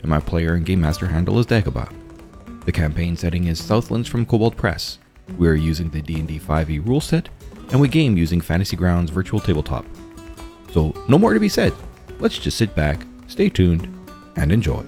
and 0.00 0.08
my 0.08 0.20
player 0.20 0.54
and 0.54 0.64
game 0.64 0.80
master 0.80 1.06
handle 1.06 1.38
is 1.38 1.46
Dagobah. 1.46 1.92
The 2.64 2.72
campaign 2.72 3.16
setting 3.16 3.46
is 3.46 3.62
Southlands 3.62 4.08
from 4.08 4.26
Kobold 4.26 4.56
Press. 4.56 4.98
We 5.36 5.48
are 5.48 5.54
using 5.54 5.90
the 5.90 6.02
D&D 6.02 6.38
5e 6.38 6.86
rule 6.86 7.00
set, 7.00 7.28
and 7.70 7.80
we 7.80 7.88
game 7.88 8.16
using 8.16 8.40
Fantasy 8.40 8.76
Grounds 8.76 9.10
Virtual 9.10 9.40
Tabletop. 9.40 9.84
So, 10.72 10.94
no 11.08 11.18
more 11.18 11.34
to 11.34 11.40
be 11.40 11.48
said. 11.48 11.72
Let's 12.18 12.38
just 12.38 12.56
sit 12.56 12.74
back, 12.74 13.00
stay 13.26 13.48
tuned, 13.48 13.88
and 14.36 14.52
enjoy. 14.52 14.84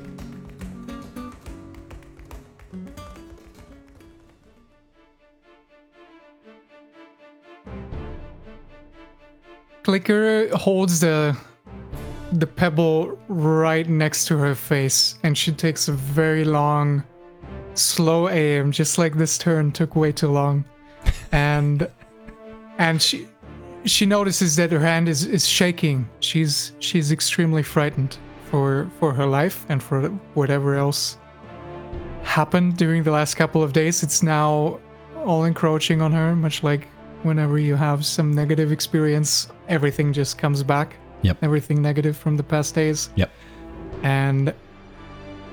Clicker 9.82 10.54
holds 10.56 11.00
the 11.00 11.36
the 12.32 12.46
pebble 12.46 13.18
right 13.28 13.88
next 13.88 14.26
to 14.26 14.38
her 14.38 14.54
face, 14.54 15.18
and 15.22 15.36
she 15.36 15.52
takes 15.52 15.88
a 15.88 15.92
very 15.92 16.44
long, 16.44 17.02
slow 17.74 18.28
aim, 18.28 18.72
just 18.72 18.98
like 18.98 19.16
this 19.16 19.38
turn 19.38 19.72
took 19.72 19.96
way 19.96 20.12
too 20.12 20.28
long, 20.28 20.64
and 21.32 21.88
and 22.78 23.02
she 23.02 23.28
she 23.84 24.06
notices 24.06 24.56
that 24.56 24.70
her 24.72 24.80
hand 24.80 25.08
is 25.08 25.24
is 25.24 25.46
shaking. 25.46 26.08
She's 26.20 26.72
she's 26.78 27.12
extremely 27.12 27.62
frightened 27.62 28.18
for 28.50 28.90
for 28.98 29.12
her 29.12 29.26
life 29.26 29.66
and 29.68 29.82
for 29.82 30.08
whatever 30.34 30.74
else 30.74 31.18
happened 32.22 32.76
during 32.76 33.02
the 33.02 33.10
last 33.10 33.34
couple 33.34 33.62
of 33.62 33.72
days. 33.72 34.02
It's 34.02 34.22
now 34.22 34.78
all 35.24 35.44
encroaching 35.44 36.00
on 36.00 36.12
her, 36.12 36.36
much 36.36 36.62
like 36.62 36.88
whenever 37.22 37.58
you 37.58 37.74
have 37.74 38.04
some 38.06 38.32
negative 38.32 38.72
experience, 38.72 39.48
everything 39.68 40.12
just 40.12 40.38
comes 40.38 40.62
back. 40.62 40.96
Yep. 41.22 41.38
Everything 41.42 41.82
negative 41.82 42.16
from 42.16 42.36
the 42.36 42.42
past 42.42 42.74
days. 42.74 43.10
Yep. 43.16 43.30
And 44.02 44.54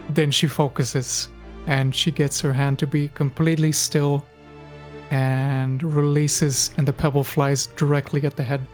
then 0.10 0.32
she 0.32 0.48
focuses 0.48 1.30
and 1.66 1.94
she 1.94 2.12
gets 2.12 2.40
her 2.42 2.54
hand 2.54 2.80
to 2.80 2.88
be 2.88 3.10
completely 3.10 3.72
still 3.72 4.26
and 5.12 5.82
releases, 5.84 6.72
and 6.78 6.88
the 6.88 6.94
pebble 6.94 7.24
flies 7.24 7.68
directly 7.78 8.24
at 8.26 8.36
the 8.36 8.44
head 8.44 8.66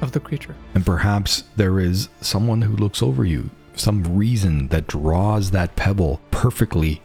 of 0.00 0.12
the 0.12 0.20
creature. 0.20 0.54
And 0.74 0.84
perhaps 0.84 1.44
there 1.56 1.80
is 1.80 2.08
someone 2.20 2.62
who 2.62 2.76
looks 2.76 3.02
over 3.02 3.24
you, 3.24 3.50
some 3.74 4.02
reason 4.16 4.68
that 4.68 4.86
draws 4.86 5.50
that 5.52 5.76
pebble 5.76 6.20
perfectly 6.30 7.00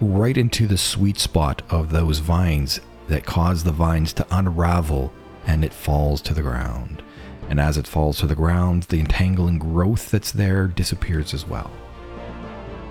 right 0.00 0.36
into 0.36 0.66
the 0.66 0.78
sweet 0.78 1.18
spot 1.18 1.62
of 1.70 1.90
those 1.90 2.18
vines 2.18 2.80
that 3.08 3.24
cause 3.24 3.64
the 3.64 3.72
vines 3.72 4.12
to 4.14 4.26
unravel 4.30 5.12
and 5.46 5.64
it 5.64 5.72
falls 5.72 6.20
to 6.22 6.34
the 6.34 6.42
ground. 6.42 7.02
And 7.50 7.60
as 7.60 7.76
it 7.76 7.86
falls 7.86 8.18
to 8.20 8.26
the 8.26 8.34
ground, 8.34 8.84
the 8.84 9.00
entangling 9.00 9.58
growth 9.58 10.10
that's 10.10 10.32
there 10.32 10.66
disappears 10.68 11.34
as 11.34 11.46
well. 11.46 11.70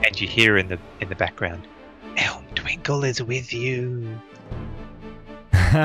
and 0.05 0.19
you 0.19 0.27
hear 0.27 0.57
in 0.57 0.67
the 0.67 0.77
in 1.01 1.09
the 1.09 1.15
background, 1.15 1.67
Elm 2.17 2.45
Twinkle 2.55 3.03
is 3.03 3.23
with 3.23 3.51
you. 3.53 4.19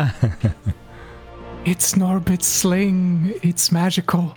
It's 1.65 1.95
Norbit's 1.95 2.47
sling. 2.47 3.33
It's 3.43 3.73
magical. 3.73 4.37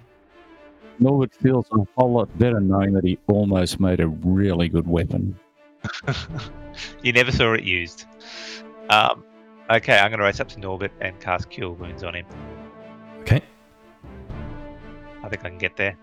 Norbit 1.01 1.33
feels 1.33 1.65
a 1.73 1.85
whole 1.97 2.13
lot 2.13 2.39
better 2.39 2.61
knowing 2.61 2.93
that 2.93 3.03
he 3.03 3.19
almost 3.27 3.81
made 3.81 3.99
a 3.99 4.07
really 4.07 4.69
good 4.69 4.87
weapon. 4.87 5.37
you 7.03 7.11
never 7.11 7.33
saw 7.33 7.51
it 7.51 7.65
used. 7.65 8.05
Um, 8.89 9.25
okay, 9.69 9.97
I'm 9.97 10.09
going 10.09 10.19
to 10.19 10.23
race 10.23 10.39
up 10.39 10.47
to 10.49 10.59
Norbit 10.61 10.91
and 11.01 11.19
cast 11.19 11.49
Cure 11.49 11.71
Wounds 11.71 12.01
on 12.01 12.15
him. 12.15 12.25
okay. 13.19 13.41
I 15.27 15.29
think 15.29 15.43
I 15.43 15.49
can 15.49 15.57
get 15.57 15.75
there. 15.75 15.97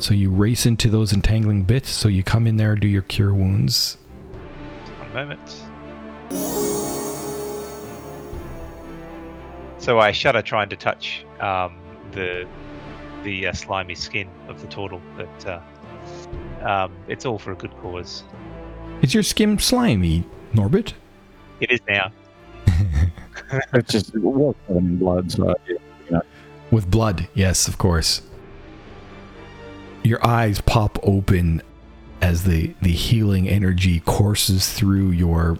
So 0.00 0.14
you 0.14 0.30
race 0.30 0.66
into 0.66 0.90
those 0.90 1.12
entangling 1.12 1.62
bits. 1.62 1.88
So 1.88 2.08
you 2.08 2.24
come 2.24 2.48
in 2.48 2.56
there, 2.56 2.72
and 2.72 2.80
do 2.80 2.88
your 2.88 3.02
cure 3.02 3.32
wounds. 3.32 3.98
One 4.98 5.12
moment. 5.12 5.48
So 9.78 10.00
I 10.00 10.10
shudder 10.10 10.42
trying 10.42 10.70
to 10.70 10.76
touch 10.76 11.24
um, 11.38 11.78
the 12.10 12.48
the 13.22 13.46
uh, 13.46 13.52
slimy 13.52 13.94
skin 13.94 14.28
of 14.48 14.60
the 14.60 14.66
turtle, 14.66 15.00
but 15.16 15.46
uh, 15.46 15.60
um, 16.68 16.92
it's 17.06 17.24
all 17.24 17.38
for 17.38 17.52
a 17.52 17.56
good 17.56 17.76
cause. 17.76 18.24
Is 19.02 19.14
your 19.14 19.22
skin 19.22 19.56
slimy, 19.60 20.24
Norbit? 20.52 20.94
It 21.60 21.70
is 21.70 21.80
now. 21.88 22.10
It's 23.72 23.92
just 23.92 24.14
it 24.14 24.22
was 24.22 24.54
in 24.68 24.98
blood, 24.98 25.32
so 25.32 25.48
yeah, 25.48 25.54
you 25.66 25.74
know. 25.74 25.79
With 26.70 26.90
blood, 26.90 27.28
yes, 27.34 27.66
of 27.68 27.78
course. 27.78 28.22
Your 30.02 30.24
eyes 30.24 30.60
pop 30.60 30.98
open 31.02 31.62
as 32.22 32.44
the, 32.44 32.74
the 32.80 32.92
healing 32.92 33.48
energy 33.48 34.00
courses 34.00 34.72
through 34.72 35.10
your 35.10 35.58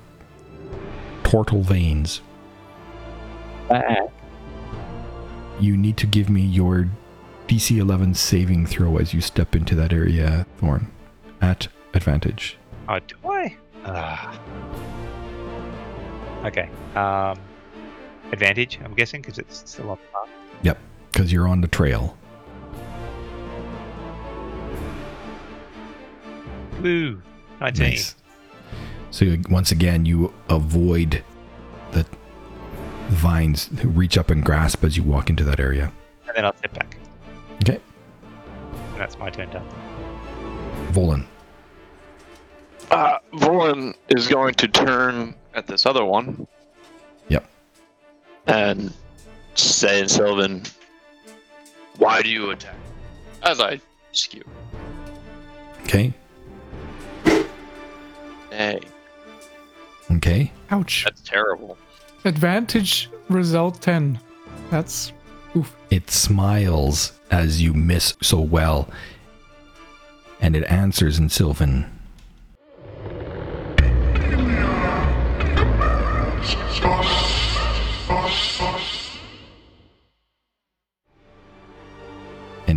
portal 1.22 1.62
veins. 1.62 2.21
Ah, 3.71 4.06
You 5.60 5.76
need 5.76 5.97
to 5.98 6.06
give 6.06 6.28
me 6.31 6.43
your 6.43 6.88
DC 7.48 7.77
11 7.77 8.15
saving 8.15 8.66
throw 8.66 8.97
as 8.97 9.12
you 9.12 9.21
step 9.21 9.54
into 9.54 9.75
that 9.75 9.92
area, 9.92 10.47
Thorn, 10.59 10.91
at 11.41 11.69
advantage. 11.94 12.56
Oh, 12.88 12.98
do 13.00 13.16
I? 13.28 13.56
Ah. 13.84 14.41
Okay. 16.44 16.69
Um, 16.94 17.38
advantage, 18.32 18.78
I'm 18.84 18.94
guessing, 18.94 19.21
because 19.21 19.38
it's 19.38 19.71
still 19.71 19.91
on 19.91 19.98
the. 20.12 20.28
Yep, 20.62 20.78
because 21.12 21.32
you're 21.32 21.48
on 21.48 21.60
the 21.60 21.69
trail. 21.69 22.16
Woo! 26.81 27.21
19. 27.60 27.82
Nice. 27.91 28.15
So 29.10 29.25
you- 29.25 29.43
once 29.50 29.71
again, 29.71 30.06
you 30.06 30.32
avoid 30.48 31.22
the 31.93 32.06
vines 33.09 33.69
who 33.81 33.88
reach 33.88 34.16
up 34.16 34.31
and 34.31 34.44
grasp 34.44 34.84
as 34.84 34.97
you 34.97 35.03
walk 35.03 35.28
into 35.28 35.44
that 35.44 35.60
area. 35.60 35.93
And 36.26 36.37
then 36.37 36.44
I'll 36.44 36.56
step 36.56 36.72
back. 36.75 36.97
Okay, 37.62 37.81
And 38.92 39.00
that's 39.00 39.19
my 39.19 39.28
turn 39.31 39.50
done. 39.50 39.66
Volan. 40.92 41.27
Uh, 42.91 43.19
Volan 43.34 43.94
is 44.09 44.27
going 44.27 44.54
to 44.54 44.66
turn 44.69 45.34
at 45.54 45.66
this 45.66 45.84
other 45.87 46.04
one. 46.04 46.47
Yep. 47.28 47.47
And 48.47 48.92
say 49.54 50.00
in 50.00 50.09
Sylvan, 50.09 50.62
why 52.00 52.22
do 52.22 52.30
you 52.30 52.50
attack? 52.50 52.74
As 53.42 53.60
I 53.60 53.80
skew. 54.12 54.42
Okay, 55.84 56.12
Nay, 58.50 58.80
okay. 60.12 60.52
Ouch. 60.70 61.04
that's 61.04 61.20
terrible. 61.20 61.76
Advantage 62.24 63.08
result 63.28 63.80
10. 63.80 64.18
That's 64.70 65.12
oof. 65.56 65.74
It 65.90 66.10
smiles 66.10 67.18
as 67.30 67.62
you 67.62 67.74
miss 67.74 68.14
so 68.22 68.41
well, 68.41 68.88
and 70.41 70.56
it 70.56 70.64
answers 70.64 71.18
in 71.18 71.28
Sylvan. 71.28 71.99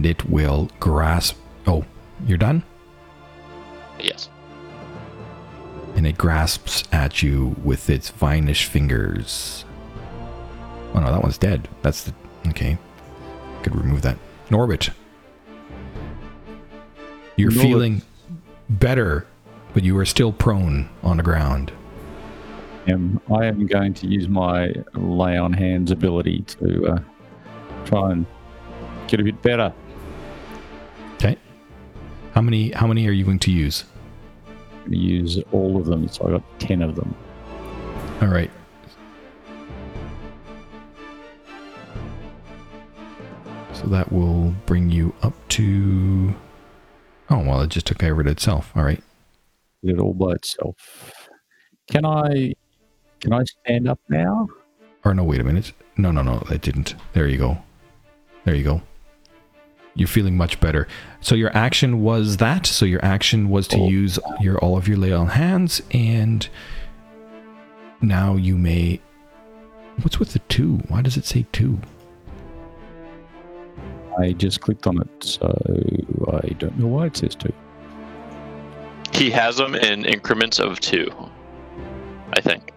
And 0.04 0.10
it 0.10 0.30
will 0.30 0.70
grasp. 0.82 1.38
Oh, 1.66 1.86
you're 2.28 2.38
done? 2.38 2.62
Yes. 4.02 4.28
and 5.96 6.06
it 6.06 6.18
grasps 6.18 6.84
at 6.92 7.24
you 7.24 7.56
with 7.64 7.90
its 7.90 8.10
vinish 8.10 8.66
fingers. 8.66 9.64
Oh 10.94 11.00
no, 11.00 11.10
that 11.10 11.22
one's 11.22 11.38
dead. 11.38 11.70
That's 11.84 12.04
the 12.04 12.14
okay. 12.50 12.78
Could 13.62 13.78
remove 13.78 14.02
that. 14.02 14.18
Norbit, 14.50 14.90
you're 17.38 17.52
Norbit. 17.52 17.62
feeling 17.62 18.02
better, 18.70 19.26
but 19.74 19.84
you 19.86 19.98
are 20.00 20.06
still 20.06 20.34
prone 20.34 20.90
on 21.02 21.16
the 21.16 21.24
ground. 21.24 21.72
Um, 22.92 23.22
I 23.34 23.46
am 23.46 23.66
going 23.68 23.94
to 23.94 24.08
use 24.08 24.28
my 24.28 24.74
lay 24.96 25.38
on 25.38 25.54
hands 25.54 25.92
ability 25.92 26.42
to 26.42 26.88
uh, 26.88 27.00
try 27.86 28.12
and 28.12 28.26
get 29.08 29.22
a 29.22 29.24
bit 29.24 29.42
better. 29.42 29.74
How 32.34 32.42
many? 32.42 32.72
How 32.72 32.88
many 32.88 33.08
are 33.08 33.12
you 33.12 33.26
going 33.26 33.40
to 33.40 33.52
use? 33.52 33.86
going 34.84 34.92
to 34.92 34.98
use 34.98 35.40
all 35.52 35.78
of 35.78 35.86
them, 35.86 36.08
so 36.08 36.28
I 36.28 36.32
got 36.32 36.60
10 36.60 36.82
of 36.82 36.96
them. 36.96 37.16
All 38.22 38.28
right. 38.28 38.52
So 43.74 43.88
that 43.88 44.12
will 44.12 44.54
bring 44.66 44.90
you 44.90 45.14
up 45.22 45.34
to. 45.50 46.34
Oh, 47.30 47.40
well, 47.40 47.62
it 47.62 47.70
just 47.70 47.86
took 47.88 47.98
care 48.00 48.14
of 48.14 48.20
it 48.20 48.28
itself. 48.28 48.72
All 48.76 48.84
right. 48.84 49.02
Did 49.84 49.96
it 49.96 50.00
all 50.00 50.14
by 50.14 50.34
itself. 50.34 51.30
Can 51.90 52.06
I 52.06 52.54
can 53.20 53.34
I 53.34 53.44
stand 53.44 53.88
up 53.88 54.00
now? 54.10 54.48
Or 55.04 55.14
no, 55.14 55.24
wait 55.24 55.42
a 55.42 55.44
minute. 55.44 55.74
No, 55.98 56.12
no, 56.12 56.22
no, 56.22 56.44
it 56.50 56.62
didn't. 56.62 56.96
There 57.14 57.28
you 57.28 57.38
go. 57.38 57.58
There 58.46 58.56
you 58.56 58.64
go. 58.64 58.82
You're 59.96 60.08
feeling 60.08 60.36
much 60.36 60.60
better. 60.60 60.88
So 61.22 61.36
your 61.36 61.56
action 61.56 62.02
was 62.02 62.38
that. 62.38 62.66
So 62.66 62.86
your 62.86 63.04
action 63.06 63.50
was 63.50 63.68
to 63.70 63.78
Oh. 63.78 63.88
use 63.90 64.18
your 64.42 64.58
all 64.58 64.76
of 64.78 64.88
your 64.88 64.98
lay 64.98 65.12
on 65.14 65.28
hands, 65.28 65.82
and 65.92 66.48
now 68.02 68.36
you 68.36 68.58
may. 68.58 69.00
What's 70.02 70.18
with 70.20 70.34
the 70.34 70.40
two? 70.40 70.78
Why 70.88 71.02
does 71.04 71.18
it 71.18 71.26
say 71.26 71.46
two? 71.52 71.80
I 74.20 74.32
just 74.34 74.62
clicked 74.62 74.86
on 74.88 75.00
it, 75.02 75.24
so 75.24 75.48
I 76.34 76.48
don't 76.60 76.78
know 76.78 76.88
why 76.88 77.08
it 77.08 77.18
says 77.18 77.36
two. 77.36 77.54
He 79.12 79.30
has 79.32 79.58
them 79.58 79.76
in 79.76 80.06
increments 80.06 80.60
of 80.60 80.80
two. 80.80 81.12
I 82.36 82.42
think. 82.42 82.72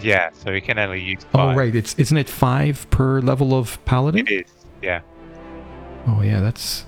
Yeah, 0.00 0.30
so 0.32 0.52
he 0.52 0.60
can 0.60 0.78
only 0.78 1.02
use 1.02 1.26
Oh 1.34 1.54
right. 1.54 1.74
It's 1.74 1.94
isn't 1.98 2.16
it 2.16 2.28
five 2.28 2.86
per 2.90 3.20
level 3.20 3.52
of 3.58 3.84
paladin? 3.84 4.26
It 4.26 4.30
is. 4.46 4.52
Yeah. 4.80 5.00
Oh, 6.06 6.22
yeah. 6.22 6.40
That's 6.40 6.86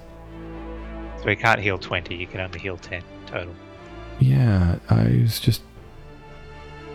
So 1.22 1.28
he 1.28 1.36
can't 1.36 1.60
heal 1.60 1.78
20. 1.78 2.14
You 2.14 2.26
can 2.26 2.40
only 2.40 2.58
heal 2.58 2.76
10 2.76 3.02
total. 3.26 3.54
yeah. 4.20 4.78
I 4.90 5.20
was 5.22 5.38
just 5.40 5.62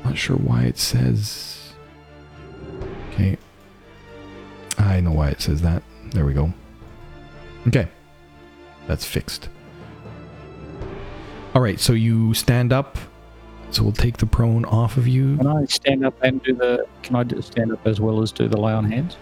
not 0.04 0.18
sure 0.18 0.38
why 0.38 0.64
it 0.64 0.78
says. 0.78 1.74
Okay. 3.12 3.38
I 4.78 5.00
know 5.00 5.12
why 5.12 5.30
it 5.30 5.42
says 5.42 5.62
that. 5.62 5.84
There 6.12 6.26
we 6.26 6.34
go. 6.34 6.54
Okay. 7.68 7.88
That's 8.88 9.06
fixed. 9.06 9.50
All 11.56 11.62
right. 11.62 11.80
So 11.80 11.94
you 11.94 12.34
stand 12.34 12.72
up. 12.72 12.98
So 13.72 13.84
we'll 13.84 13.92
take 13.92 14.18
the 14.18 14.26
prone 14.26 14.64
off 14.66 14.96
of 14.96 15.08
you. 15.08 15.36
Can 15.38 15.48
I 15.48 15.66
stand 15.66 16.06
up 16.06 16.16
and 16.24 16.42
do 16.42 16.54
the? 16.54 16.88
Can 17.04 17.18
I 17.18 17.42
stand 17.42 17.74
up 17.74 17.86
as 17.86 18.00
well 18.00 18.22
as 18.22 18.32
do 18.32 18.48
the 18.48 18.56
lay 18.58 18.72
on 18.72 18.90
hands? 18.90 19.18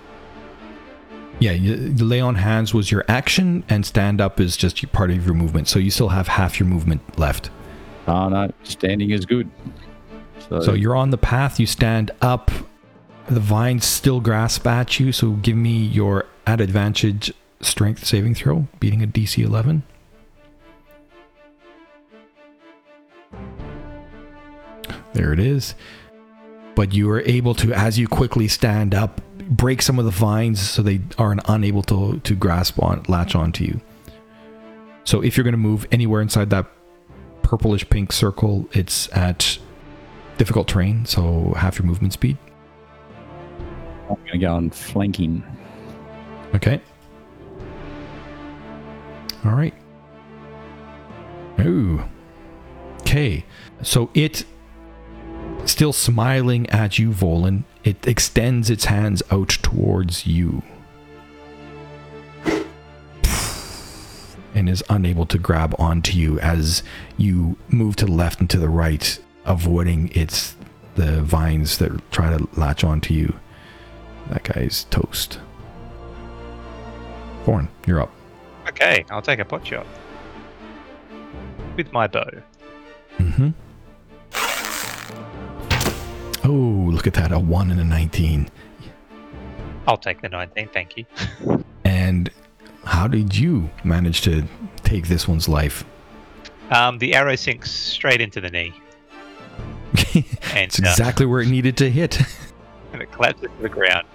Yeah, 1.45 1.51
you, 1.51 1.93
the 1.93 2.05
lay 2.05 2.19
on 2.19 2.33
hands 2.33 2.73
was 2.73 2.89
your 2.89 3.05
action, 3.07 3.63
and 3.69 3.85
stand 3.85 4.19
up 4.19 4.39
is 4.39 4.57
just 4.57 4.91
part 4.91 5.11
of 5.11 5.23
your 5.23 5.35
movement. 5.35 5.67
So 5.67 5.77
you 5.77 5.91
still 5.91 6.09
have 6.09 6.27
half 6.27 6.59
your 6.59 6.67
movement 6.67 7.19
left. 7.19 7.51
Oh 8.07 8.29
no, 8.29 8.51
standing 8.63 9.11
is 9.11 9.27
good. 9.27 9.47
So, 10.49 10.59
So 10.61 10.73
you're 10.73 10.95
on 10.95 11.11
the 11.11 11.19
path, 11.19 11.59
you 11.59 11.67
stand 11.67 12.09
up, 12.19 12.49
the 13.27 13.39
vines 13.39 13.85
still 13.85 14.21
grasp 14.21 14.65
at 14.65 14.99
you, 14.99 15.11
so 15.11 15.33
give 15.33 15.55
me 15.55 15.77
your 15.77 16.25
at 16.47 16.61
advantage 16.61 17.31
strength 17.61 18.03
saving 18.05 18.33
throw, 18.33 18.67
beating 18.79 19.03
a 19.03 19.07
DC 19.07 19.43
11. 19.43 19.83
There 25.13 25.31
it 25.31 25.39
is. 25.39 25.75
But 26.73 26.91
you 26.91 27.07
are 27.11 27.21
able 27.21 27.53
to, 27.53 27.71
as 27.71 27.99
you 27.99 28.07
quickly 28.07 28.47
stand 28.47 28.95
up, 28.95 29.21
break 29.49 29.81
some 29.81 29.99
of 29.99 30.05
the 30.05 30.11
vines 30.11 30.59
so 30.59 30.81
they 30.81 31.01
are 31.17 31.35
unable 31.47 31.83
to, 31.83 32.19
to 32.19 32.35
grasp 32.35 32.81
on, 32.81 33.03
latch 33.07 33.35
onto 33.35 33.63
you. 33.63 33.81
So 35.03 35.21
if 35.21 35.37
you're 35.37 35.43
going 35.43 35.53
to 35.53 35.57
move 35.57 35.87
anywhere 35.91 36.21
inside 36.21 36.49
that 36.49 36.65
purplish 37.43 37.87
pink 37.89 38.11
circle, 38.11 38.67
it's 38.71 39.11
at 39.15 39.59
difficult 40.37 40.67
terrain, 40.67 41.05
so 41.05 41.53
half 41.55 41.77
your 41.77 41.85
movement 41.85 42.13
speed. 42.13 42.37
I'm 44.09 44.15
going 44.15 44.31
to 44.31 44.37
go 44.39 44.53
on 44.55 44.69
flanking. 44.69 45.43
Okay. 46.53 46.81
All 49.43 49.51
right. 49.51 49.73
Ooh. 51.59 52.03
Okay. 53.01 53.45
So 53.81 54.09
it 54.13 54.45
still 55.65 55.93
smiling 55.93 56.69
at 56.69 56.99
you, 56.99 57.11
Volan. 57.11 57.63
It 57.83 58.07
extends 58.07 58.69
its 58.69 58.85
hands 58.85 59.21
out 59.31 59.49
towards 59.49 60.25
you. 60.25 60.63
And 64.53 64.69
is 64.69 64.83
unable 64.89 65.25
to 65.25 65.37
grab 65.37 65.75
onto 65.77 66.17
you 66.17 66.39
as 66.39 66.81
you 67.17 67.57
move 67.67 67.97
to 67.97 68.05
the 68.05 68.11
left 68.11 68.39
and 68.39 68.49
to 68.49 68.57
the 68.57 68.69
right, 68.69 69.19
avoiding 69.45 70.09
its 70.13 70.55
the 70.95 71.21
vines 71.21 71.77
that 71.79 72.11
try 72.11 72.35
to 72.35 72.47
latch 72.57 72.83
onto 72.83 73.13
you. 73.13 73.37
That 74.29 74.43
guy's 74.43 74.85
toast. 74.85 75.39
Thorn, 77.43 77.67
you're 77.85 78.01
up. 78.01 78.11
Okay, 78.69 79.05
I'll 79.09 79.21
take 79.21 79.39
a 79.39 79.45
pot 79.45 79.67
shot. 79.67 79.85
With 81.75 81.91
my 81.91 82.07
bow. 82.07 82.29
Mm-hmm. 83.17 83.49
Oh, 86.45 86.89
look 86.91 87.07
at 87.07 87.15
that. 87.15 87.31
A 87.31 87.39
1 87.39 87.71
and 87.71 87.79
a 87.79 87.83
19. 87.83 88.49
I'll 89.87 89.97
take 89.97 90.21
the 90.21 90.29
19, 90.29 90.69
thank 90.69 90.97
you. 90.97 91.05
And 91.83 92.31
how 92.83 93.07
did 93.07 93.37
you 93.37 93.69
manage 93.83 94.21
to 94.21 94.43
take 94.83 95.07
this 95.07 95.27
one's 95.27 95.47
life? 95.47 95.85
Um, 96.71 96.97
the 96.97 97.13
arrow 97.13 97.35
sinks 97.35 97.71
straight 97.71 98.21
into 98.21 98.41
the 98.41 98.49
knee. 98.49 98.73
And, 100.53 100.67
It's 100.67 100.79
uh, 100.79 100.89
exactly 100.89 101.25
where 101.25 101.41
it 101.41 101.47
needed 101.47 101.77
to 101.77 101.89
hit. 101.89 102.19
and 102.93 103.01
it 103.01 103.11
collapses 103.11 103.49
to 103.55 103.61
the 103.61 103.69
ground. 103.69 104.05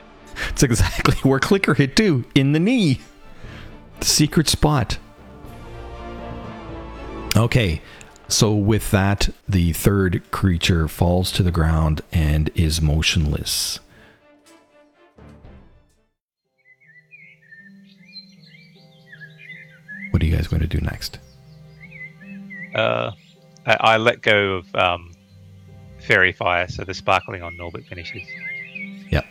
It's 0.49 0.62
exactly 0.62 1.15
where 1.29 1.38
Clicker 1.38 1.75
hit 1.75 1.97
too, 1.97 2.25
in 2.35 2.53
the 2.53 2.61
knee. 2.61 3.00
The 4.00 4.06
secret 4.06 4.49
spot. 4.49 4.99
Okay, 7.37 7.81
so 8.31 8.55
with 8.55 8.91
that, 8.93 9.29
the 9.49 9.73
third 9.73 10.23
creature 10.31 10.88
falls 10.88 11.32
to 11.32 11.43
the 11.43 11.50
ground 11.50 12.03
and 12.12 12.50
is 12.55 12.81
motionless. 12.81 13.81
What 20.10 20.22
are 20.22 20.27
you 20.27 20.34
guys 20.34 20.49
going 20.49 20.63
to 20.63 20.69
do 20.69 20.81
next? 20.81 21.19
Uh, 22.75 23.13
I, 23.67 23.77
I 23.81 23.96
let 23.96 24.22
go 24.22 24.56
of 24.56 24.75
um, 24.75 25.13
fairy 26.06 26.32
fire, 26.32 26.69
so 26.69 26.84
the 26.84 26.94
sparkling 26.94 27.43
on 27.43 27.56
Norbert 27.56 27.84
finishes. 27.84 28.22
Yep. 29.10 29.27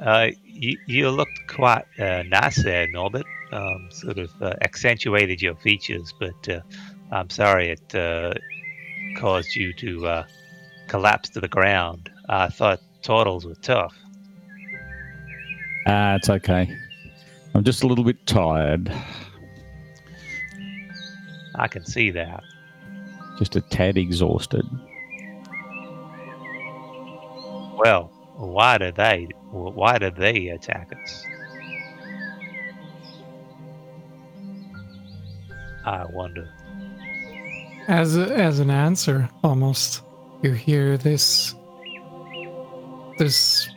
Uh, 0.00 0.28
you, 0.58 0.78
you 0.86 1.10
looked 1.10 1.46
quite 1.48 1.84
uh, 1.98 2.22
nice 2.24 2.62
there, 2.62 2.86
Norbert. 2.88 3.26
Um, 3.50 3.88
sort 3.90 4.18
of 4.18 4.30
uh, 4.42 4.54
accentuated 4.60 5.40
your 5.40 5.54
features, 5.56 6.12
but 6.18 6.48
uh, 6.48 6.60
I'm 7.10 7.30
sorry 7.30 7.70
it 7.70 7.94
uh, 7.94 8.34
caused 9.16 9.54
you 9.54 9.72
to 9.74 10.06
uh, 10.06 10.26
collapse 10.86 11.30
to 11.30 11.40
the 11.40 11.48
ground. 11.48 12.10
I 12.28 12.48
thought 12.48 12.80
turtles 13.02 13.46
were 13.46 13.54
tough. 13.54 13.94
Ah, 15.86 16.16
it's 16.16 16.28
okay. 16.28 16.68
I'm 17.54 17.64
just 17.64 17.82
a 17.82 17.86
little 17.86 18.04
bit 18.04 18.26
tired. 18.26 18.92
I 21.54 21.68
can 21.68 21.86
see 21.86 22.10
that. 22.10 22.44
Just 23.38 23.56
a 23.56 23.62
tad 23.62 23.96
exhausted. 23.96 24.66
Well, 27.78 28.10
why 28.38 28.78
do 28.78 28.92
they? 28.92 29.28
Why 29.50 29.98
did 29.98 30.14
they 30.14 30.48
attack 30.48 30.92
us? 30.92 31.26
I 35.84 36.04
wonder. 36.12 36.48
As 37.88 38.16
a, 38.16 38.32
as 38.32 38.60
an 38.60 38.70
answer, 38.70 39.28
almost, 39.42 40.02
you 40.42 40.52
hear 40.52 40.96
this 40.96 41.54
this 43.18 43.68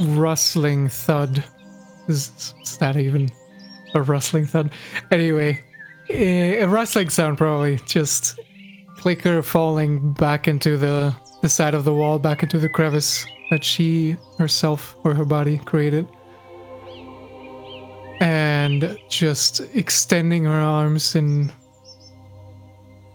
rustling 0.00 0.88
thud. 0.88 1.42
Is, 2.06 2.54
is 2.62 2.78
that 2.78 2.96
even 2.96 3.28
a 3.94 4.02
rustling 4.02 4.46
thud? 4.46 4.70
Anyway, 5.10 5.64
a, 6.10 6.60
a 6.60 6.68
rustling 6.68 7.08
sound 7.08 7.38
probably. 7.38 7.80
Just 7.86 8.38
clicker 8.98 9.42
falling 9.42 10.12
back 10.12 10.46
into 10.46 10.76
the 10.76 11.12
the 11.42 11.48
side 11.48 11.74
of 11.74 11.84
the 11.84 11.92
wall, 11.92 12.20
back 12.20 12.44
into 12.44 12.60
the 12.60 12.68
crevice 12.68 13.26
that 13.50 13.64
she 13.64 14.16
herself 14.38 14.96
or 15.04 15.14
her 15.14 15.24
body 15.24 15.58
created. 15.58 16.08
And 18.20 18.98
just 19.08 19.60
extending 19.74 20.44
her 20.44 20.60
arms 20.60 21.14
in 21.14 21.52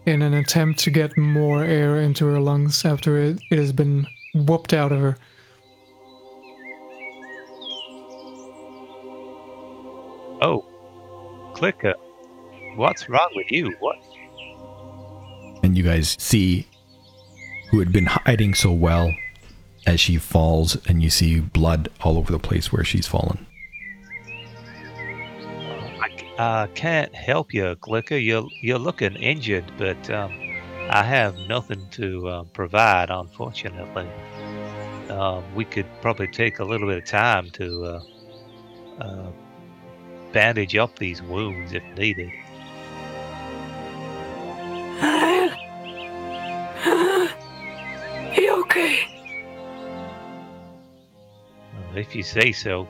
in 0.06 0.22
an 0.22 0.34
attempt 0.34 0.80
to 0.80 0.90
get 0.90 1.16
more 1.18 1.64
air 1.64 1.98
into 1.98 2.26
her 2.26 2.40
lungs 2.40 2.86
after 2.86 3.18
it, 3.18 3.40
it 3.52 3.60
has 3.60 3.72
been 3.72 4.08
whooped 4.34 4.74
out 4.74 4.92
of 4.92 5.00
her. 5.00 5.18
Oh, 10.42 10.66
Clicker, 11.54 11.94
what's 12.76 13.08
wrong 13.08 13.30
with 13.36 13.52
you? 13.52 13.76
What? 13.80 13.98
And 15.64 15.78
you 15.78 15.84
guys 15.84 16.16
see 16.20 16.68
who 17.70 17.78
had 17.78 17.92
been 17.92 18.08
hiding 18.08 18.56
so 18.56 18.72
well 18.72 19.14
as 19.86 20.00
she 20.00 20.18
falls, 20.18 20.78
and 20.88 21.02
you 21.02 21.10
see 21.10 21.40
blood 21.40 21.90
all 22.02 22.18
over 22.18 22.32
the 22.32 22.40
place 22.40 22.72
where 22.72 22.84
she's 22.84 23.08
fallen. 23.08 23.46
I 26.38 26.64
uh, 26.64 26.68
can't 26.74 27.14
help 27.14 27.54
you, 27.54 27.76
Clicker. 27.82 28.18
You're 28.18 28.48
you're 28.62 28.80
looking 28.80 29.16
injured, 29.16 29.72
but 29.78 30.10
um, 30.10 30.32
I 30.90 31.04
have 31.04 31.36
nothing 31.48 31.88
to 31.92 32.28
uh, 32.28 32.44
provide, 32.46 33.10
unfortunately. 33.10 34.08
Um, 35.10 35.44
we 35.54 35.66
could 35.66 35.86
probably 36.02 36.28
take 36.28 36.60
a 36.60 36.64
little 36.64 36.88
bit 36.88 37.00
of 37.00 37.06
time 37.06 37.50
to 37.52 37.86
uh, 37.86 38.02
uh, 39.02 39.32
bandage 40.32 40.76
up 40.76 40.98
these 40.98 41.22
wounds 41.22 41.74
if 41.74 41.84
needed. 41.98 42.32
You 48.36 48.62
okay? 48.62 49.11
If 51.96 52.16
you 52.16 52.24
say 52.24 52.52
so. 52.52 52.88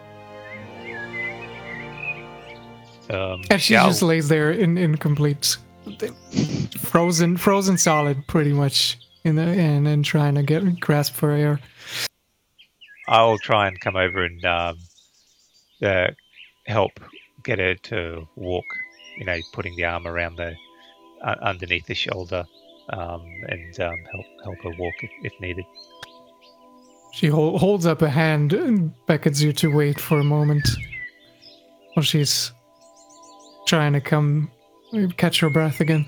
Um, 3.09 3.41
And 3.49 3.61
she 3.61 3.73
shall- 3.73 3.87
just 3.89 4.01
lays 4.01 4.29
there 4.29 4.51
in 4.51 4.77
incomplete, 4.77 5.57
frozen, 6.79 7.35
frozen 7.37 7.77
solid, 7.77 8.25
pretty 8.27 8.53
much, 8.53 8.97
in 9.23 9.35
the 9.35 9.41
and 9.41 9.87
and 9.87 10.05
trying 10.05 10.35
to 10.35 10.43
get 10.43 10.79
grasp 10.79 11.15
for 11.15 11.31
air. 11.31 11.59
I'll 13.07 13.37
try 13.39 13.67
and 13.67 13.77
come 13.81 13.95
over 13.97 14.23
and 14.23 14.45
um, 14.45 14.77
uh, 15.83 16.07
help 16.67 16.91
get 17.43 17.59
her 17.59 17.75
to 17.75 18.27
walk. 18.35 18.65
You 19.17 19.25
know, 19.25 19.37
putting 19.51 19.75
the 19.75 19.83
arm 19.85 20.07
around 20.07 20.37
the 20.37 20.55
uh, 21.21 21.35
underneath 21.41 21.85
the 21.87 21.95
shoulder, 21.95 22.45
um, 22.91 23.21
and 23.49 23.77
um, 23.81 23.95
help 24.11 24.25
help 24.45 24.57
her 24.63 24.71
walk 24.79 24.93
if, 25.01 25.11
if 25.23 25.33
needed. 25.41 25.65
She 27.13 27.27
hol- 27.27 27.57
holds 27.57 27.85
up 27.85 28.01
a 28.01 28.09
hand 28.09 28.53
and 28.53 28.93
beckons 29.05 29.43
you 29.43 29.53
to 29.53 29.73
wait 29.73 29.99
for 29.99 30.19
a 30.19 30.23
moment 30.23 30.67
while 31.93 32.03
she's 32.03 32.51
trying 33.67 33.93
to 33.93 34.01
come 34.01 34.49
catch 35.17 35.39
her 35.39 35.49
breath 35.49 35.79
again. 35.79 36.05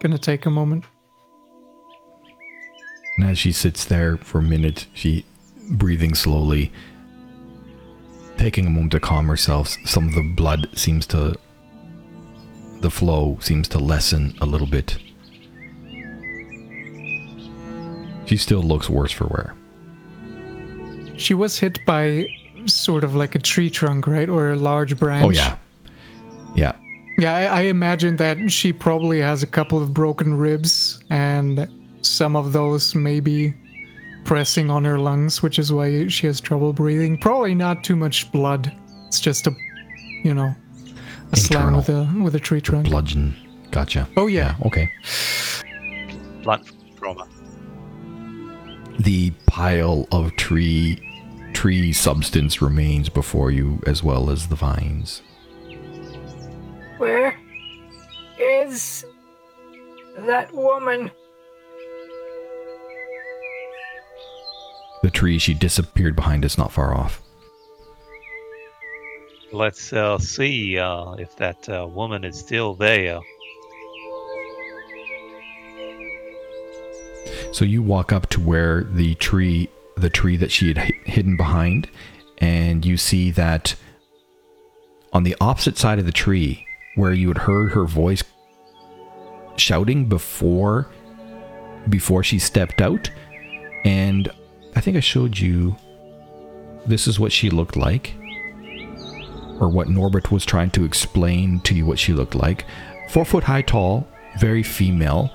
Gonna 0.00 0.18
take 0.18 0.46
a 0.46 0.50
moment. 0.50 0.84
And 3.18 3.28
as 3.28 3.38
she 3.38 3.52
sits 3.52 3.84
there 3.84 4.16
for 4.16 4.38
a 4.38 4.42
minute, 4.42 4.86
she 4.94 5.26
breathing 5.72 6.14
slowly, 6.14 6.72
taking 8.38 8.66
a 8.66 8.70
moment 8.70 8.92
to 8.92 9.00
calm 9.00 9.26
herself. 9.28 9.76
Some 9.84 10.08
of 10.08 10.14
the 10.14 10.22
blood 10.22 10.68
seems 10.72 11.06
to, 11.08 11.34
the 12.80 12.90
flow 12.90 13.36
seems 13.40 13.68
to 13.68 13.78
lessen 13.78 14.36
a 14.40 14.46
little 14.46 14.66
bit. 14.66 14.96
She 18.30 18.36
still 18.36 18.62
looks 18.62 18.88
worse 18.88 19.10
for 19.10 19.26
wear. 19.26 19.56
She 21.16 21.34
was 21.34 21.58
hit 21.58 21.84
by 21.84 22.28
sort 22.66 23.02
of 23.02 23.16
like 23.16 23.34
a 23.34 23.40
tree 23.40 23.68
trunk, 23.68 24.06
right? 24.06 24.28
Or 24.28 24.52
a 24.52 24.56
large 24.56 24.96
branch. 24.96 25.24
Oh 25.24 25.30
yeah, 25.30 25.56
yeah. 26.54 26.76
Yeah, 27.18 27.34
I, 27.34 27.42
I 27.42 27.60
imagine 27.62 28.18
that 28.18 28.52
she 28.52 28.72
probably 28.72 29.20
has 29.20 29.42
a 29.42 29.48
couple 29.48 29.82
of 29.82 29.92
broken 29.92 30.34
ribs, 30.38 31.02
and 31.10 31.68
some 32.02 32.36
of 32.36 32.52
those 32.52 32.94
maybe 32.94 33.52
pressing 34.22 34.70
on 34.70 34.84
her 34.84 35.00
lungs, 35.00 35.42
which 35.42 35.58
is 35.58 35.72
why 35.72 36.06
she 36.06 36.28
has 36.28 36.40
trouble 36.40 36.72
breathing. 36.72 37.18
Probably 37.18 37.56
not 37.56 37.82
too 37.82 37.96
much 37.96 38.30
blood. 38.30 38.72
It's 39.08 39.18
just 39.18 39.48
a, 39.48 39.52
you 40.22 40.34
know, 40.34 40.54
a 41.32 41.36
slam 41.36 41.74
with 41.74 41.88
a 41.88 42.08
with 42.22 42.36
a 42.36 42.40
tree 42.40 42.60
trunk. 42.60 42.86
Bludgeon. 42.86 43.34
Gotcha. 43.72 44.08
Oh 44.16 44.28
yeah. 44.28 44.54
Okay. 44.66 44.88
Blunt 46.44 46.70
trauma. 46.96 47.26
The 49.00 49.30
pile 49.46 50.06
of 50.12 50.36
tree 50.36 50.98
tree 51.54 51.90
substance 51.90 52.60
remains 52.60 53.08
before 53.08 53.50
you, 53.50 53.80
as 53.86 54.02
well 54.02 54.28
as 54.28 54.48
the 54.48 54.56
vines. 54.56 55.22
Where 56.98 57.34
is 58.38 59.06
that 60.18 60.52
woman? 60.52 61.10
The 65.02 65.10
tree 65.10 65.38
she 65.38 65.54
disappeared 65.54 66.14
behind 66.14 66.44
is 66.44 66.58
not 66.58 66.70
far 66.70 66.94
off. 66.94 67.22
Let's 69.50 69.94
uh, 69.94 70.18
see 70.18 70.78
uh, 70.78 71.12
if 71.12 71.34
that 71.36 71.66
uh, 71.70 71.86
woman 71.86 72.22
is 72.22 72.38
still 72.38 72.74
there. 72.74 73.20
So 77.52 77.64
you 77.64 77.82
walk 77.82 78.12
up 78.12 78.28
to 78.30 78.40
where 78.40 78.84
the 78.84 79.14
tree, 79.16 79.68
the 79.96 80.10
tree 80.10 80.36
that 80.36 80.50
she 80.50 80.68
had 80.68 80.78
hidden 81.04 81.36
behind, 81.36 81.88
and 82.38 82.84
you 82.84 82.96
see 82.96 83.30
that 83.32 83.74
on 85.12 85.24
the 85.24 85.36
opposite 85.40 85.76
side 85.76 85.98
of 85.98 86.06
the 86.06 86.12
tree, 86.12 86.64
where 86.94 87.12
you 87.12 87.28
had 87.28 87.38
heard 87.38 87.72
her 87.72 87.84
voice 87.84 88.22
shouting 89.56 90.06
before, 90.06 90.90
before 91.88 92.22
she 92.22 92.38
stepped 92.38 92.80
out, 92.80 93.10
and 93.84 94.30
I 94.76 94.80
think 94.80 94.96
I 94.96 95.00
showed 95.00 95.38
you. 95.38 95.76
This 96.86 97.06
is 97.06 97.20
what 97.20 97.32
she 97.32 97.50
looked 97.50 97.76
like, 97.76 98.14
or 99.60 99.68
what 99.68 99.88
Norbert 99.88 100.32
was 100.32 100.46
trying 100.46 100.70
to 100.70 100.84
explain 100.84 101.60
to 101.60 101.74
you 101.74 101.84
what 101.84 101.98
she 101.98 102.12
looked 102.12 102.34
like. 102.34 102.64
Four 103.10 103.24
foot 103.24 103.44
high, 103.44 103.62
tall, 103.62 104.08
very 104.38 104.62
female 104.62 105.30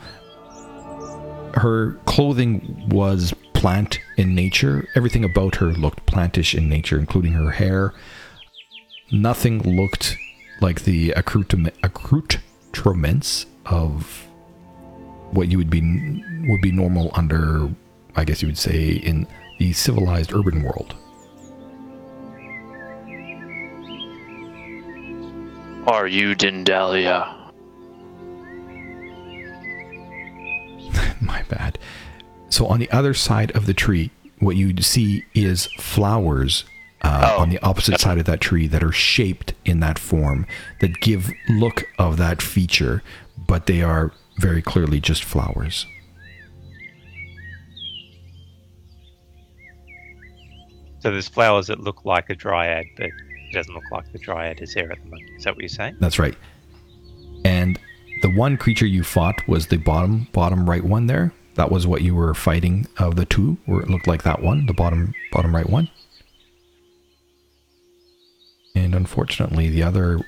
her 1.56 1.94
clothing 2.06 2.90
was 2.90 3.34
plant 3.54 4.00
in 4.18 4.36
nature. 4.36 4.88
Everything 4.96 5.24
about 5.24 5.56
her 5.56 5.68
looked 5.68 6.06
plantish 6.06 6.54
in 6.56 6.70
nature, 6.70 7.00
including 7.00 7.34
her 7.34 7.52
hair. 7.52 7.94
Nothing 9.12 9.62
looked 9.62 10.18
like 10.62 10.84
the 10.84 11.12
accoutrement, 11.12 11.76
accoutrements 11.84 13.46
of 13.66 14.28
what 15.32 15.48
you 15.50 15.58
would 15.58 15.70
be 15.70 15.82
would 16.48 16.62
be 16.62 16.72
normal 16.72 17.12
under, 17.14 17.70
I 18.16 18.24
guess 18.24 18.42
you 18.42 18.48
would 18.48 18.58
say, 18.58 18.94
in 18.94 19.28
the 19.60 19.74
civilized 19.74 20.34
urban 20.34 20.64
world. 20.64 20.96
Are 25.88 26.08
you 26.08 26.36
Dindalia? 26.36 27.35
My 31.22 31.44
bad. 31.44 31.78
So 32.50 32.68
on 32.68 32.80
the 32.80 32.90
other 32.92 33.14
side 33.14 33.52
of 33.52 33.66
the 33.66 33.74
tree, 33.74 34.12
what 34.40 34.56
you 34.56 34.76
see 34.82 35.24
is 35.34 35.68
flowers 35.80 36.64
uh, 37.02 37.34
Oh. 37.36 37.42
on 37.42 37.50
the 37.50 37.60
opposite 37.60 38.00
side 38.00 38.18
of 38.18 38.26
that 38.26 38.42
tree 38.42 38.68
that 38.68 38.84
are 38.84 38.92
shaped 38.92 39.54
in 39.64 39.80
that 39.80 40.00
form 40.00 40.46
that 40.80 41.00
give 41.02 41.32
look 41.50 41.84
of 42.00 42.18
that 42.18 42.42
feature, 42.42 43.04
but 43.48 43.66
they 43.68 43.82
are 43.82 44.12
very 44.40 44.62
clearly 44.62 45.00
just 45.00 45.24
flowers. 45.24 45.86
So 51.00 51.12
there's 51.12 51.28
flowers 51.28 51.68
that 51.68 51.80
look 51.80 52.04
like 52.06 52.30
a 52.30 52.36
dryad, 52.36 52.86
but 52.98 53.06
it 53.08 53.14
doesn't 53.54 53.74
look 53.74 53.84
like 53.92 54.12
the 54.12 54.18
dryad 54.20 54.62
is 54.62 54.74
there 54.74 54.92
at 54.92 54.98
the 54.98 55.06
moment. 55.06 55.30
Is 55.38 55.44
that 55.44 55.54
what 55.54 55.62
you're 55.62 55.70
saying? 55.70 55.98
That's 56.00 56.18
right. 56.18 56.36
And 57.44 57.80
the 58.22 58.30
one 58.30 58.58
creature 58.58 58.86
you 58.88 59.04
fought 59.04 59.48
was 59.48 59.68
the 59.68 59.78
bottom 59.78 60.28
bottom 60.34 60.70
right 60.70 60.84
one 60.84 61.08
there. 61.08 61.34
That 61.56 61.72
was 61.72 61.88
what 61.88 62.02
you 62.02 62.16
were 62.16 62.34
fighting 62.34 62.88
of 62.98 63.16
the 63.16 63.26
two, 63.26 63.58
where 63.66 63.82
it 63.82 63.90
looked 63.90 64.08
like 64.08 64.24
that 64.24 64.42
one, 64.42 64.66
the 64.68 64.74
bottom 64.74 65.14
bottom 65.32 65.56
right 65.56 65.70
one. 65.70 65.90
And 68.76 68.96
unfortunately, 68.96 69.70
the 69.70 69.84
other 69.84 70.22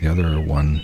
the 0.00 0.08
other 0.08 0.40
one 0.40 0.82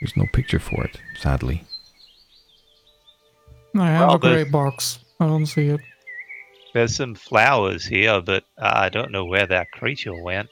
there's 0.00 0.16
no 0.16 0.26
picture 0.32 0.60
for 0.60 0.84
it, 0.84 0.98
sadly. 1.18 1.64
I 3.76 3.88
have 3.88 4.00
Well, 4.08 4.14
a 4.14 4.18
gray 4.20 4.44
box. 4.44 5.00
I 5.20 5.26
don't 5.26 5.46
see 5.46 5.68
it. 5.68 5.80
There's 6.74 6.96
some 6.96 7.14
flowers 7.16 7.86
here, 7.86 8.20
but 8.22 8.44
uh, 8.58 8.72
I 8.74 8.88
don't 8.90 9.12
know 9.12 9.24
where 9.26 9.46
that 9.46 9.72
creature 9.72 10.14
went. 10.14 10.50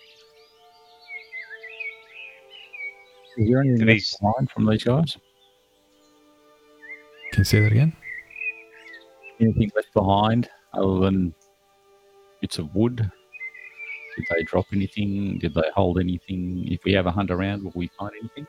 Is 3.39 3.49
there 3.49 3.61
anything 3.61 3.79
Do 3.79 3.85
left 3.87 3.95
these- 3.95 4.17
behind 4.21 4.51
from 4.51 4.67
these 4.67 4.85
guys? 4.85 5.17
Can 7.33 7.41
you 7.41 7.45
say 7.45 7.61
that 7.61 7.73
again? 7.73 7.93
Anything 9.41 9.71
left 9.77 9.93
behind 9.95 10.51
other 10.75 10.99
than 11.01 11.35
bits 12.41 12.59
of 12.59 12.75
wood? 12.75 12.97
Did 14.17 14.27
they 14.31 14.43
drop 14.43 14.67
anything? 14.73 15.39
Did 15.39 15.55
they 15.55 15.71
hold 15.75 16.01
anything? 16.01 16.67
If 16.73 16.83
we 16.85 16.93
have 16.95 17.07
a 17.07 17.13
hunt 17.13 17.31
around, 17.31 17.63
will 17.63 17.73
we 17.77 17.89
find 17.99 18.13
anything? 18.19 18.47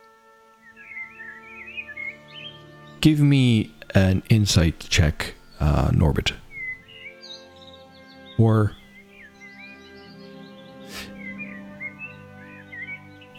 Give 3.02 3.20
me 3.20 3.72
an 3.94 4.24
insight 4.30 4.80
check, 4.80 5.36
uh, 5.60 5.90
Norbit. 5.92 6.34
Or 8.40 8.72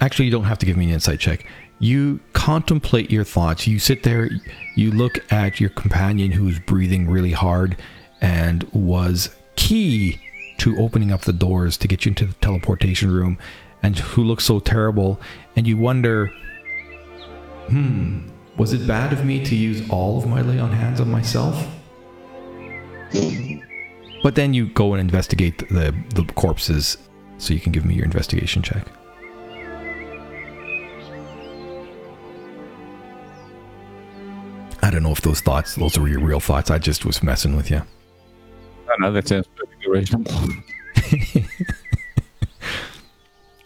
actually, 0.01 0.27
you 0.27 0.31
don't 0.31 0.45
have 0.45 0.59
to 0.59 0.67
give 0.67 0.77
me 0.77 0.87
an 0.87 0.93
insight 0.93 1.21
check. 1.21 1.47
You 1.79 2.21
contemplate 2.33 3.11
your 3.11 3.25
thoughts. 3.25 3.67
You 3.67 3.79
sit 3.79 4.03
there, 4.03 4.31
you 4.77 4.91
look 4.91 5.33
at 5.33 5.61
your 5.61 5.71
companion 5.71 6.33
who's 6.33 6.59
breathing 6.59 7.09
really 7.09 7.33
hard 7.33 7.77
and 8.21 8.65
was 8.73 9.35
key 9.57 10.21
to 10.59 10.77
opening 10.79 11.11
up 11.11 11.23
the 11.23 11.33
doors 11.33 11.77
to 11.79 11.89
get 11.89 12.05
you 12.05 12.11
into 12.11 12.27
the 12.27 12.35
teleportation 12.35 13.11
room 13.11 13.39
and 13.83 13.99
who 13.99 14.23
looks 14.23 14.45
so 14.45 14.61
terrible. 14.61 15.19
And 15.57 15.67
you 15.67 15.79
wonder, 15.79 16.27
hmm, 17.69 18.29
was 18.59 18.75
it 18.75 18.87
bad 18.87 19.13
of 19.13 19.25
me 19.25 19.43
to 19.45 19.57
use 19.57 19.89
all 19.89 20.19
of 20.19 20.27
my 20.27 20.43
lay 20.43 20.59
on 20.59 20.71
hands 20.71 21.01
on 21.01 21.11
myself? 21.11 21.67
But 24.23 24.35
then 24.35 24.53
you 24.53 24.69
go 24.69 24.93
and 24.93 25.01
investigate 25.01 25.67
the, 25.71 25.95
the 26.15 26.31
corpses, 26.35 26.99
so 27.39 27.55
you 27.55 27.61
can 27.61 27.73
give 27.73 27.87
me 27.87 27.95
your 27.95 28.05
investigation 28.05 28.63
check. 28.63 28.87
Know 35.11 35.15
if 35.15 35.23
those 35.23 35.41
thoughts, 35.41 35.75
those 35.75 35.99
were 35.99 36.09
your 36.09 36.21
real 36.21 36.41
thoughts. 36.41 36.71
I 36.71 36.79
just 36.79 37.05
was 37.05 37.23
messing 37.23 37.57
with 37.57 37.71
you. 37.71 37.79
I 37.79 38.97
know 38.99 39.13
that 39.13 39.29
sounds 39.29 39.47
perfectly 39.57 39.91
reasonable. 39.91 40.33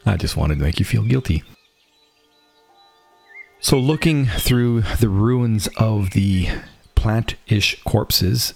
I 0.07 0.17
just 0.17 0.37
wanted 0.37 0.59
to 0.59 0.65
make 0.65 0.79
you 0.79 0.85
feel 0.85 1.03
guilty. 1.03 1.43
So, 3.61 3.79
looking 3.79 4.27
through 4.27 4.83
the 5.01 5.09
ruins 5.09 5.69
of 5.79 6.11
the 6.11 6.49
plant-ish 6.95 7.83
corpses, 7.85 8.55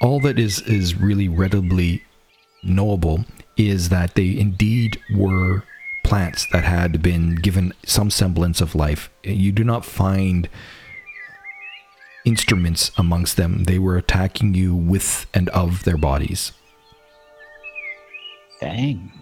all 0.00 0.20
that 0.20 0.38
is 0.38 0.60
is 0.62 0.94
really 0.94 1.28
readily 1.28 2.04
knowable 2.62 3.24
is 3.56 3.88
that 3.88 4.14
they 4.14 4.38
indeed 4.38 5.00
were 5.14 5.62
plants 6.04 6.46
that 6.52 6.64
had 6.64 7.02
been 7.02 7.36
given 7.36 7.72
some 7.84 8.10
semblance 8.10 8.60
of 8.60 8.74
life. 8.74 9.10
You 9.24 9.52
do 9.52 9.64
not 9.64 9.84
find 9.84 10.48
instruments 12.28 12.92
amongst 12.98 13.38
them. 13.38 13.64
They 13.64 13.78
were 13.78 13.96
attacking 13.96 14.52
you 14.52 14.76
with 14.76 15.26
and 15.32 15.48
of 15.48 15.84
their 15.84 15.96
bodies. 15.96 16.52
Dang. 18.60 19.12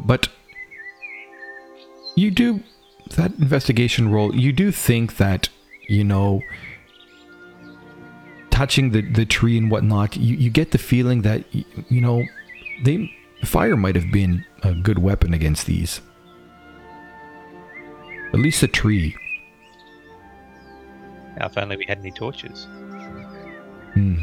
But 0.00 0.28
you 2.16 2.30
do 2.30 2.62
that 3.16 3.32
investigation 3.38 4.10
roll. 4.10 4.34
You 4.34 4.52
do 4.52 4.72
think 4.72 5.18
that 5.18 5.50
you 5.88 6.04
know 6.04 6.40
touching 8.50 8.90
the 8.90 9.02
the 9.02 9.26
tree 9.26 9.58
and 9.58 9.70
whatnot. 9.70 10.16
You 10.16 10.36
you 10.36 10.50
get 10.50 10.70
the 10.70 10.78
feeling 10.78 11.22
that 11.22 11.44
you 11.52 12.00
know 12.00 12.24
they 12.84 13.12
fire 13.44 13.76
might 13.76 13.96
have 13.96 14.10
been 14.10 14.44
a 14.62 14.72
good 14.72 14.98
weapon 14.98 15.34
against 15.34 15.66
these. 15.66 16.00
At 18.32 18.40
least 18.40 18.62
a 18.62 18.68
tree. 18.68 19.16
Now, 21.38 21.46
if 21.46 21.56
only 21.56 21.76
we 21.76 21.86
had 21.86 21.98
any 21.98 22.10
torches. 22.10 22.66
Hmm. 23.94 24.22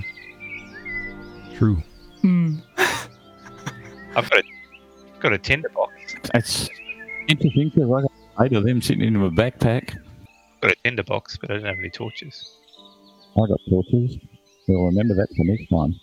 True. 1.56 1.82
Hmm. 2.22 2.58
I've 4.16 4.30
got 4.30 4.40
a 4.40 4.44
got 5.20 5.34
a 5.34 5.38
tinder 5.38 5.70
box. 5.70 5.94
That's 6.34 6.70
interesting 7.28 7.72
because 7.74 7.90
I 7.90 8.02
got 8.02 8.46
eight 8.46 8.54
of 8.54 8.64
them 8.64 8.82
sitting 8.82 9.04
in 9.04 9.18
my 9.18 9.30
backpack. 9.30 9.98
Got 10.62 10.72
a 10.72 10.76
tinder 10.84 11.04
box, 11.04 11.38
but 11.38 11.52
I 11.52 11.56
don't 11.56 11.66
have 11.66 11.80
any 11.80 11.90
torches. 11.90 12.58
I 13.36 13.48
got 13.48 13.60
torches. 13.70 14.18
We'll 14.68 14.86
remember 14.86 15.16
that 15.16 15.28
for 15.36 15.44
next 15.46 15.70
time. 15.70 16.00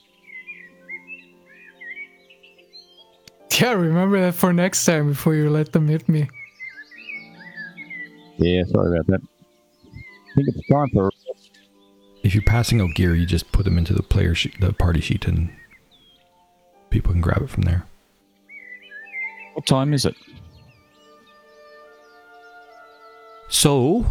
Yeah, 3.61 3.73
remember 3.73 4.21
that 4.21 4.35
for 4.35 4.53
next 4.53 4.85
time 4.85 5.09
before 5.09 5.35
you 5.35 5.51
let 5.51 5.73
them 5.73 5.89
hit 5.89 6.09
me. 6.09 6.29
Yeah, 8.39 8.63
sorry 8.65 8.99
about 8.99 9.07
that. 9.09 9.21
I 9.23 10.35
think 10.35 10.49
it's 10.49 10.69
time 10.69 10.89
for 10.93 11.11
If 12.23 12.35
you're 12.35 12.43
passing 12.43 12.81
out 12.81 12.95
gear, 12.95 13.15
you 13.15 13.27
just 13.27 13.53
put 13.53 13.65
them 13.65 13.79
into 13.79 13.93
the 13.93 14.03
player 14.03 14.35
sheet, 14.35 14.61
the 14.61 14.73
party 14.73 15.01
sheet, 15.01 15.27
and 15.27 15.51
people 16.91 17.13
can 17.13 17.21
grab 17.21 17.43
it 17.43 17.51
from 17.51 17.63
there. 17.65 17.85
what 19.55 19.67
time 19.67 19.93
is 19.93 20.07
it? 20.07 20.15
So, 23.49 24.07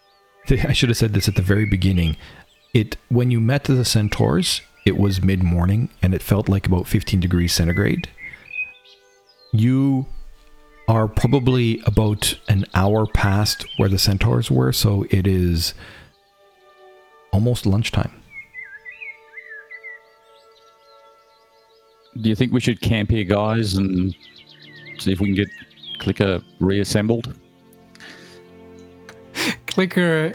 I 0.50 0.72
should 0.72 0.88
have 0.88 0.98
said 0.98 1.14
this 1.14 1.28
at 1.28 1.36
the 1.36 1.42
very 1.42 1.64
beginning. 1.64 2.16
It 2.74 2.96
when 3.08 3.30
you 3.30 3.40
met 3.40 3.64
the 3.64 3.84
centaurs, 3.84 4.60
it 4.84 4.96
was 4.96 5.22
mid 5.22 5.42
morning 5.42 5.90
and 6.02 6.14
it 6.14 6.22
felt 6.22 6.48
like 6.48 6.66
about 6.66 6.86
15 6.88 7.20
degrees 7.20 7.52
centigrade. 7.52 8.08
You 9.52 10.06
are 10.90 11.06
probably 11.06 11.80
about 11.86 12.36
an 12.48 12.66
hour 12.74 13.06
past 13.06 13.64
where 13.76 13.88
the 13.88 13.96
centaurs 13.96 14.50
were, 14.50 14.72
so 14.72 15.06
it 15.10 15.24
is 15.24 15.72
almost 17.32 17.64
lunchtime. 17.64 18.10
Do 22.20 22.28
you 22.28 22.34
think 22.34 22.52
we 22.52 22.58
should 22.58 22.80
camp 22.80 23.10
here, 23.10 23.22
guys, 23.22 23.74
and 23.74 24.12
see 24.98 25.12
if 25.12 25.20
we 25.20 25.26
can 25.26 25.36
get 25.36 25.48
Clicker 26.00 26.42
reassembled? 26.58 27.38
Clicker 29.68 30.34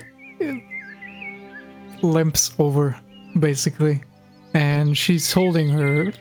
limps 2.01 2.53
over, 2.59 2.97
basically, 3.37 4.01
and 4.53 4.97
she's 4.97 5.33
holding 5.33 5.67
her 5.67 6.13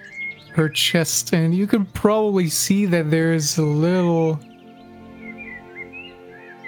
her 0.55 0.69
chest, 0.69 1.33
and 1.33 1.55
you 1.55 1.67
can 1.67 1.85
probably 1.87 2.49
see 2.49 2.87
that 2.87 3.11
there's 3.11 3.59
a 3.59 3.62
little 3.62 4.38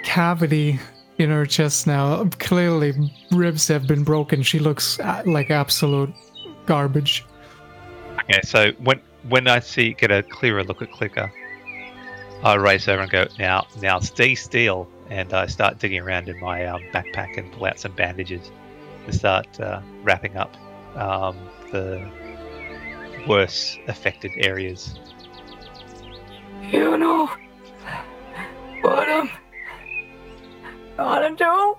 cavity 0.03 0.79
in 1.17 1.29
her 1.29 1.45
chest 1.45 1.87
now. 1.87 2.25
Clearly, 2.39 3.13
ribs 3.31 3.67
have 3.69 3.87
been 3.87 4.03
broken. 4.03 4.43
She 4.43 4.59
looks 4.59 4.99
uh, 4.99 5.23
like 5.25 5.51
absolute 5.51 6.13
garbage. 6.65 7.25
Okay, 8.23 8.41
so 8.43 8.71
when 8.83 8.99
when 9.29 9.47
I 9.47 9.59
see 9.59 9.93
get 9.93 10.11
a 10.11 10.21
clearer 10.21 10.63
look 10.63 10.81
at 10.81 10.91
Clicker, 10.91 11.31
I 12.43 12.55
race 12.55 12.87
over 12.87 13.03
and 13.03 13.11
go 13.11 13.27
now 13.39 13.67
now 13.81 13.99
stay 13.99 14.35
still, 14.35 14.89
and 15.09 15.33
I 15.33 15.45
start 15.47 15.79
digging 15.79 16.01
around 16.01 16.27
in 16.27 16.39
my 16.39 16.65
um, 16.65 16.81
backpack 16.93 17.37
and 17.37 17.51
pull 17.53 17.65
out 17.65 17.79
some 17.79 17.93
bandages 17.93 18.51
to 19.05 19.13
start 19.13 19.59
uh, 19.61 19.81
wrapping 20.03 20.35
up 20.35 20.55
um, 20.97 21.37
the 21.71 22.05
worse 23.27 23.77
affected 23.87 24.31
areas. 24.37 24.95
You 26.61 26.97
know 26.97 27.29
what 28.81 29.09
I'm 29.09 29.29
gonna 30.97 31.35
do? 31.35 31.77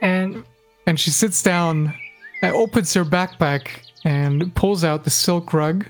and 0.00 0.44
and 0.86 0.98
she 0.98 1.10
sits 1.10 1.42
down 1.42 1.92
and 2.42 2.54
opens 2.54 2.94
her 2.94 3.04
backpack 3.04 3.68
and 4.04 4.54
pulls 4.54 4.84
out 4.84 5.04
the 5.04 5.10
silk 5.10 5.52
rug 5.52 5.84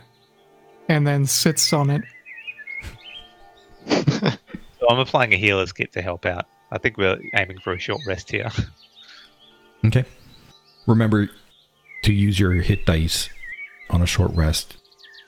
and 0.88 1.06
then 1.06 1.26
sits 1.26 1.72
on 1.74 1.90
it 1.90 2.02
So 3.86 4.86
I'm 4.90 4.98
applying 4.98 5.32
a 5.32 5.36
healer's 5.36 5.72
kit 5.72 5.92
to 5.92 6.02
help 6.02 6.24
out. 6.26 6.46
I 6.70 6.78
think 6.78 6.96
we're 6.96 7.18
aiming 7.34 7.58
for 7.60 7.72
a 7.72 7.78
short 7.78 8.00
rest 8.06 8.30
here. 8.30 8.50
Okay. 9.84 10.04
Remember 10.86 11.28
to 12.02 12.12
use 12.12 12.38
your 12.38 12.52
hit 12.52 12.84
dice 12.86 13.28
on 13.90 14.02
a 14.02 14.06
short 14.06 14.32
rest. 14.34 14.76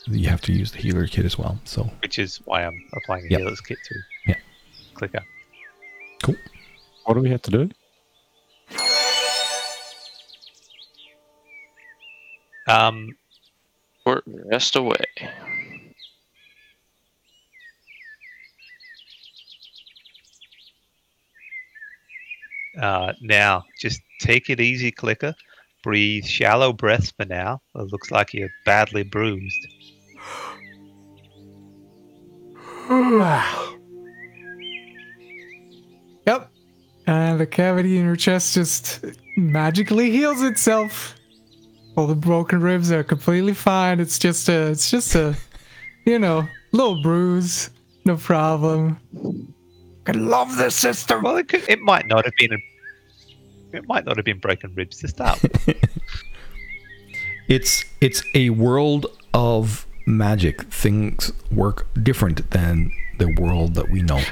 You 0.06 0.28
have 0.28 0.40
to 0.42 0.52
use 0.52 0.72
the 0.72 0.78
healer 0.78 1.06
kit 1.06 1.24
as 1.24 1.38
well. 1.38 1.60
So 1.64 1.90
which 2.02 2.18
is 2.18 2.38
why 2.44 2.64
I'm 2.64 2.82
applying 2.94 3.26
a 3.26 3.28
Yep. 3.30 3.40
healer's 3.40 3.60
kit 3.60 3.78
to 3.84 3.94
Yeah. 4.26 4.34
Clicker. 4.94 5.24
cool. 6.22 6.36
What 7.04 7.14
do 7.14 7.20
we 7.20 7.30
have 7.30 7.42
to 7.42 7.50
do? 7.50 7.70
Um, 12.68 13.16
Short 14.06 14.22
rest 14.26 14.76
away. 14.76 15.04
uh, 22.80 23.12
now, 23.20 23.64
just 23.78 24.00
take 24.20 24.48
it 24.48 24.60
easy, 24.60 24.90
Clicker. 24.90 25.34
Breathe 25.82 26.24
shallow 26.24 26.72
breaths 26.72 27.12
for 27.16 27.24
now. 27.24 27.62
It 27.74 27.90
looks 27.90 28.10
like 28.10 28.34
you're 28.34 28.50
badly 28.64 29.02
bruised. 29.02 29.66
yep 36.26 36.50
and 37.06 37.38
the 37.38 37.46
cavity 37.46 37.98
in 37.98 38.04
her 38.04 38.16
chest 38.16 38.54
just 38.54 39.04
magically 39.36 40.10
heals 40.10 40.42
itself 40.42 41.14
all 41.96 42.08
the 42.08 42.16
broken 42.16 42.60
ribs 42.60 42.90
are 42.90 43.04
completely 43.04 43.54
fine 43.54 44.00
it's 44.00 44.18
just 44.18 44.48
a 44.48 44.72
it's 44.72 44.90
just 44.90 45.14
a 45.14 45.36
you 46.04 46.18
know 46.18 46.44
little 46.72 47.00
bruise 47.00 47.70
no 48.04 48.16
problem 48.16 48.98
I 50.10 50.12
love 50.12 50.56
this 50.56 50.74
system. 50.74 51.22
Well, 51.22 51.36
it, 51.36 51.48
could, 51.48 51.68
it 51.68 51.80
might 51.80 52.08
not 52.08 52.24
have 52.24 52.34
been 52.36 52.52
a, 52.52 52.58
it 53.74 53.86
might 53.88 54.04
not 54.04 54.16
have 54.16 54.24
been 54.24 54.38
broken 54.38 54.74
ribs 54.74 54.98
to 54.98 55.08
start 55.08 55.42
with. 55.42 55.76
It's 57.50 57.84
it's 58.00 58.22
a 58.36 58.50
world 58.50 59.06
of 59.34 59.84
magic, 60.06 60.62
things 60.72 61.32
work 61.50 61.84
different 62.00 62.48
than 62.52 62.92
the 63.18 63.34
world 63.40 63.74
that 63.74 63.90
we 63.90 64.02
know. 64.02 64.22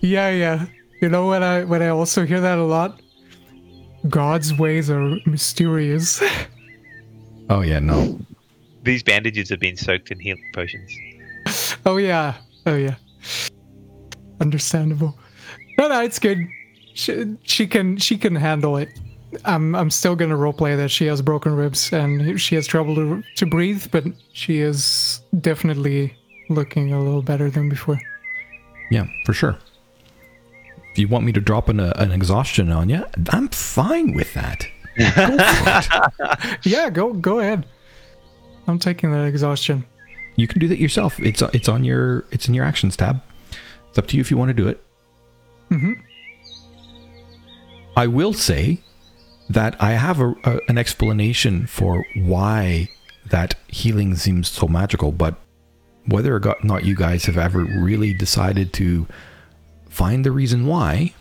Yeah, 0.00 0.30
yeah. 0.30 0.66
You 1.02 1.08
know 1.08 1.26
what 1.26 1.42
I 1.42 1.64
what 1.64 1.82
I 1.82 1.88
also 1.88 2.24
hear 2.24 2.40
that 2.40 2.58
a 2.58 2.62
lot? 2.62 3.00
God's 4.08 4.56
ways 4.56 4.88
are 4.88 5.16
mysterious. 5.26 6.22
Oh 7.50 7.60
yeah, 7.60 7.78
no. 7.78 8.18
These 8.84 9.02
bandages 9.02 9.50
have 9.50 9.60
been 9.60 9.76
soaked 9.76 10.10
in 10.10 10.18
healing 10.18 10.50
potions. 10.54 10.90
oh 11.84 11.98
yeah. 11.98 12.36
Oh 12.64 12.74
yeah. 12.74 12.94
Understandable. 14.40 15.18
No, 15.76 15.88
no, 15.88 16.00
it's 16.00 16.18
good. 16.18 16.38
She, 16.94 17.36
she 17.42 17.66
can 17.66 17.96
she 17.98 18.16
can 18.16 18.34
handle 18.36 18.76
it. 18.76 18.88
I'm 19.44 19.74
I'm 19.74 19.90
still 19.90 20.14
gonna 20.14 20.36
roleplay 20.36 20.76
that 20.76 20.90
she 20.90 21.06
has 21.06 21.20
broken 21.20 21.54
ribs 21.56 21.92
and 21.92 22.40
she 22.40 22.54
has 22.54 22.66
trouble 22.66 22.94
to 22.94 23.22
to 23.36 23.46
breathe, 23.46 23.86
but 23.90 24.04
she 24.32 24.60
is 24.60 25.20
definitely 25.40 26.16
looking 26.48 26.92
a 26.92 27.02
little 27.02 27.22
better 27.22 27.50
than 27.50 27.68
before. 27.68 28.00
Yeah, 28.90 29.06
for 29.26 29.32
sure. 29.32 29.58
If 30.92 30.98
you 30.98 31.08
want 31.08 31.24
me 31.24 31.32
to 31.32 31.40
drop 31.40 31.68
an, 31.68 31.80
uh, 31.80 31.92
an 31.96 32.12
exhaustion 32.12 32.70
on 32.70 32.88
you, 32.88 33.04
I'm 33.30 33.48
fine 33.48 34.14
with 34.14 34.32
that. 34.34 34.66
Go. 34.96 36.56
Yeah, 36.62 36.88
go 36.90 37.12
go 37.12 37.40
ahead. 37.40 37.66
I'm 38.68 38.78
taking 38.78 39.10
that 39.10 39.24
exhaustion. 39.26 39.84
You 40.36 40.46
can 40.46 40.60
do 40.60 40.68
that 40.68 40.78
yourself. 40.78 41.18
It's 41.18 41.42
it's 41.52 41.68
on 41.68 41.82
your 41.84 42.24
it's 42.30 42.46
in 42.46 42.54
your 42.54 42.64
actions 42.64 42.96
tab. 42.96 43.20
It's 43.88 43.98
up 43.98 44.06
to 44.08 44.16
you 44.16 44.20
if 44.20 44.30
you 44.30 44.36
want 44.36 44.50
to 44.50 44.54
do 44.54 44.68
it. 44.68 44.80
Mhm. 45.70 46.00
I 47.96 48.06
will 48.06 48.32
say 48.32 48.80
that 49.48 49.80
I 49.80 49.92
have 49.92 50.20
a, 50.20 50.34
a, 50.44 50.60
an 50.68 50.78
explanation 50.78 51.66
for 51.66 52.04
why 52.16 52.88
that 53.30 53.54
healing 53.68 54.16
seems 54.16 54.48
so 54.48 54.66
magical, 54.66 55.12
but 55.12 55.36
whether 56.06 56.34
or 56.34 56.56
not 56.62 56.84
you 56.84 56.94
guys 56.94 57.24
have 57.26 57.38
ever 57.38 57.64
really 57.64 58.12
decided 58.14 58.72
to 58.74 59.06
find 59.88 60.24
the 60.24 60.32
reason 60.32 60.66
why, 60.66 61.12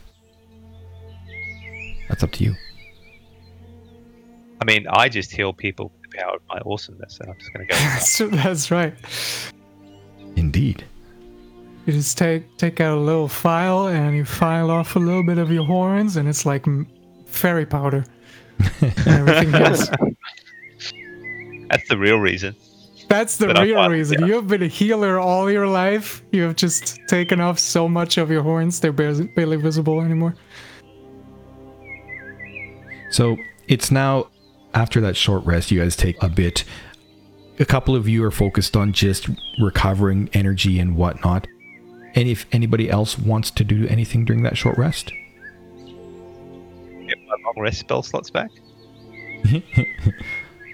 that's 2.09 2.23
up 2.23 2.31
to 2.33 2.43
you. 2.43 2.55
I 4.61 4.65
mean, 4.65 4.87
I 4.89 5.09
just 5.09 5.31
heal 5.31 5.53
people 5.53 5.91
with 5.93 6.11
the 6.11 6.17
power 6.17 6.35
of 6.35 6.41
my 6.47 6.59
awesomeness, 6.65 7.19
and 7.19 7.29
I'm 7.29 7.37
just 7.37 7.53
going 7.53 7.67
to 7.67 7.73
go. 7.73 7.77
That's, 7.77 8.17
that's 8.43 8.71
right. 8.71 8.93
Indeed. 10.35 10.85
Indeed. 11.85 11.93
You 11.93 11.99
just 11.99 12.17
take 12.17 12.57
take 12.57 12.79
out 12.81 12.97
a 12.97 13.01
little 13.01 13.27
file 13.27 13.87
and 13.87 14.15
you 14.15 14.25
file 14.25 14.71
off 14.71 14.95
a 14.95 14.99
little 14.99 15.23
bit 15.23 15.37
of 15.37 15.51
your 15.51 15.65
horns, 15.65 16.17
and 16.17 16.27
it's 16.29 16.45
like 16.45 16.65
fairy 17.25 17.65
powder. 17.65 18.05
and 18.81 19.07
everything 19.07 19.51
heals. 19.53 19.89
That's 21.69 21.87
the 21.89 21.97
real 21.97 22.17
reason. 22.17 22.55
That's 23.09 23.37
the 23.37 23.47
But 23.47 23.59
real 23.63 23.75
thought- 23.75 23.91
reason. 23.91 24.19
yeah. 24.21 24.27
You 24.27 24.33
have 24.35 24.47
been 24.47 24.63
a 24.63 24.67
healer 24.67 25.19
all 25.19 25.49
your 25.51 25.67
life. 25.67 26.23
You 26.31 26.43
have 26.43 26.55
just 26.55 26.99
taken 27.07 27.41
off 27.41 27.59
so 27.59 27.87
much 27.89 28.17
of 28.17 28.31
your 28.31 28.41
horns; 28.43 28.79
they're 28.79 28.93
barely, 28.93 29.25
barely 29.35 29.57
visible 29.57 30.01
anymore. 30.01 30.35
So 33.11 33.37
it's 33.67 33.91
now 33.91 34.27
after 34.73 35.01
that 35.01 35.15
short 35.15 35.45
rest, 35.45 35.69
you 35.71 35.79
guys 35.81 35.95
take 35.95 36.21
a 36.23 36.29
bit. 36.29 36.63
A 37.59 37.65
couple 37.65 37.95
of 37.95 38.07
you 38.07 38.23
are 38.23 38.31
focused 38.31 38.75
on 38.75 38.93
just 38.93 39.29
recovering 39.61 40.29
energy 40.33 40.79
and 40.79 40.95
whatnot. 40.95 41.47
And 42.15 42.27
if 42.27 42.45
anybody 42.51 42.89
else 42.89 43.17
wants 43.17 43.49
to 43.51 43.63
do 43.63 43.87
anything 43.87 44.25
during 44.25 44.43
that 44.43 44.57
short 44.57 44.77
rest, 44.77 45.11
Get 47.07 47.17
my 47.27 47.35
long 47.45 47.55
rest 47.57 47.79
spell 47.79 48.03
slots 48.03 48.29
back. 48.29 48.49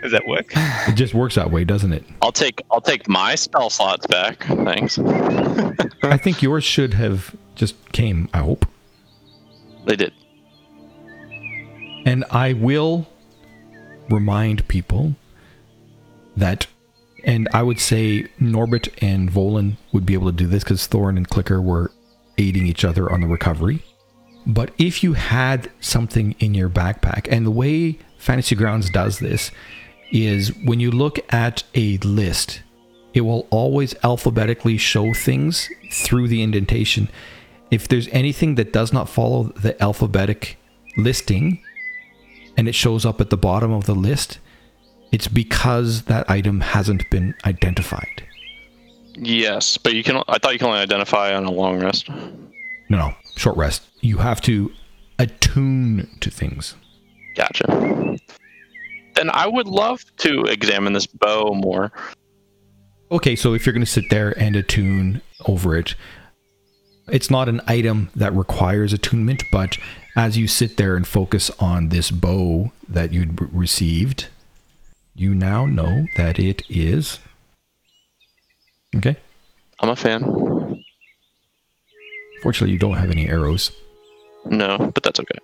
Does 0.01 0.11
that 0.11 0.27
work? 0.27 0.51
it 0.55 0.95
just 0.95 1.13
works 1.13 1.35
that 1.35 1.51
way, 1.51 1.63
doesn't 1.65 1.91
it? 1.91 2.05
I'll 2.21 2.31
take 2.31 2.61
I'll 2.71 2.79
take 2.81 3.07
my 3.09 3.35
spell 3.35 3.69
slots 3.69 4.07
back. 4.07 4.43
Thanks. 4.43 4.97
I 6.03 6.17
think 6.17 6.41
yours 6.41 6.63
should 6.63 6.93
have 6.93 7.35
just 7.55 7.91
came, 7.91 8.29
I 8.33 8.39
hope. 8.39 8.65
They 9.85 9.95
did. 9.97 10.13
And 12.05 12.23
I 12.31 12.53
will 12.53 13.07
remind 14.09 14.67
people 14.69 15.15
that, 16.37 16.67
and 17.23 17.47
I 17.53 17.63
would 17.63 17.79
say 17.79 18.27
Norbert 18.39 18.89
and 19.01 19.31
Volan 19.31 19.77
would 19.91 20.05
be 20.05 20.13
able 20.13 20.27
to 20.27 20.37
do 20.37 20.47
this 20.47 20.63
because 20.63 20.87
Thorn 20.87 21.17
and 21.17 21.27
Clicker 21.27 21.61
were 21.61 21.91
aiding 22.37 22.65
each 22.65 22.85
other 22.85 23.11
on 23.11 23.21
the 23.21 23.27
recovery. 23.27 23.83
But 24.45 24.71
if 24.77 25.03
you 25.03 25.13
had 25.13 25.69
something 25.81 26.35
in 26.39 26.53
your 26.53 26.69
backpack, 26.69 27.27
and 27.29 27.45
the 27.45 27.51
way 27.51 27.99
Fantasy 28.17 28.55
Grounds 28.55 28.89
does 28.89 29.19
this 29.19 29.51
is 30.11 30.55
when 30.63 30.79
you 30.79 30.91
look 30.91 31.19
at 31.33 31.63
a 31.75 31.97
list, 31.99 32.61
it 33.13 33.21
will 33.21 33.47
always 33.49 33.95
alphabetically 34.03 34.77
show 34.77 35.13
things 35.13 35.69
through 35.91 36.27
the 36.27 36.41
indentation. 36.41 37.09
If 37.69 37.87
there's 37.87 38.07
anything 38.09 38.55
that 38.55 38.73
does 38.73 38.93
not 38.93 39.09
follow 39.09 39.43
the 39.55 39.81
alphabetic 39.81 40.57
listing 40.97 41.61
and 42.57 42.67
it 42.67 42.75
shows 42.75 43.05
up 43.05 43.21
at 43.21 43.29
the 43.29 43.37
bottom 43.37 43.71
of 43.71 43.85
the 43.85 43.95
list, 43.95 44.39
it's 45.11 45.27
because 45.27 46.03
that 46.03 46.29
item 46.29 46.61
hasn't 46.61 47.09
been 47.09 47.35
identified. 47.45 48.23
Yes, 49.15 49.77
but 49.77 49.93
you 49.93 50.03
can. 50.03 50.23
I 50.27 50.37
thought 50.37 50.53
you 50.53 50.59
can 50.59 50.67
only 50.67 50.79
identify 50.79 51.33
on 51.35 51.45
a 51.45 51.51
long 51.51 51.81
rest. 51.81 52.09
No, 52.09 52.97
no, 52.97 53.13
short 53.35 53.57
rest. 53.57 53.83
You 54.01 54.17
have 54.17 54.41
to 54.41 54.71
attune 55.17 56.09
to 56.21 56.29
things. 56.29 56.75
Gotcha. 57.35 58.17
Then 59.15 59.29
I 59.31 59.47
would 59.47 59.67
love 59.67 60.03
to 60.17 60.43
examine 60.43 60.93
this 60.93 61.07
bow 61.07 61.53
more. 61.53 61.91
Okay, 63.11 63.35
so 63.35 63.53
if 63.53 63.65
you're 63.65 63.73
going 63.73 63.83
to 63.83 63.91
sit 63.91 64.09
there 64.09 64.37
and 64.39 64.55
attune 64.55 65.21
over 65.45 65.75
it, 65.75 65.95
it's 67.11 67.29
not 67.29 67.49
an 67.49 67.59
item 67.67 68.11
that 68.15 68.33
requires 68.33 68.93
attunement, 68.93 69.43
but 69.51 69.77
as 70.15 70.37
you 70.37 70.47
sit 70.47 70.77
there 70.77 70.95
and 70.95 71.07
focus 71.07 71.49
on 71.59 71.89
this 71.89 72.11
bow 72.11 72.71
that 72.87 73.11
you'd 73.11 73.53
received, 73.53 74.27
you 75.19 75.35
now 75.35 75.65
know 75.65 76.05
that 76.15 76.39
it 76.39 76.61
is. 76.69 77.19
Okay. 78.95 79.17
I'm 79.81 79.89
a 79.89 79.95
fan. 79.95 80.23
Fortunately, 82.41 82.71
you 82.71 82.79
don't 82.79 82.95
have 82.95 83.11
any 83.11 83.27
arrows. 83.27 83.73
No, 84.45 84.77
but 84.77 85.03
that's 85.03 85.19
okay. 85.19 85.37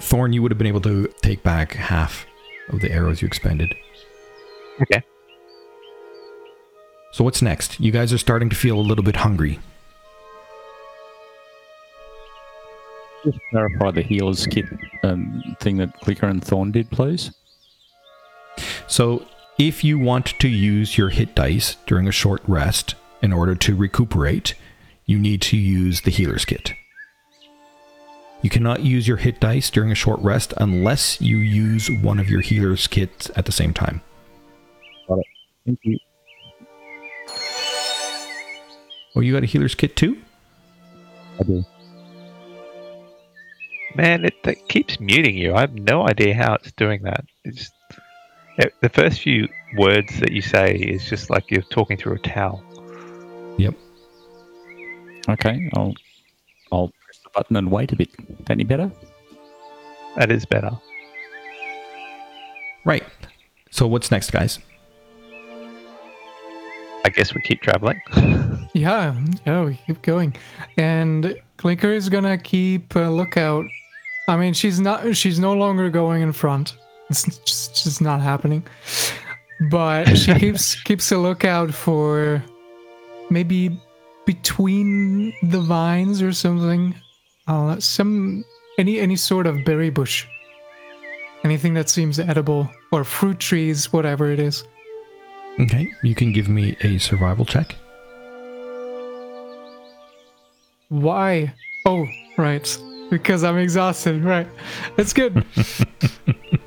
Thorn, 0.00 0.32
you 0.32 0.40
would 0.40 0.50
have 0.50 0.56
been 0.56 0.66
able 0.66 0.80
to 0.80 1.12
take 1.20 1.42
back 1.42 1.74
half 1.74 2.24
of 2.70 2.80
the 2.80 2.90
arrows 2.90 3.20
you 3.20 3.26
expended. 3.26 3.74
Okay. 4.80 5.02
So 7.12 7.24
what's 7.24 7.42
next? 7.42 7.78
You 7.78 7.92
guys 7.92 8.10
are 8.14 8.18
starting 8.18 8.48
to 8.48 8.56
feel 8.56 8.78
a 8.78 8.80
little 8.80 9.04
bit 9.04 9.16
hungry. 9.16 9.58
Just 13.22 13.38
clarify 13.50 13.90
the 13.90 14.02
healer's 14.02 14.46
kit 14.46 14.64
um, 15.04 15.42
thing 15.60 15.76
that 15.76 16.00
Clicker 16.00 16.26
and 16.26 16.42
Thorn 16.42 16.72
did, 16.72 16.90
please. 16.90 17.32
So 18.92 19.26
if 19.58 19.82
you 19.82 19.98
want 19.98 20.38
to 20.38 20.48
use 20.48 20.98
your 20.98 21.08
hit 21.08 21.34
dice 21.34 21.76
during 21.86 22.06
a 22.06 22.12
short 22.12 22.42
rest 22.46 22.94
in 23.22 23.32
order 23.32 23.54
to 23.54 23.74
recuperate, 23.74 24.54
you 25.06 25.18
need 25.18 25.40
to 25.42 25.56
use 25.56 26.02
the 26.02 26.10
healer's 26.10 26.44
kit. 26.44 26.74
You 28.42 28.50
cannot 28.50 28.82
use 28.82 29.08
your 29.08 29.16
hit 29.16 29.40
dice 29.40 29.70
during 29.70 29.90
a 29.90 29.94
short 29.94 30.20
rest 30.20 30.52
unless 30.58 31.22
you 31.22 31.38
use 31.38 31.90
one 32.02 32.20
of 32.20 32.28
your 32.28 32.42
healer's 32.42 32.86
kits 32.86 33.30
at 33.34 33.46
the 33.46 33.52
same 33.52 33.72
time. 33.72 34.02
Thank 35.64 35.78
you. 35.84 35.98
Oh, 39.16 39.20
you 39.20 39.32
got 39.32 39.42
a 39.42 39.46
healer's 39.46 39.74
kit 39.74 39.96
too? 39.96 40.20
I 41.40 41.44
do. 41.44 41.64
Man, 43.94 44.26
it, 44.26 44.34
it 44.44 44.68
keeps 44.68 45.00
muting 45.00 45.38
you. 45.38 45.54
I 45.54 45.62
have 45.62 45.72
no 45.72 46.06
idea 46.06 46.34
how 46.34 46.56
it's 46.56 46.72
doing 46.72 47.04
that. 47.04 47.24
It's 47.44 47.70
it, 48.58 48.74
the 48.80 48.88
first 48.88 49.20
few 49.20 49.48
words 49.76 50.18
that 50.20 50.32
you 50.32 50.42
say 50.42 50.74
is 50.74 51.08
just 51.08 51.30
like 51.30 51.50
you're 51.50 51.62
talking 51.62 51.96
through 51.96 52.14
a 52.14 52.18
towel. 52.18 52.62
Yep. 53.58 53.74
Okay, 55.28 55.70
I'll 55.74 55.94
I'll 56.70 56.88
press 56.88 57.18
the 57.22 57.30
button 57.34 57.56
and 57.56 57.70
wait 57.70 57.92
a 57.92 57.96
bit. 57.96 58.10
Any 58.50 58.64
better? 58.64 58.90
That 60.16 60.30
is 60.30 60.44
better. 60.44 60.70
Right. 62.84 63.04
So 63.70 63.86
what's 63.86 64.10
next, 64.10 64.30
guys? 64.30 64.58
I 67.04 67.08
guess 67.08 67.34
we 67.34 67.42
keep 67.42 67.60
traveling. 67.62 68.00
Yeah, 68.74 69.14
yeah, 69.46 69.64
we 69.64 69.78
keep 69.86 70.00
going, 70.00 70.34
and 70.78 71.38
Clicker 71.58 71.92
is 71.92 72.08
gonna 72.08 72.38
keep 72.38 72.96
a 72.96 73.00
lookout. 73.00 73.66
I 74.28 74.38
mean, 74.38 74.54
she's 74.54 74.80
not. 74.80 75.14
She's 75.14 75.38
no 75.38 75.52
longer 75.52 75.90
going 75.90 76.22
in 76.22 76.32
front. 76.32 76.78
It's 77.12 77.38
just, 77.44 77.84
just 77.84 78.00
not 78.00 78.20
happening. 78.20 78.66
But 79.70 80.16
she 80.16 80.34
keeps 80.42 80.74
keeps 80.82 81.12
a 81.12 81.18
lookout 81.18 81.72
for 81.72 82.42
maybe 83.30 83.78
between 84.26 85.32
the 85.42 85.60
vines 85.60 86.22
or 86.22 86.32
something. 86.32 86.94
Uh, 87.46 87.78
some 87.78 88.44
any 88.78 88.98
any 88.98 89.16
sort 89.16 89.46
of 89.46 89.64
berry 89.64 89.90
bush. 89.90 90.26
Anything 91.44 91.74
that 91.74 91.88
seems 91.88 92.18
edible 92.20 92.70
or 92.92 93.04
fruit 93.04 93.38
trees, 93.40 93.92
whatever 93.92 94.30
it 94.30 94.38
is. 94.38 94.64
Okay, 95.58 95.92
you 96.02 96.14
can 96.14 96.32
give 96.32 96.48
me 96.48 96.76
a 96.80 96.98
survival 96.98 97.44
check. 97.44 97.74
Why? 100.88 101.52
Oh, 101.84 102.06
right. 102.38 102.78
Because 103.10 103.44
I'm 103.44 103.58
exhausted. 103.58 104.24
Right. 104.24 104.46
That's 104.96 105.12
good. 105.12 105.44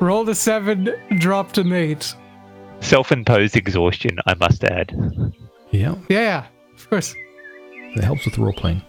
Rolled 0.00 0.28
a 0.28 0.34
seven, 0.34 0.94
dropped 1.18 1.58
an 1.58 1.72
eight. 1.72 2.14
Self-imposed 2.80 3.56
exhaustion, 3.56 4.18
I 4.26 4.34
must 4.34 4.62
add. 4.64 4.92
Yeah, 5.70 5.94
Yeah, 6.08 6.20
yeah, 6.20 6.46
of 6.74 6.90
course. 6.90 7.14
that 7.94 8.04
helps 8.04 8.24
with 8.24 8.36
role 8.38 8.52
playing. 8.52 8.82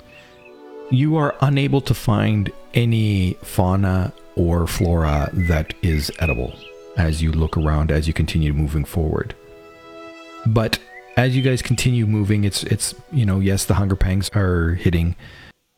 You 0.92 1.16
are 1.18 1.36
unable 1.42 1.82
to 1.82 1.94
find 1.94 2.52
any 2.74 3.34
fauna 3.42 4.14
or 4.36 4.68
flora 4.68 5.30
that 5.34 5.74
is 5.82 6.12
edible 6.20 6.54
as 6.98 7.22
you 7.22 7.32
look 7.32 7.58
around 7.58 7.92
as 7.92 8.08
you 8.08 8.14
continue 8.14 8.54
moving 8.54 8.86
forward. 8.86 9.34
But 10.46 10.80
as 11.18 11.36
you 11.36 11.42
guys 11.42 11.62
continue 11.62 12.06
moving, 12.06 12.44
it's 12.44 12.64
it's 12.64 12.94
you 13.12 13.26
know 13.26 13.40
yes 13.40 13.66
the 13.66 13.74
hunger 13.74 13.96
pangs 13.96 14.30
are 14.36 14.76
hitting, 14.76 15.16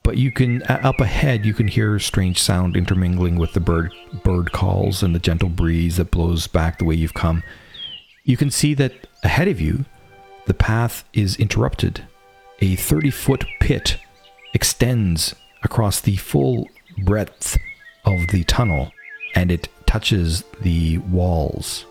but 0.09 0.17
you 0.17 0.31
can 0.31 0.63
up 0.63 0.99
ahead 1.01 1.45
you 1.45 1.53
can 1.53 1.67
hear 1.67 1.95
a 1.95 2.01
strange 2.01 2.41
sound 2.41 2.75
intermingling 2.75 3.35
with 3.35 3.53
the 3.53 3.59
bird 3.59 3.93
bird 4.23 4.51
calls 4.51 5.03
and 5.03 5.13
the 5.13 5.19
gentle 5.19 5.49
breeze 5.49 5.97
that 5.97 6.09
blows 6.09 6.47
back 6.47 6.79
the 6.79 6.83
way 6.83 6.95
you've 6.95 7.13
come. 7.13 7.43
You 8.23 8.35
can 8.35 8.49
see 8.49 8.73
that 8.73 9.05
ahead 9.23 9.47
of 9.47 9.61
you, 9.61 9.85
the 10.47 10.55
path 10.55 11.03
is 11.13 11.35
interrupted. 11.35 12.07
A 12.59 12.75
30 12.75 13.11
foot 13.11 13.45
pit 13.59 13.97
extends 14.55 15.35
across 15.61 16.01
the 16.01 16.15
full 16.15 16.67
breadth 17.03 17.59
of 18.03 18.29
the 18.31 18.43
tunnel 18.45 18.91
and 19.35 19.51
it 19.51 19.69
touches 19.85 20.43
the 20.61 20.97
walls. 20.97 21.85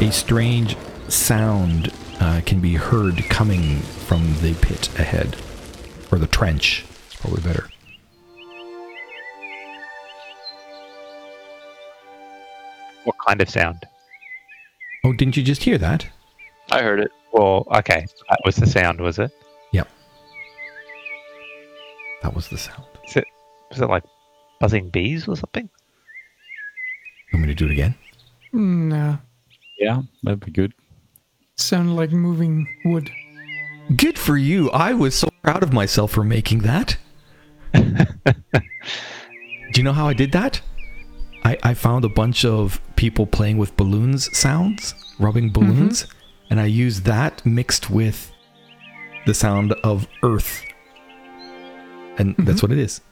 A 0.00 0.10
strange 0.12 0.76
sound 1.08 1.92
uh, 2.20 2.40
can 2.44 2.60
be 2.60 2.74
heard 2.74 3.24
coming 3.28 3.80
from 3.80 4.34
the 4.42 4.54
pit 4.60 4.88
ahead, 4.98 5.36
or 6.12 6.18
the 6.18 6.26
trench, 6.26 6.84
it's 7.06 7.16
probably 7.16 7.42
better. 7.42 7.68
What 13.04 13.16
kind 13.26 13.40
of 13.40 13.48
sound? 13.48 13.86
Oh, 15.04 15.12
didn't 15.12 15.36
you 15.36 15.42
just 15.42 15.62
hear 15.62 15.78
that? 15.78 16.06
I 16.70 16.82
heard 16.82 17.00
it. 17.00 17.10
Well, 17.32 17.66
okay, 17.74 18.06
that 18.28 18.40
was 18.44 18.56
the 18.56 18.66
sound, 18.66 19.00
was 19.00 19.18
it? 19.18 19.30
Yep. 19.72 19.88
That 22.22 22.34
was 22.34 22.48
the 22.48 22.58
sound. 22.58 22.84
Is 23.08 23.16
it 23.16 23.24
was 23.70 23.80
it 23.80 23.88
like 23.88 24.04
buzzing 24.60 24.90
bees 24.90 25.26
or 25.26 25.36
something? 25.36 25.68
You 27.32 27.38
want 27.38 27.46
me 27.46 27.54
to 27.54 27.58
do 27.58 27.66
it 27.66 27.72
again? 27.72 27.94
No. 28.52 29.18
Yeah, 29.78 30.02
that'd 30.22 30.44
be 30.44 30.50
good. 30.50 30.74
Sound 31.60 31.94
like 31.94 32.10
moving 32.10 32.66
wood. 32.86 33.12
Good 33.94 34.18
for 34.18 34.38
you. 34.38 34.70
I 34.70 34.94
was 34.94 35.14
so 35.14 35.28
proud 35.42 35.62
of 35.62 35.74
myself 35.74 36.10
for 36.10 36.24
making 36.24 36.60
that. 36.60 36.96
do 37.74 37.84
you 39.76 39.82
know 39.82 39.92
how 39.92 40.08
I 40.08 40.14
did 40.14 40.32
that? 40.32 40.62
I, 41.44 41.58
I 41.62 41.74
found 41.74 42.06
a 42.06 42.08
bunch 42.08 42.46
of 42.46 42.80
people 42.96 43.26
playing 43.26 43.58
with 43.58 43.76
balloons 43.76 44.34
sounds, 44.36 44.94
rubbing 45.18 45.50
mm-hmm. 45.50 45.66
balloons, 45.66 46.06
and 46.48 46.58
I 46.58 46.64
used 46.64 47.04
that 47.04 47.44
mixed 47.44 47.90
with 47.90 48.32
the 49.26 49.34
sound 49.34 49.72
of 49.84 50.08
earth. 50.22 50.62
And 52.16 52.36
mm-hmm. 52.36 52.44
that's 52.46 52.62
what 52.62 52.72
it 52.72 52.78
is. 52.78 53.02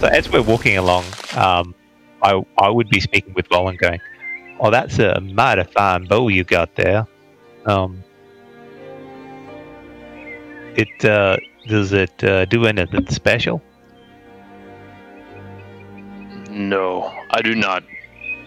So 0.00 0.06
as 0.06 0.30
we're 0.30 0.42
walking 0.42 0.76
along, 0.78 1.04
um, 1.34 1.74
I 2.22 2.40
I 2.56 2.70
would 2.70 2.88
be 2.88 3.00
speaking 3.00 3.34
with 3.34 3.46
Roland, 3.50 3.78
going, 3.78 4.00
"Oh, 4.60 4.70
that's 4.70 4.98
a 4.98 5.20
mighty 5.20 5.64
fine 5.64 6.04
bow 6.04 6.28
you 6.28 6.44
got 6.44 6.74
there. 6.76 7.06
Um, 7.66 8.04
it 10.76 11.04
uh, 11.04 11.36
does 11.66 11.92
it 11.92 12.22
uh, 12.22 12.44
do 12.44 12.66
anything 12.66 13.08
special? 13.08 13.60
No, 16.50 17.12
I 17.30 17.42
do 17.42 17.54
not 17.54 17.82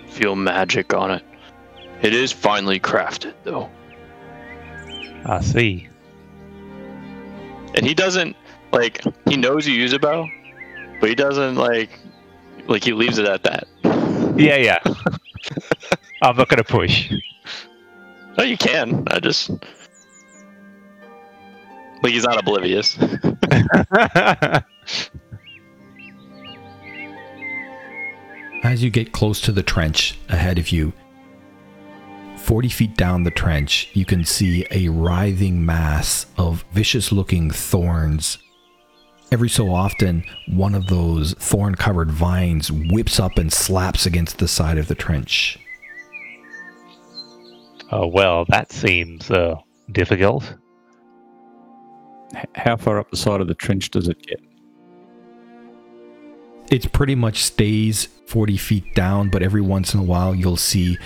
feel 0.08 0.36
magic 0.36 0.94
on 0.94 1.12
it. 1.12 1.24
It 2.02 2.14
is 2.14 2.32
finely 2.32 2.80
crafted, 2.80 3.34
though. 3.44 3.70
I 5.26 5.42
see. 5.42 5.88
And 7.76 7.86
he 7.86 7.94
doesn't 7.94 8.36
like 8.72 9.04
he 9.28 9.38
knows 9.38 9.68
you 9.68 9.74
use 9.74 9.94
a 9.94 10.00
bow, 10.00 10.28
but 11.02 11.10
he 11.10 11.16
doesn't 11.16 11.56
like 11.56 12.00
like 12.68 12.86
he 12.86 12.94
leaves 12.94 13.18
it 13.18 13.26
at 13.26 13.44
that. 13.44 13.68
Yeah, 14.38 14.56
yeah. 14.56 14.80
I'm 16.22 16.38
not 16.38 16.48
gonna 16.48 16.64
push. 16.64 17.12
No, 18.38 18.46
you 18.46 18.56
can. 18.56 19.04
I 19.08 19.20
just 19.20 19.50
like 22.02 22.14
he's 22.14 22.24
not 22.24 22.40
oblivious. 22.40 22.98
As 28.64 28.84
you 28.84 28.92
get 28.92 29.12
close 29.12 29.42
to 29.42 29.52
the 29.52 29.64
trench 29.64 30.20
ahead 30.30 30.60
of 30.60 30.70
you, 30.70 30.94
40 32.38 32.70
feet 32.70 32.96
down 32.96 33.24
the 33.24 33.32
trench, 33.32 33.90
you 33.94 34.06
can 34.06 34.24
see 34.24 34.68
a 34.70 34.88
writhing 34.90 35.66
mass 35.66 36.28
of 36.38 36.64
vicious 36.72 37.12
looking 37.12 37.50
thorns. 37.50 38.38
Every 39.32 39.50
so 39.50 39.74
often, 39.74 40.26
one 40.48 40.76
of 40.76 40.88
those 40.88 41.34
thorn 41.36 41.76
covered 41.76 42.12
vines 42.12 42.70
whips 42.70 43.18
up 43.20 43.38
and 43.38 43.52
slaps 43.52 44.06
against 44.06 44.40
the 44.40 44.48
side 44.48 44.78
of 44.78 44.88
the 44.88 44.96
trench. 44.96 45.58
oh 47.92 48.08
well, 48.08 48.46
that 48.50 48.72
seems 48.72 49.32
uh, 49.32 49.56
difficult. 49.94 50.54
H- 52.36 52.46
how 52.56 52.76
far 52.76 53.00
up 53.00 53.10
the 53.10 53.18
side 53.18 53.40
of 53.40 53.48
the 53.48 53.54
trench 53.56 53.90
does 53.92 54.10
it 54.10 54.22
get? 54.22 54.42
It 56.70 56.92
pretty 56.92 57.16
much 57.16 57.44
stays 57.44 58.08
40 58.28 58.58
feet 58.58 58.96
down, 58.96 59.30
but 59.30 59.44
every 59.44 59.62
once 59.62 59.94
in 59.94 60.00
a 60.00 60.04
while, 60.04 60.34
you'll 60.36 60.58
see 60.58 60.98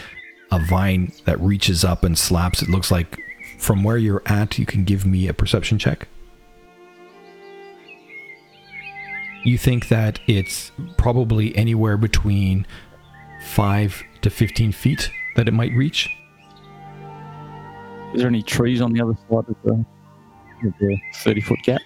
a 0.51 0.59
vine 0.59 1.11
that 1.25 1.39
reaches 1.39 1.83
up 1.83 2.03
and 2.03 2.17
slaps. 2.17 2.61
It 2.61 2.69
looks 2.69 2.91
like 2.91 3.19
from 3.59 3.83
where 3.83 3.97
you're 3.97 4.21
at, 4.25 4.57
you 4.59 4.65
can 4.65 4.83
give 4.83 5.05
me 5.05 5.27
a 5.27 5.33
perception 5.33 5.79
check. 5.79 6.07
You 9.45 9.57
think 9.57 9.87
that 9.87 10.19
it's 10.27 10.71
probably 10.97 11.55
anywhere 11.55 11.95
between 11.97 12.65
5 13.47 14.03
to 14.21 14.29
15 14.29 14.71
feet 14.73 15.09
that 15.35 15.47
it 15.47 15.53
might 15.53 15.71
reach? 15.73 16.09
Is 18.13 18.19
there 18.19 18.27
any 18.27 18.43
trees 18.43 18.81
on 18.81 18.91
the 18.91 19.01
other 19.01 19.17
side 19.29 19.45
of 19.47 19.55
the, 19.63 19.85
of 20.67 20.73
the 20.79 20.97
30 21.23 21.41
foot 21.41 21.59
gap? 21.63 21.81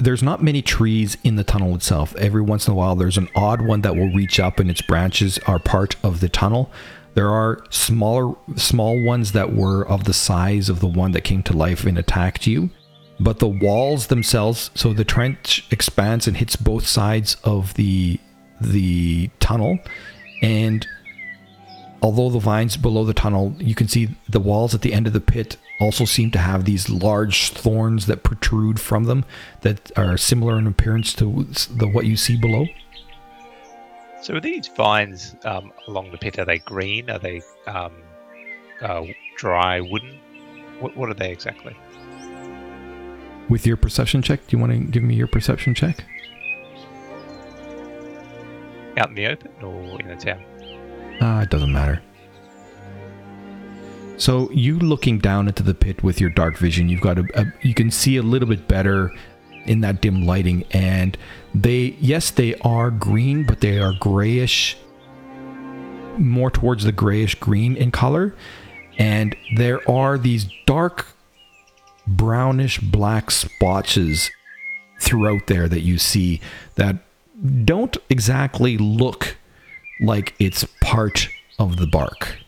there's 0.00 0.22
not 0.22 0.42
many 0.42 0.62
trees 0.62 1.16
in 1.22 1.36
the 1.36 1.44
tunnel 1.44 1.74
itself. 1.74 2.16
Every 2.16 2.40
once 2.40 2.66
in 2.66 2.72
a 2.72 2.76
while, 2.76 2.96
there's 2.96 3.18
an 3.18 3.28
odd 3.34 3.60
one 3.60 3.82
that 3.82 3.94
will 3.94 4.10
reach 4.12 4.40
up, 4.40 4.58
and 4.58 4.70
its 4.70 4.82
branches 4.82 5.38
are 5.46 5.58
part 5.58 5.96
of 6.02 6.20
the 6.20 6.28
tunnel. 6.28 6.70
There 7.14 7.28
are 7.28 7.62
smaller, 7.70 8.34
small 8.56 9.02
ones 9.02 9.32
that 9.32 9.52
were 9.52 9.86
of 9.86 10.04
the 10.04 10.14
size 10.14 10.68
of 10.68 10.80
the 10.80 10.86
one 10.86 11.12
that 11.12 11.22
came 11.22 11.42
to 11.44 11.56
life 11.56 11.84
and 11.84 11.98
attacked 11.98 12.46
you. 12.46 12.70
But 13.20 13.38
the 13.38 13.48
walls 13.48 14.06
themselves, 14.06 14.70
so 14.74 14.92
the 14.94 15.04
trench 15.04 15.66
expands 15.70 16.26
and 16.26 16.36
hits 16.38 16.56
both 16.56 16.86
sides 16.86 17.36
of 17.44 17.74
the 17.74 18.18
the 18.60 19.30
tunnel, 19.40 19.78
and 20.42 20.86
although 22.02 22.30
the 22.30 22.38
vines 22.38 22.76
below 22.76 23.04
the 23.04 23.14
tunnel, 23.14 23.54
you 23.58 23.74
can 23.74 23.88
see 23.88 24.08
the 24.28 24.40
walls 24.40 24.74
at 24.74 24.80
the 24.80 24.92
end 24.92 25.06
of 25.06 25.12
the 25.12 25.20
pit 25.20 25.56
also 25.80 26.04
seem 26.04 26.30
to 26.30 26.38
have 26.38 26.64
these 26.64 26.88
large 26.88 27.50
thorns 27.50 28.06
that 28.06 28.22
protrude 28.22 28.80
from 28.80 29.04
them 29.04 29.24
that 29.62 29.90
are 29.98 30.16
similar 30.16 30.58
in 30.58 30.66
appearance 30.66 31.14
to 31.14 31.46
the 31.70 31.88
what 31.88 32.06
you 32.06 32.16
see 32.16 32.36
below. 32.38 32.66
So 34.22 34.34
are 34.34 34.40
these 34.40 34.68
vines 34.68 35.34
um, 35.44 35.72
along 35.88 36.12
the 36.12 36.18
pit? 36.18 36.38
Are 36.38 36.44
they 36.44 36.58
green? 36.58 37.08
Are 37.08 37.18
they 37.18 37.40
um, 37.66 37.92
uh, 38.82 39.04
dry 39.36 39.80
wooden? 39.80 40.18
What, 40.80 40.96
what 40.96 41.08
are 41.08 41.14
they 41.14 41.32
exactly? 41.32 41.74
With 43.50 43.66
your 43.66 43.76
perception 43.76 44.22
check, 44.22 44.46
do 44.46 44.56
you 44.56 44.60
want 44.60 44.72
to 44.72 44.78
give 44.78 45.02
me 45.02 45.16
your 45.16 45.26
perception 45.26 45.74
check? 45.74 46.04
Out 48.96 49.08
in 49.08 49.16
the 49.16 49.26
open 49.26 49.50
or 49.60 50.00
in 50.00 50.06
the 50.06 50.14
town? 50.14 50.40
Ah, 51.20 51.42
it 51.42 51.50
doesn't 51.50 51.72
matter. 51.72 52.00
So 54.18 54.50
you 54.52 54.78
looking 54.78 55.18
down 55.18 55.48
into 55.48 55.64
the 55.64 55.74
pit 55.74 56.04
with 56.04 56.20
your 56.20 56.30
dark 56.30 56.58
vision, 56.58 56.88
you've 56.88 57.00
got 57.00 57.18
a, 57.18 57.24
a 57.34 57.52
you 57.62 57.74
can 57.74 57.90
see 57.90 58.18
a 58.18 58.22
little 58.22 58.48
bit 58.48 58.68
better 58.68 59.10
in 59.66 59.80
that 59.80 60.00
dim 60.00 60.24
lighting, 60.26 60.64
and 60.70 61.18
they 61.52 61.96
yes 62.00 62.30
they 62.30 62.54
are 62.56 62.90
green, 62.90 63.44
but 63.44 63.60
they 63.60 63.80
are 63.80 63.94
grayish, 63.98 64.76
more 66.18 66.50
towards 66.50 66.84
the 66.84 66.92
grayish 66.92 67.34
green 67.34 67.76
in 67.76 67.90
color, 67.90 68.34
and 68.98 69.34
there 69.56 69.80
are 69.90 70.18
these 70.18 70.46
dark 70.66 71.06
brownish 72.16 72.78
black 72.80 73.30
splotches 73.30 74.30
throughout 75.00 75.46
there 75.46 75.68
that 75.68 75.80
you 75.80 75.98
see 75.98 76.40
that 76.74 76.96
don't 77.64 77.96
exactly 78.08 78.76
look 78.76 79.36
like 80.00 80.34
it's 80.38 80.64
part 80.80 81.28
of 81.58 81.76
the 81.76 81.86
bark. 81.86 82.38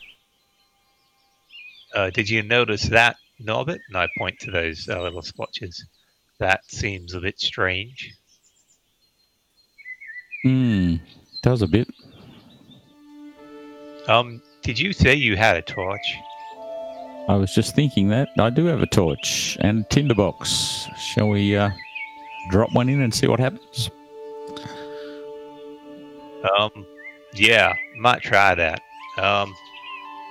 Uh, 1.94 2.10
did 2.10 2.28
you 2.28 2.42
notice 2.42 2.84
that, 2.84 3.16
Norbert? 3.38 3.80
And 3.88 3.96
I 3.96 4.08
point 4.18 4.38
to 4.40 4.50
those 4.50 4.88
uh, 4.88 5.02
little 5.02 5.22
splotches. 5.22 5.84
That 6.38 6.64
seems 6.66 7.14
a 7.14 7.20
bit 7.20 7.38
strange. 7.38 8.14
Hmm, 10.42 10.96
does 11.42 11.62
a 11.62 11.68
bit. 11.68 11.88
Um, 14.08 14.42
did 14.62 14.78
you 14.78 14.92
say 14.92 15.14
you 15.14 15.36
had 15.36 15.56
a 15.56 15.62
torch? 15.62 16.16
I 17.28 17.36
was 17.36 17.54
just 17.54 17.74
thinking 17.74 18.08
that 18.08 18.28
I 18.38 18.50
do 18.50 18.64
have 18.66 18.82
a 18.82 18.86
torch 18.86 19.56
and 19.60 19.80
a 19.80 19.88
tinderbox. 19.88 20.88
Shall 20.98 21.28
we 21.28 21.56
uh, 21.56 21.70
drop 22.50 22.72
one 22.72 22.88
in 22.88 23.00
and 23.00 23.14
see 23.14 23.28
what 23.28 23.38
happens? 23.38 23.90
Um, 26.58 26.84
yeah, 27.34 27.74
might 27.96 28.22
try 28.22 28.54
that. 28.54 28.82
Um, 29.18 29.54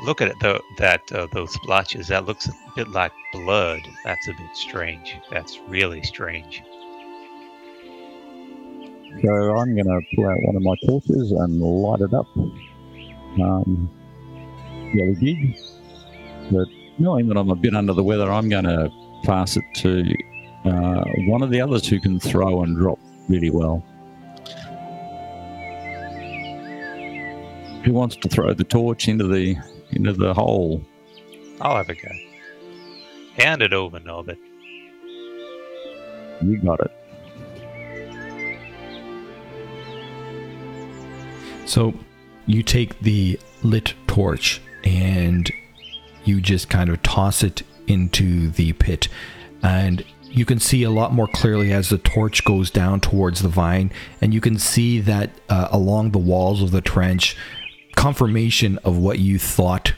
look 0.03 0.21
at 0.21 0.27
it 0.27 0.35
though. 0.41 0.59
That 0.77 1.09
uh, 1.13 1.27
those 1.33 1.53
splotches. 1.53 2.07
That 2.09 2.25
looks 2.25 2.47
a 2.47 2.51
bit 2.75 2.89
like 2.89 3.13
blood. 3.31 3.81
That's 4.03 4.27
a 4.27 4.33
bit 4.33 4.55
strange. 4.55 5.15
That's 5.31 5.59
really 5.67 6.03
strange. 6.03 6.61
So 9.23 9.57
I'm 9.57 9.75
going 9.75 9.87
to 9.87 10.01
pull 10.15 10.27
out 10.27 10.37
one 10.43 10.55
of 10.55 10.61
my 10.61 10.75
torches 10.85 11.31
and 11.31 11.61
light 11.61 12.01
it 12.01 12.13
up. 12.13 12.27
Um, 13.41 13.89
yeah, 14.93 15.05
we 15.05 15.15
did. 15.15 15.59
But 16.51 16.67
knowing 17.01 17.27
that 17.27 17.37
I'm 17.37 17.49
a 17.49 17.55
bit 17.55 17.75
under 17.75 17.93
the 17.93 18.03
weather, 18.03 18.31
I'm 18.31 18.47
going 18.47 18.65
to 18.65 18.91
pass 19.23 19.57
it 19.57 19.63
to 19.75 20.13
uh, 20.65 21.03
one 21.27 21.41
of 21.41 21.49
the 21.49 21.59
others 21.59 21.87
who 21.87 21.99
can 21.99 22.19
throw 22.19 22.63
and 22.63 22.77
drop 22.77 22.99
really 23.27 23.49
well. 23.49 23.83
Who 27.83 27.93
wants 27.93 28.15
to 28.17 28.29
throw 28.29 28.53
the 28.53 28.63
torch 28.63 29.07
into 29.07 29.27
the 29.27 29.55
into 29.91 30.13
the 30.13 30.33
hole? 30.33 30.83
I'll 31.59 31.77
have 31.77 31.89
a 31.89 31.95
go. 31.95 32.09
Hand 33.37 33.63
it 33.63 33.73
over, 33.73 33.99
Norbert. 33.99 34.37
You 36.43 36.57
got 36.63 36.79
it. 36.81 36.91
So 41.65 41.93
you 42.45 42.61
take 42.61 42.99
the 42.99 43.39
lit 43.63 43.93
torch 44.07 44.61
and 44.83 45.51
you 46.23 46.41
just 46.41 46.69
kind 46.69 46.89
of 46.89 47.01
toss 47.03 47.43
it 47.43 47.63
into 47.87 48.49
the 48.51 48.73
pit. 48.73 49.07
And 49.63 50.03
you 50.23 50.45
can 50.45 50.59
see 50.59 50.83
a 50.83 50.89
lot 50.89 51.13
more 51.13 51.27
clearly 51.27 51.73
as 51.73 51.89
the 51.89 51.97
torch 51.97 52.43
goes 52.43 52.71
down 52.71 53.01
towards 53.01 53.41
the 53.41 53.49
vine. 53.49 53.91
And 54.21 54.33
you 54.33 54.41
can 54.41 54.57
see 54.57 54.99
that 55.01 55.29
uh, 55.49 55.67
along 55.71 56.11
the 56.11 56.19
walls 56.19 56.61
of 56.61 56.71
the 56.71 56.81
trench, 56.81 57.35
confirmation 57.95 58.77
of 58.79 58.97
what 58.97 59.19
you 59.19 59.37
thought 59.37 59.93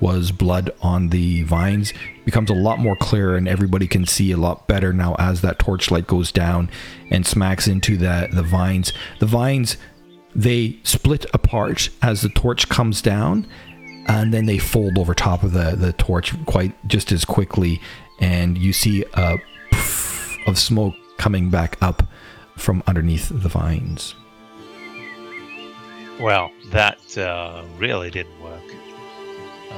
was 0.00 0.32
blood 0.32 0.70
on 0.82 1.10
the 1.10 1.42
vines 1.44 1.92
becomes 2.24 2.50
a 2.50 2.54
lot 2.54 2.78
more 2.78 2.96
clear 2.96 3.36
and 3.36 3.46
everybody 3.46 3.86
can 3.86 4.04
see 4.04 4.32
a 4.32 4.36
lot 4.36 4.66
better 4.66 4.92
now 4.92 5.14
as 5.18 5.40
that 5.40 5.58
torchlight 5.58 6.06
goes 6.06 6.32
down 6.32 6.68
and 7.10 7.26
smacks 7.26 7.68
into 7.68 7.96
the 7.96 8.28
the 8.32 8.42
vines 8.42 8.92
the 9.20 9.26
vines 9.26 9.76
they 10.34 10.76
split 10.82 11.24
apart 11.32 11.88
as 12.02 12.22
the 12.22 12.28
torch 12.28 12.68
comes 12.68 13.00
down 13.00 13.46
and 14.06 14.32
then 14.32 14.46
they 14.46 14.58
fold 14.58 14.98
over 14.98 15.14
top 15.14 15.42
of 15.42 15.52
the, 15.52 15.76
the 15.76 15.92
torch 15.94 16.34
quite 16.46 16.72
just 16.88 17.12
as 17.12 17.24
quickly 17.24 17.80
and 18.20 18.58
you 18.58 18.72
see 18.72 19.04
a 19.14 19.38
poof 19.70 20.36
of 20.46 20.58
smoke 20.58 20.94
coming 21.16 21.50
back 21.50 21.76
up 21.82 22.02
from 22.56 22.82
underneath 22.86 23.28
the 23.30 23.48
vines 23.48 24.14
Well, 26.20 26.50
that 26.70 27.18
uh, 27.18 27.64
really 27.78 28.10
didn't 28.10 28.40
work. 28.40 28.62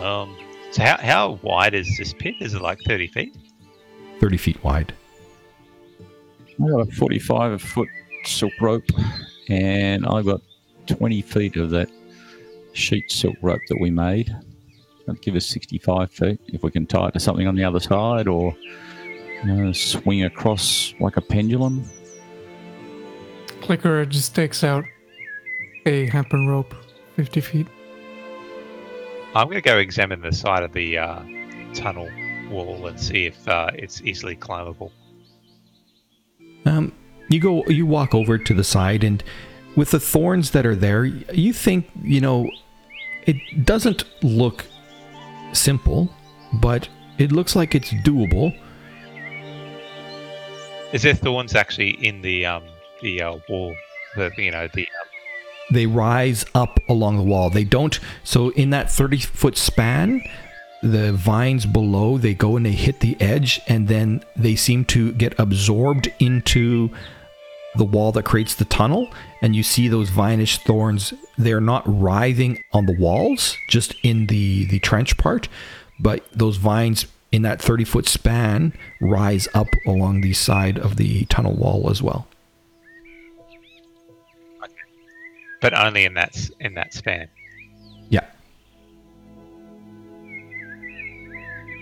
Um, 0.03 0.37
so 0.71 0.83
how 0.83 0.99
how 0.99 1.39
wide 1.43 1.75
is 1.75 1.89
this 1.97 2.13
pit? 2.13 2.35
Is 2.41 2.53
it 2.53 2.61
like 2.61 2.79
thirty 2.87 3.07
feet? 3.07 3.35
30 4.21 4.37
feet 4.37 4.65
wide 4.65 4.93
I 6.63 6.69
got 6.71 6.89
a 6.89 6.91
45 6.93 7.61
foot 7.61 7.89
silk 8.25 8.53
rope, 8.61 8.85
and 9.49 10.07
I 10.07 10.23
got 10.23 10.41
20 10.87 11.21
feet 11.23 11.57
of 11.57 11.71
that 11.71 11.91
sheet 12.77 13.11
silk 13.11 13.37
rope 13.43 13.61
that 13.69 13.79
we 13.81 13.91
made. 13.91 14.35
That'd 15.07 15.23
give 15.23 15.37
us 15.37 15.47
65 15.47 16.11
feet 16.11 16.41
if 16.49 16.63
we 16.63 16.71
can 16.71 16.87
tie 16.87 17.09
it 17.09 17.15
to 17.15 17.21
something 17.21 17.47
on 17.47 17.55
the 17.55 17.65
other 17.65 17.81
side 17.81 18.29
or 18.29 18.55
you 19.45 19.55
know, 19.55 19.73
swing 19.73 20.25
across 20.25 20.95
like 21.01 21.17
a 21.17 21.21
pendulum. 21.21 21.89
Clicker 23.61 24.05
just 24.07 24.35
takes 24.35 24.65
out 24.65 24.85
a 25.87 26.07
hempen 26.07 26.49
rope, 26.49 26.75
50 27.17 27.41
feet. 27.41 27.67
I'm 29.35 29.47
going 29.49 29.57
to 29.57 29.61
go 29.61 29.79
examine 29.79 30.21
the 30.21 30.33
side 30.33 30.63
of 30.63 30.73
the 30.73 30.99
uh, 30.99 31.23
tunnel 31.75 32.09
wall 32.51 32.87
and 32.87 32.99
see 32.99 33.27
if 33.27 33.47
uh, 33.49 33.71
it's 33.75 34.01
easily 34.03 34.35
climbable. 34.35 34.93
Um, 36.65 36.93
you 37.29 37.41
go, 37.41 37.65
you 37.67 37.87
walk 37.87 38.15
over 38.15 38.39
to 38.39 38.55
the 38.55 38.65
side, 38.65 39.05
and 39.05 39.23
with 39.77 39.91
the 39.91 40.01
thorns 40.01 40.53
that 40.53 40.65
are 40.65 40.75
there, 40.75 41.05
you 41.05 41.53
think, 41.53 41.91
you 42.03 42.21
know, 42.21 42.49
it 43.27 43.67
doesn't 43.67 44.05
look 44.23 44.65
simple, 45.53 46.09
but 46.55 46.89
it 47.19 47.33
looks 47.33 47.57
like 47.57 47.75
it's 47.75 47.91
doable. 47.91 48.57
Is 50.93 51.03
there 51.03 51.15
thorns 51.15 51.55
actually 51.55 51.91
in 52.07 52.23
the 52.23 52.47
um 52.47 52.63
the 53.03 53.23
uh, 53.23 53.39
wall? 53.49 53.75
The 54.17 54.31
you 54.39 54.51
know 54.51 54.69
the 54.73 54.83
um, 54.83 55.09
They 55.73 55.87
rise 55.87 56.45
up 56.55 56.81
along 56.89 57.17
the 57.17 57.25
wall. 57.25 57.51
They 57.51 57.65
don't. 57.65 57.99
So 58.25 58.51
in 58.51 58.71
that 58.71 58.91
thirty 58.91 59.19
foot 59.19 59.57
span, 59.57 60.23
the 60.83 61.13
vines 61.13 61.67
below 61.67 62.19
they 62.19 62.35
go 62.35 62.57
and 62.57 62.65
they 62.65 62.73
hit 62.73 63.01
the 63.01 63.21
edge, 63.21 63.61
and 63.67 63.89
then 63.89 64.23
they 64.37 64.55
seem 64.55 64.85
to 64.87 65.13
get 65.13 65.39
absorbed 65.39 66.13
into 66.21 66.91
the 67.77 67.85
wall 67.85 68.13
that 68.13 68.25
creates 68.25 68.55
the 68.55 68.65
tunnel 68.65 69.09
and 69.41 69.55
you 69.55 69.63
see 69.63 69.89
those 69.89 70.11
vinish 70.11 70.59
thorns 70.59 71.13
they're 71.39 71.61
not 71.61 71.83
writhing 71.87 72.63
on 72.73 72.87
the 72.87 72.97
walls 72.99 73.57
just 73.69 73.95
in 74.03 74.27
the 74.27 74.65
the 74.67 74.79
trench 74.81 75.17
part 75.17 75.49
but 75.99 76.27
those 76.33 76.57
vines 76.57 77.07
in 77.33 77.43
that 77.43 77.61
30 77.61 77.85
foot 77.85 78.07
span 78.07 78.73
rise 79.01 79.49
up 79.55 79.69
along 79.87 80.21
the 80.21 80.33
side 80.33 80.79
of 80.79 80.97
the 80.97 81.25
tunnel 81.27 81.55
wall 81.55 81.91
as 81.91 82.03
well 82.03 82.27
but 85.61 85.75
only 85.75 86.05
in 86.05 86.15
that 86.15 86.37
in 86.61 86.75
that 86.75 86.93
span. 86.93 87.29
yeah 88.09 88.27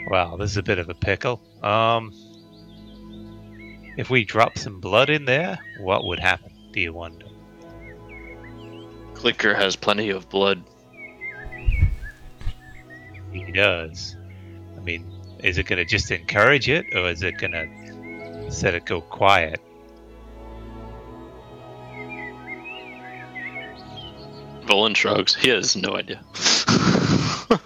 Wow, 0.06 0.36
this 0.36 0.50
is 0.50 0.56
a 0.58 0.62
bit 0.62 0.78
of 0.78 0.90
a 0.90 0.94
pickle. 0.94 1.40
Um, 1.62 2.12
if 3.96 4.10
we 4.10 4.24
drop 4.24 4.58
some 4.58 4.80
blood 4.80 5.10
in 5.10 5.24
there, 5.24 5.58
what 5.80 6.04
would 6.04 6.18
happen? 6.18 6.52
Do 6.72 6.80
you 6.80 6.92
wonder? 6.92 7.26
Clicker 9.14 9.54
has 9.54 9.76
plenty 9.76 10.10
of 10.10 10.28
blood. 10.28 10.62
He 13.32 13.50
does. 13.52 14.16
I 14.76 14.80
mean, 14.80 15.10
is 15.42 15.58
it 15.58 15.66
going 15.66 15.78
to 15.78 15.84
just 15.84 16.10
encourage 16.10 16.68
it, 16.68 16.86
or 16.94 17.08
is 17.08 17.22
it 17.22 17.38
going 17.38 17.52
to 17.52 18.50
set 18.50 18.74
it 18.74 18.84
go 18.86 19.00
quiet? 19.00 19.60
Volan 24.66 24.96
shrugs. 24.96 25.34
He 25.34 25.48
has 25.50 25.76
no 25.76 25.96
idea. 25.96 26.20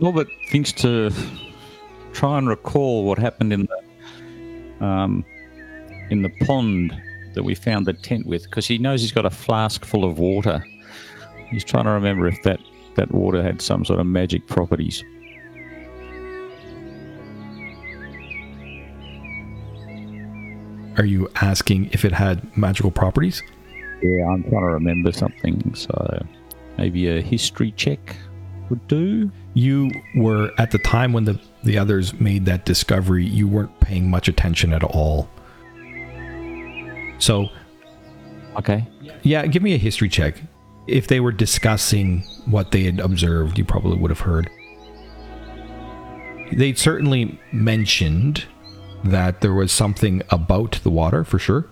Norbert 0.00 0.28
thinks 0.50 0.72
to 0.72 1.10
try 2.12 2.38
and 2.38 2.48
recall 2.48 3.04
what 3.04 3.18
happened 3.18 3.52
in 3.52 3.66
the 3.66 4.84
um, 4.84 5.24
in 6.10 6.22
the 6.22 6.30
pond 6.44 7.00
that 7.34 7.42
we 7.42 7.54
found 7.54 7.86
the 7.86 7.92
tent 7.92 8.26
with, 8.26 8.44
because 8.44 8.66
he 8.66 8.78
knows 8.78 9.00
he's 9.02 9.12
got 9.12 9.26
a 9.26 9.30
flask 9.30 9.84
full 9.84 10.04
of 10.04 10.18
water. 10.18 10.64
He's 11.50 11.64
trying 11.64 11.84
to 11.84 11.90
remember 11.90 12.26
if 12.26 12.42
that 12.42 12.60
that 12.96 13.12
water 13.12 13.42
had 13.42 13.60
some 13.60 13.84
sort 13.84 14.00
of 14.00 14.06
magic 14.06 14.46
properties. 14.46 15.04
are 20.98 21.04
you 21.04 21.28
asking 21.36 21.90
if 21.92 22.04
it 22.04 22.12
had 22.12 22.56
magical 22.56 22.90
properties 22.90 23.42
Yeah, 24.02 24.26
I'm 24.28 24.42
trying 24.44 24.62
to 24.62 24.72
remember 24.72 25.12
something. 25.12 25.74
So 25.74 26.26
maybe 26.78 27.08
a 27.08 27.20
history 27.20 27.72
check 27.72 28.16
would 28.68 28.86
do. 28.88 29.30
you 29.54 29.90
were 30.16 30.50
at 30.58 30.70
the 30.70 30.78
time 30.78 31.12
when 31.12 31.24
the 31.24 31.40
the 31.62 31.78
others 31.78 32.18
made 32.20 32.46
that 32.46 32.64
discovery 32.64 33.24
you 33.24 33.46
weren't 33.46 33.78
paying 33.80 34.10
much 34.10 34.28
attention 34.28 34.72
at 34.72 34.82
all 34.82 35.28
so 37.18 37.48
Okay. 38.56 38.86
Yeah, 39.22 39.46
give 39.46 39.62
me 39.62 39.74
a 39.74 39.78
history 39.78 40.08
check. 40.08 40.40
If 40.86 41.08
they 41.08 41.20
were 41.20 41.32
discussing 41.32 42.22
what 42.46 42.70
they 42.70 42.84
had 42.84 43.00
observed, 43.00 43.58
you 43.58 43.64
probably 43.64 43.98
would 43.98 44.10
have 44.10 44.20
heard. 44.20 44.50
They'd 46.52 46.78
certainly 46.78 47.38
mentioned 47.52 48.44
that 49.04 49.40
there 49.40 49.52
was 49.52 49.72
something 49.72 50.22
about 50.30 50.80
the 50.82 50.90
water 50.90 51.24
for 51.24 51.38
sure. 51.38 51.66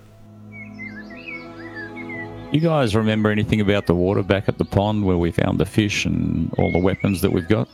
You 2.52 2.60
guys 2.60 2.94
remember 2.94 3.30
anything 3.30 3.60
about 3.60 3.86
the 3.86 3.94
water 3.94 4.22
back 4.22 4.48
at 4.48 4.58
the 4.58 4.64
pond 4.64 5.04
where 5.04 5.16
we 5.16 5.32
found 5.32 5.58
the 5.58 5.66
fish 5.66 6.04
and 6.04 6.52
all 6.58 6.70
the 6.70 6.78
weapons 6.78 7.20
that 7.22 7.32
we've 7.32 7.48
got? 7.48 7.68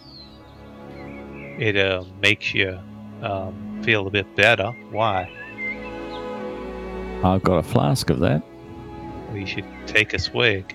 It 1.58 1.76
uh, 1.76 2.04
makes 2.22 2.54
you 2.54 2.78
um, 3.22 3.82
feel 3.82 4.06
a 4.06 4.10
bit 4.10 4.34
better. 4.36 4.70
Why? 4.90 5.30
I've 7.22 7.42
got 7.42 7.58
a 7.58 7.62
flask 7.62 8.08
of 8.10 8.20
that. 8.20 8.42
We 9.32 9.44
should 9.44 9.66
take 9.86 10.14
a 10.14 10.18
swig. 10.18 10.74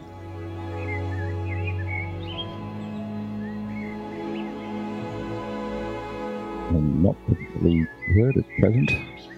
I'm 6.70 7.02
not 7.02 7.16
particularly 7.28 7.88
hurt 8.16 8.38
at 8.38 8.46
present. 8.60 8.92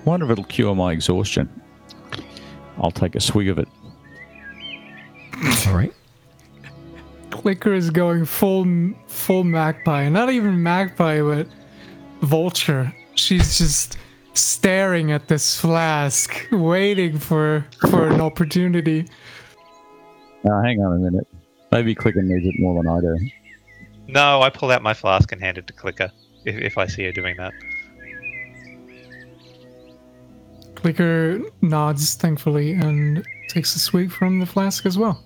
Wonder 0.05 0.25
if 0.25 0.31
it'll 0.31 0.43
cure 0.45 0.75
my 0.75 0.91
exhaustion. 0.91 1.49
I'll 2.77 2.91
take 2.91 3.15
a 3.15 3.19
swig 3.19 3.49
of 3.49 3.57
it. 3.57 3.67
All 5.67 5.73
right. 5.75 5.93
Clicker 7.31 7.73
is 7.73 7.89
going 7.89 8.25
full 8.25 8.93
full 9.07 9.43
magpie. 9.43 10.09
Not 10.09 10.29
even 10.29 10.61
magpie, 10.61 11.21
but 11.21 11.47
vulture. 12.21 12.93
She's 13.15 13.57
just 13.57 13.97
staring 14.38 15.11
at 15.11 15.27
this 15.27 15.59
flask, 15.59 16.47
waiting 16.51 17.17
for 17.17 17.65
for 17.89 18.07
an 18.07 18.21
opportunity. 18.21 19.05
Now, 20.43 20.61
hang 20.61 20.79
on 20.79 20.95
a 20.95 20.99
minute. 20.99 21.27
Maybe 21.71 21.93
Clicker 21.93 22.21
needs 22.21 22.45
it 22.45 22.59
more 22.59 22.81
than 22.81 22.91
I 22.91 23.01
do. 23.01 23.29
No, 24.07 24.41
I 24.41 24.49
pull 24.49 24.71
out 24.71 24.81
my 24.81 24.93
flask 24.93 25.31
and 25.31 25.41
hand 25.41 25.57
it 25.57 25.67
to 25.67 25.73
Clicker 25.73 26.11
if, 26.45 26.55
if 26.55 26.77
I 26.77 26.85
see 26.85 27.03
her 27.03 27.11
doing 27.11 27.35
that. 27.38 27.53
Clicker 30.75 31.41
nods 31.61 32.15
thankfully 32.15 32.71
and 32.73 33.25
takes 33.49 33.75
a 33.75 33.79
swig 33.79 34.11
from 34.11 34.39
the 34.39 34.45
flask 34.45 34.85
as 34.85 34.97
well. 34.97 35.23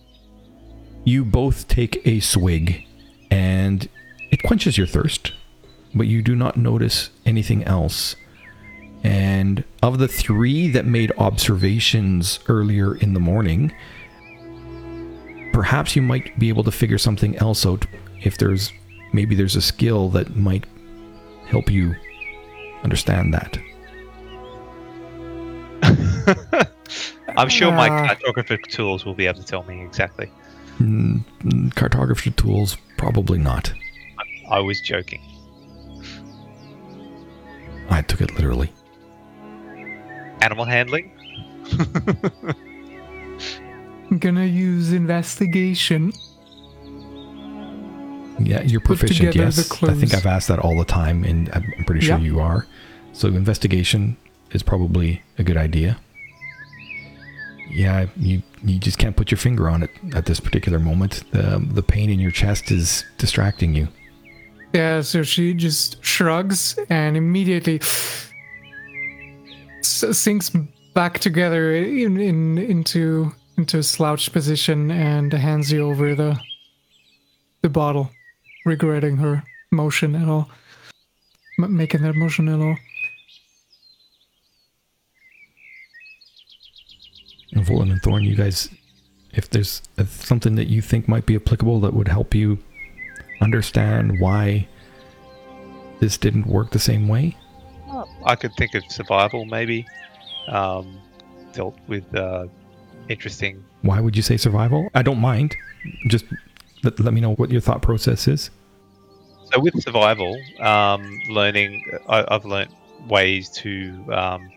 You 1.04 1.26
both 1.26 1.68
take 1.68 2.02
a 2.08 2.20
swig, 2.20 2.86
and 3.30 3.88
it 4.32 4.42
quenches 4.44 4.78
your 4.78 4.88
thirst, 4.88 5.34
but 5.94 6.08
you 6.08 6.22
do 6.22 6.36
not 6.36 6.58
notice 6.58 7.10
anything 7.26 7.64
else. 7.66 8.16
And 9.04 9.64
of 9.82 9.98
the 9.98 10.08
three 10.08 10.70
that 10.70 10.86
made 10.86 11.12
observations 11.18 12.40
earlier 12.48 12.96
in 12.96 13.14
the 13.14 13.20
morning, 13.20 13.74
perhaps 15.54 15.96
you 15.96 16.02
might 16.02 16.38
be 16.38 16.50
able 16.50 16.64
to 16.64 16.72
figure 16.72 16.98
something 16.98 17.36
else 17.38 17.66
out 17.66 17.86
if 18.22 18.38
there's 18.38 18.72
maybe 19.14 19.36
there's 19.36 19.56
a 19.56 19.62
skill 19.62 20.10
that 20.10 20.36
might 20.36 20.66
help 21.48 21.70
you 21.72 21.96
understand 22.84 23.34
that. 23.34 23.58
I'm 27.38 27.50
sure 27.50 27.72
my 27.72 27.90
cartographic 27.90 28.68
tools 28.68 29.06
will 29.06 29.16
be 29.16 29.26
able 29.26 29.40
to 29.40 29.46
tell 29.46 29.64
me 29.64 29.82
exactly. 29.82 30.30
Mm, 30.80 31.24
mm, 31.44 31.76
cartography 31.76 32.32
tools, 32.32 32.78
probably 32.98 33.38
not. 33.38 33.74
I 34.50 34.60
was 34.60 34.82
joking. 34.82 35.22
I 37.90 38.02
took 38.02 38.22
it 38.22 38.34
literally. 38.34 38.72
Animal 40.42 40.66
handling? 40.66 41.12
I'm 44.10 44.18
gonna 44.18 44.46
use 44.46 44.92
investigation. 44.92 46.12
Yeah, 48.40 48.62
you're 48.64 48.82
proficient. 48.82 49.36
Yes, 49.36 49.72
I 49.84 49.94
think. 49.94 50.14
I've 50.14 50.26
asked 50.26 50.48
that 50.48 50.60
all 50.60 50.78
the 50.78 50.86
time, 50.86 51.24
and 51.24 51.50
I'm 51.54 51.64
I'm 51.78 51.86
pretty 51.86 52.02
sure 52.06 52.18
Yeah. 52.18 52.24
you 52.24 52.40
are. 52.40 52.66
So 53.14 53.28
investigation 53.28 54.18
is 54.52 54.64
probably 54.64 55.22
a 55.38 55.44
good 55.44 55.58
idea. 55.58 55.98
Yeah, 57.70 58.08
you 58.18 58.42
you 58.64 58.80
just 58.80 58.98
can't 58.98 59.16
put 59.16 59.32
your 59.32 59.38
finger 59.38 59.70
on 59.70 59.84
it 59.84 59.92
at 60.16 60.26
this 60.26 60.40
particular 60.40 60.80
moment. 60.80 61.24
The 61.32 61.66
the 61.72 61.84
pain 61.84 62.10
in 62.10 62.20
your 62.20 62.32
chest 62.32 62.72
is 62.72 63.06
distracting 63.18 63.74
you. 63.76 63.88
Yeah, 64.74 65.02
so 65.02 65.24
she 65.24 65.54
just 65.54 66.04
shrugs 66.04 66.78
and 66.90 67.16
immediately 67.18 67.80
s- 67.82 68.31
sinks 69.86 70.52
back 70.94 71.20
together 71.20 71.74
in, 71.74 72.20
in 72.20 72.58
into 72.58 73.32
into 73.58 73.78
a 73.78 73.84
slouched 73.84 74.34
position 74.34 74.92
and 74.92 75.32
hands 75.34 75.72
you 75.72 75.90
over 75.90 76.16
the 76.16 76.40
the 77.62 77.70
bottle, 77.70 78.10
regretting 78.66 79.18
her 79.18 79.44
motion 79.72 80.16
at 80.16 80.28
all, 80.28 80.50
M- 81.60 81.76
making 81.76 82.02
that 82.02 82.16
motion 82.16 82.50
at 82.50 82.60
all. 82.60 82.76
And 87.54 87.66
Volan 87.66 87.92
and 87.92 88.02
Thorn, 88.02 88.24
you 88.24 88.36
guys, 88.36 88.70
if 89.34 89.50
there's 89.50 89.82
something 90.08 90.56
that 90.56 90.68
you 90.68 90.82
think 90.82 91.08
might 91.08 91.26
be 91.26 91.36
applicable 91.36 91.80
that 91.82 91.94
would 91.94 92.08
help 92.08 92.34
you 92.34 92.58
understand 93.42 94.20
why 94.20 94.68
this 96.00 96.18
didn't 96.18 96.48
work 96.48 96.72
the 96.72 96.80
same 96.80 97.08
way, 97.08 97.38
I 98.26 98.36
could 98.36 98.54
think 98.56 98.76
of 98.76 98.84
survival, 98.90 99.46
maybe. 99.46 99.86
Um, 100.48 101.00
dealt 101.54 101.78
with 101.88 102.14
uh, 102.16 102.48
interesting. 103.10 103.64
why 103.82 104.00
would 104.00 104.16
you 104.16 104.22
say 104.24 104.38
survival? 104.38 104.90
I 104.94 105.02
don't 105.02 105.20
mind. 105.20 105.56
Just 106.08 106.26
let, 106.84 107.00
let 107.00 107.14
me 107.14 107.22
know 107.22 107.34
what 107.34 107.52
your 107.52 107.62
thought 107.62 107.82
process 107.82 108.28
is. 108.28 108.50
So 109.52 109.60
with 109.60 109.82
survival, 109.82 110.40
um, 110.60 111.20
learning, 111.30 111.84
I, 112.08 112.26
I've 112.28 112.46
learnt 112.46 112.72
ways 113.08 113.50
to 113.50 114.06
um, 114.12 114.50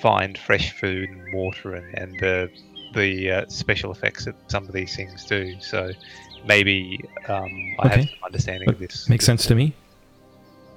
find 0.00 0.36
fresh 0.36 0.72
food 0.72 1.08
and 1.08 1.34
water, 1.34 1.74
and, 1.74 1.98
and 1.98 2.20
the 2.20 2.50
the 2.94 3.30
uh, 3.30 3.44
special 3.48 3.92
effects 3.92 4.24
that 4.26 4.34
some 4.48 4.64
of 4.64 4.72
these 4.72 4.94
things 4.96 5.24
do. 5.24 5.58
So 5.60 5.92
maybe 6.44 7.00
um, 7.28 7.48
I 7.78 7.88
have 7.88 8.00
some 8.00 8.18
understanding 8.24 8.68
of 8.68 8.78
this. 8.78 9.08
Makes 9.08 9.24
sense 9.24 9.46
to 9.46 9.54
me. 9.54 9.72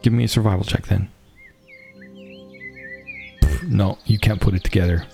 Give 0.02 0.14
me 0.14 0.24
a 0.26 0.28
survival 0.28 0.64
check 0.64 0.86
then. 0.88 1.10
No, 3.68 3.98
you 4.06 4.20
can't 4.20 4.40
put 4.40 4.54
it 4.54 4.64
together. 4.64 5.06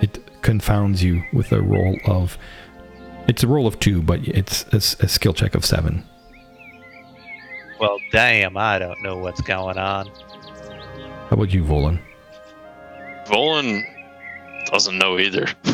It 0.00 0.18
confounds 0.42 1.02
you 1.02 1.22
with 1.32 1.52
a 1.52 1.62
roll 1.62 1.98
of. 2.04 2.36
It's 3.28 3.42
a 3.42 3.46
roll 3.46 3.66
of 3.66 3.78
two, 3.78 4.02
but 4.02 4.20
it's 4.26 4.64
a 4.72 5.08
skill 5.08 5.32
check 5.32 5.54
of 5.54 5.64
seven. 5.64 6.04
Well, 7.80 7.98
damn, 8.10 8.56
I 8.56 8.78
don't 8.78 9.00
know 9.02 9.16
what's 9.16 9.40
going 9.40 9.78
on. 9.78 10.06
How 10.06 11.30
about 11.30 11.52
you, 11.52 11.64
Volan? 11.64 12.00
Volan 13.26 13.82
doesn't 14.66 14.98
know 14.98 15.18
either. 15.18 15.46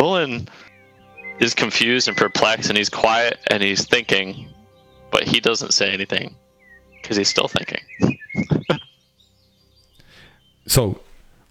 Volan 0.00 0.48
is 1.40 1.54
confused 1.54 2.08
and 2.08 2.16
perplexed, 2.16 2.68
and 2.68 2.76
he's 2.76 2.88
quiet 2.88 3.38
and 3.48 3.62
he's 3.62 3.86
thinking, 3.86 4.50
but 5.10 5.22
he 5.22 5.38
doesn't 5.40 5.72
say 5.72 5.92
anything 5.92 6.34
because 7.00 7.16
he's 7.16 7.28
still 7.28 7.48
thinking. 7.48 8.17
So, 10.68 11.00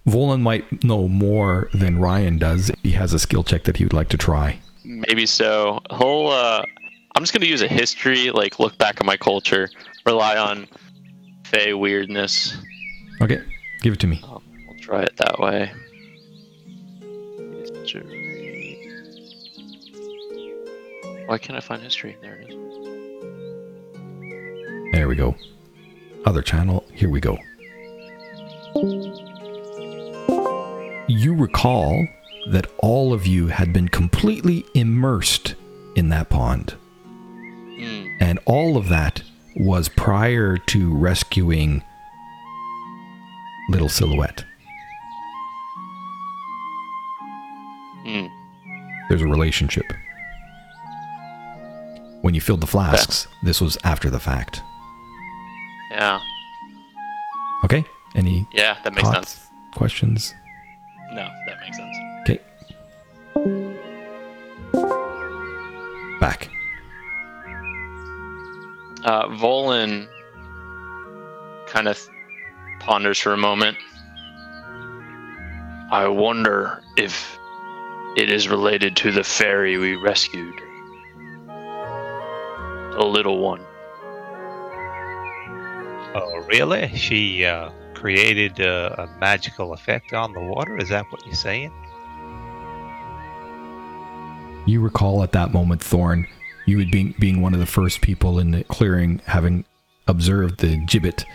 Volan 0.08 0.42
might 0.42 0.84
know 0.84 1.08
more 1.08 1.70
than 1.74 2.00
Ryan 2.00 2.38
does. 2.38 2.72
He 2.84 2.92
has 2.92 3.14
a 3.14 3.20
skill 3.20 3.44
check 3.44 3.64
that 3.64 3.78
he 3.78 3.84
would 3.84 3.94
like 3.94 4.10
to 4.10 4.18
try. 4.18 4.60
Maybe 4.86 5.26
so. 5.26 5.82
He'll. 5.90 6.28
Uh, 6.28 6.64
I'm 7.16 7.24
just 7.24 7.34
gonna 7.34 7.48
use 7.48 7.64
a 7.64 7.68
history, 7.68 8.30
like 8.30 8.60
look 8.60 8.78
back 8.78 9.02
at 9.02 9.06
my 9.06 9.18
culture, 9.18 9.70
rely 10.06 10.38
on 10.38 10.68
Fey 11.46 11.74
weirdness. 11.74 12.56
Okay, 13.22 13.42
give 13.82 13.94
it 13.94 14.00
to 14.02 14.08
me. 14.08 14.22
Um, 14.24 14.44
we'll 14.68 14.78
try 14.78 15.02
it 15.02 15.18
that 15.18 15.40
way. 15.40 15.72
History. 17.74 18.04
Why 21.26 21.40
can't 21.40 21.58
I 21.58 21.60
find 21.60 21.82
history? 21.82 22.16
There 22.22 22.36
it 22.36 22.50
is. 22.50 22.56
There 24.94 25.08
we 25.08 25.16
go. 25.16 25.36
Other 26.26 26.44
channel. 26.44 26.86
Here 26.94 27.10
we 27.10 27.20
go. 27.20 27.38
You 31.08 31.36
recall 31.36 32.08
that 32.52 32.68
all 32.80 33.14
of 33.14 33.26
you 33.26 33.48
had 33.48 33.74
been 33.74 33.88
completely 33.90 34.66
immersed 34.74 35.56
in 35.96 36.10
that 36.10 36.30
pond. 36.30 36.76
Hmm. 37.80 38.08
And 38.20 38.40
all 38.46 38.78
of 38.78 38.90
that 38.90 39.22
was 39.56 39.90
prior 39.90 40.58
to 40.58 40.96
rescuing 40.96 41.84
Little 43.70 43.90
Silhouette. 43.90 44.44
Hmm. 48.06 48.28
There's 49.10 49.22
a 49.22 49.28
relationship. 49.28 49.86
When 52.22 52.34
you 52.34 52.42
filled 52.42 52.62
the 52.62 52.68
flasks, 52.68 53.28
this 53.44 53.62
was 53.62 53.78
after 53.84 54.10
the 54.10 54.20
fact. 54.20 54.62
Yeah. 55.92 56.20
Okay? 57.64 57.86
Any 58.16 58.48
Yeah, 58.52 58.78
that 58.84 58.94
makes 58.94 59.08
thoughts, 59.10 59.32
sense. 59.34 59.48
questions? 59.74 60.34
No, 61.12 61.28
that 61.48 61.60
makes 61.62 61.78
sense. 61.78 61.98
Okay. 62.22 62.40
Back. 66.20 66.50
Uh, 69.04 69.28
Volan 69.30 70.08
kind 71.68 71.88
of 71.88 72.10
ponders 72.80 73.20
for 73.20 73.34
a 73.34 73.38
moment. 73.38 73.78
I 75.90 76.08
wonder 76.08 76.82
if 76.98 77.38
it 78.18 78.30
is 78.30 78.50
related 78.50 78.96
to 78.98 79.12
the 79.12 79.24
fairy 79.24 79.78
we 79.78 79.96
rescued. 79.96 80.56
The 81.48 83.06
little 83.06 83.40
one. 83.40 83.62
Oh, 86.16 86.44
really? 86.50 86.90
She 86.96 87.46
uh, 87.46 87.70
created 87.98 88.62
uh, 88.62 88.96
a 88.98 89.08
magical 89.20 89.74
effect 89.74 90.14
on 90.14 90.32
the 90.34 90.40
water? 90.40 90.78
Is 90.78 90.90
that 90.90 91.06
what 91.10 91.26
you're 91.26 91.34
saying? 91.34 91.74
You 94.68 94.82
recall 94.82 95.24
at 95.24 95.32
that 95.32 95.52
moment, 95.52 95.82
Thorn, 95.82 96.28
you 96.66 96.78
had 96.78 96.92
been 96.92 97.16
being 97.20 97.42
one 97.42 97.54
of 97.54 97.60
the 97.60 97.66
first 97.66 98.02
people 98.02 98.38
in 98.38 98.52
the 98.52 98.64
clearing, 98.66 99.22
having 99.26 99.66
observed 100.08 100.60
the 100.60 100.78
gibbet, 100.86 101.26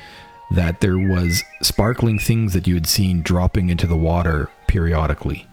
that 0.53 0.81
there 0.81 0.99
was 0.99 1.43
sparkling 1.63 2.19
things 2.19 2.53
that 2.53 2.67
you 2.67 2.75
had 2.75 2.87
seen 2.87 3.23
dropping 3.23 3.69
into 3.69 3.87
the 3.87 3.97
water 3.97 4.49
periodically. 4.69 5.47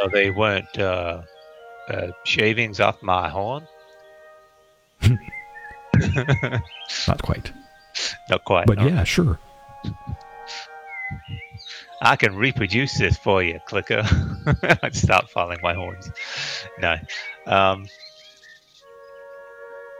Oh, 0.00 0.08
they 0.12 0.30
weren't 0.30 0.78
uh, 0.78 1.22
uh, 1.88 2.08
shavings 2.24 2.80
off 2.80 3.02
my 3.02 3.28
horn? 3.28 3.66
Not 7.08 7.22
quite, 7.22 7.52
Not 8.30 8.44
quite. 8.44 8.66
but 8.66 8.78
no. 8.78 8.86
yeah, 8.86 9.04
sure. 9.04 9.38
I 12.02 12.16
can 12.16 12.36
reproduce 12.36 12.98
this 12.98 13.16
for 13.16 13.42
you, 13.42 13.58
Clicker. 13.66 14.02
I'd 14.82 14.94
start 14.94 15.30
filing 15.30 15.58
my 15.62 15.74
horns. 15.74 16.10
No. 16.80 16.96
Um, 17.46 17.86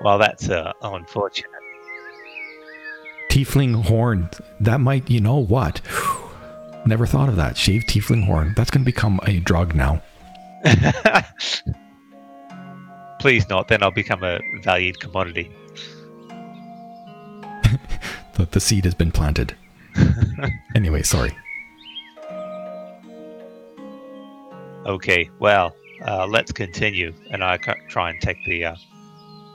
well, 0.03 0.19
that's 0.19 0.51
uh, 0.51 0.73
unfortunate. 0.83 1.51
Tiefling 3.31 3.85
horn. 3.85 4.29
That 4.61 4.81
might, 4.81 5.09
you 5.11 5.21
know 5.21 5.39
what? 5.39 5.81
Never 6.87 7.07
thought 7.07 7.29
of 7.29 7.37
that. 7.37 7.57
Shaved 7.57 7.89
tiefling 7.89 8.25
horn. 8.25 8.53
That's 8.57 8.71
going 8.71 8.83
to 8.83 8.87
become 8.87 9.19
a 9.25 9.41
drug 9.41 9.75
now. 9.75 10.03
Please 13.21 13.49
not, 13.49 13.69
then 13.69 13.83
I'll 13.83 13.91
become 13.91 14.23
a 14.23 14.39
valued 14.63 15.01
commodity. 15.01 15.51
The, 18.37 18.45
the 18.45 18.61
seed 18.61 18.85
has 18.85 18.95
been 18.95 19.13
planted. 19.13 19.57
anyway, 20.75 21.03
sorry. 21.03 21.33
Okay, 24.85 25.31
well, 25.39 25.75
uh, 26.05 26.27
let's 26.27 26.53
continue, 26.53 27.13
and 27.31 27.43
I 27.43 27.57
try 27.57 28.11
and 28.11 28.21
take 28.21 28.37
the 28.47 28.67
uh, 28.67 28.77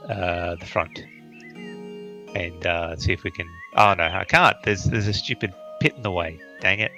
uh, 0.08 0.56
the 0.56 0.66
front, 0.66 0.98
and 0.98 2.66
uh, 2.66 2.96
see 2.96 3.12
if 3.12 3.22
we 3.22 3.30
can. 3.30 3.48
Oh 3.76 3.94
no, 3.94 4.04
I 4.04 4.24
can't. 4.24 4.56
There's 4.64 4.84
there's 4.84 5.06
a 5.06 5.14
stupid 5.14 5.54
pit 5.80 5.94
in 5.96 6.02
the 6.02 6.10
way. 6.10 6.38
Dang 6.60 6.80
it. 6.80 6.92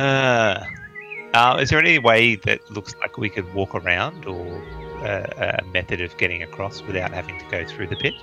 Uh, 0.00 0.64
uh, 1.34 1.58
is 1.60 1.70
there 1.70 1.78
any 1.78 1.98
way 1.98 2.36
that 2.36 2.68
looks 2.70 2.94
like 2.96 3.18
we 3.18 3.28
could 3.28 3.52
walk 3.54 3.74
around, 3.74 4.24
or 4.24 4.56
uh, 5.04 5.58
a 5.60 5.64
method 5.66 6.00
of 6.00 6.16
getting 6.16 6.42
across 6.42 6.82
without 6.82 7.12
having 7.12 7.38
to 7.38 7.44
go 7.50 7.64
through 7.66 7.88
the 7.88 7.96
pit? 7.96 8.14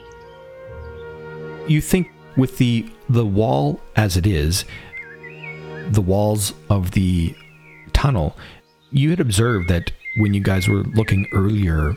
you 1.68 1.82
think 1.82 2.12
with 2.38 2.58
the 2.58 2.90
the 3.10 3.26
wall 3.26 3.80
as 3.96 4.18
it 4.18 4.26
is 4.26 4.66
the 5.90 6.02
walls 6.02 6.54
of 6.70 6.92
the 6.92 7.36
tunnel 7.94 8.36
you 8.92 9.10
had 9.10 9.20
observed 9.20 9.70
that 9.70 9.92
when 10.18 10.34
you 10.34 10.42
guys 10.42 10.68
were 10.68 10.84
looking 10.84 11.28
earlier 11.34 11.96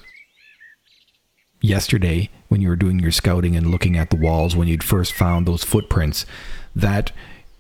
yesterday 1.61 2.29
when 2.49 2.61
you 2.61 2.69
were 2.69 2.77
doing 2.77 2.99
your 2.99 3.13
scouting 3.13 3.57
and 3.57 3.71
looking 3.71 3.97
at 3.97 4.11
the 4.11 4.17
walls 4.17 4.55
when 4.55 4.69
you'd 4.69 4.85
first 4.85 5.13
found 5.13 5.47
those 5.47 5.65
footprints 5.65 6.27
that 6.75 7.13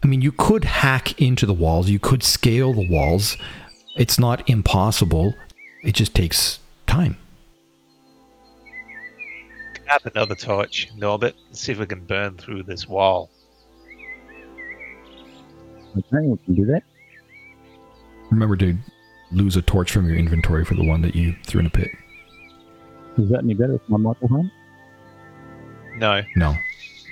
i 0.02 0.06
mean 0.06 0.20
you 0.20 0.32
could 0.32 0.64
hack 0.64 1.20
into 1.20 1.46
the 1.46 1.52
walls 1.52 1.88
you 1.88 1.98
could 1.98 2.22
scale 2.22 2.72
the 2.72 2.88
walls. 2.88 3.36
It's 3.96 4.18
not 4.18 4.48
impossible. 4.48 5.34
It 5.82 5.94
just 5.94 6.14
takes 6.14 6.60
time 6.86 7.16
Grab 9.86 10.02
another 10.04 10.34
torch, 10.34 10.90
Norbert, 10.96 11.34
and 11.46 11.56
see 11.56 11.72
if 11.72 11.78
we 11.78 11.86
can 11.86 12.04
burn 12.04 12.36
through 12.36 12.64
this 12.64 12.88
wall. 12.88 13.30
Okay, 15.96 16.26
we 16.26 16.36
can 16.44 16.54
do 16.54 16.66
that. 16.66 16.82
remember 18.30 18.56
to 18.56 18.76
lose 19.30 19.56
a 19.56 19.62
torch 19.62 19.92
from 19.92 20.08
your 20.08 20.16
inventory 20.16 20.64
for 20.64 20.74
the 20.74 20.84
one 20.84 21.02
that 21.02 21.14
you 21.14 21.34
threw 21.44 21.60
in 21.60 21.66
a 21.66 21.70
pit 21.70 21.90
Is 23.16 23.28
that 23.30 23.40
any 23.42 23.54
better 23.54 23.74
with 23.74 23.88
my 23.88 23.96
Michael 23.96 24.28
home? 24.28 24.50
No, 25.96 26.22
no 26.36 26.54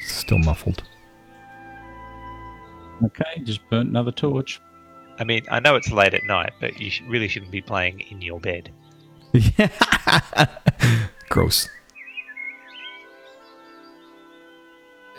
still 0.07 0.39
muffled 0.39 0.83
Okay, 3.05 3.43
just 3.43 3.61
burnt 3.71 3.89
another 3.89 4.13
torch. 4.13 4.61
I 5.19 5.25
mean 5.25 5.45
I 5.51 5.61
know 5.61 5.77
it's 5.77 5.91
late 5.91 6.15
at 6.15 6.25
night, 6.25 6.53
but 6.61 6.79
you 6.81 6.91
really 7.09 7.29
shouldn't 7.29 7.51
be 7.51 7.61
playing 7.61 8.01
in 8.01 8.23
your 8.23 8.41
bed. 8.41 8.71
Yeah. 9.33 10.47
Gross. 11.29 11.69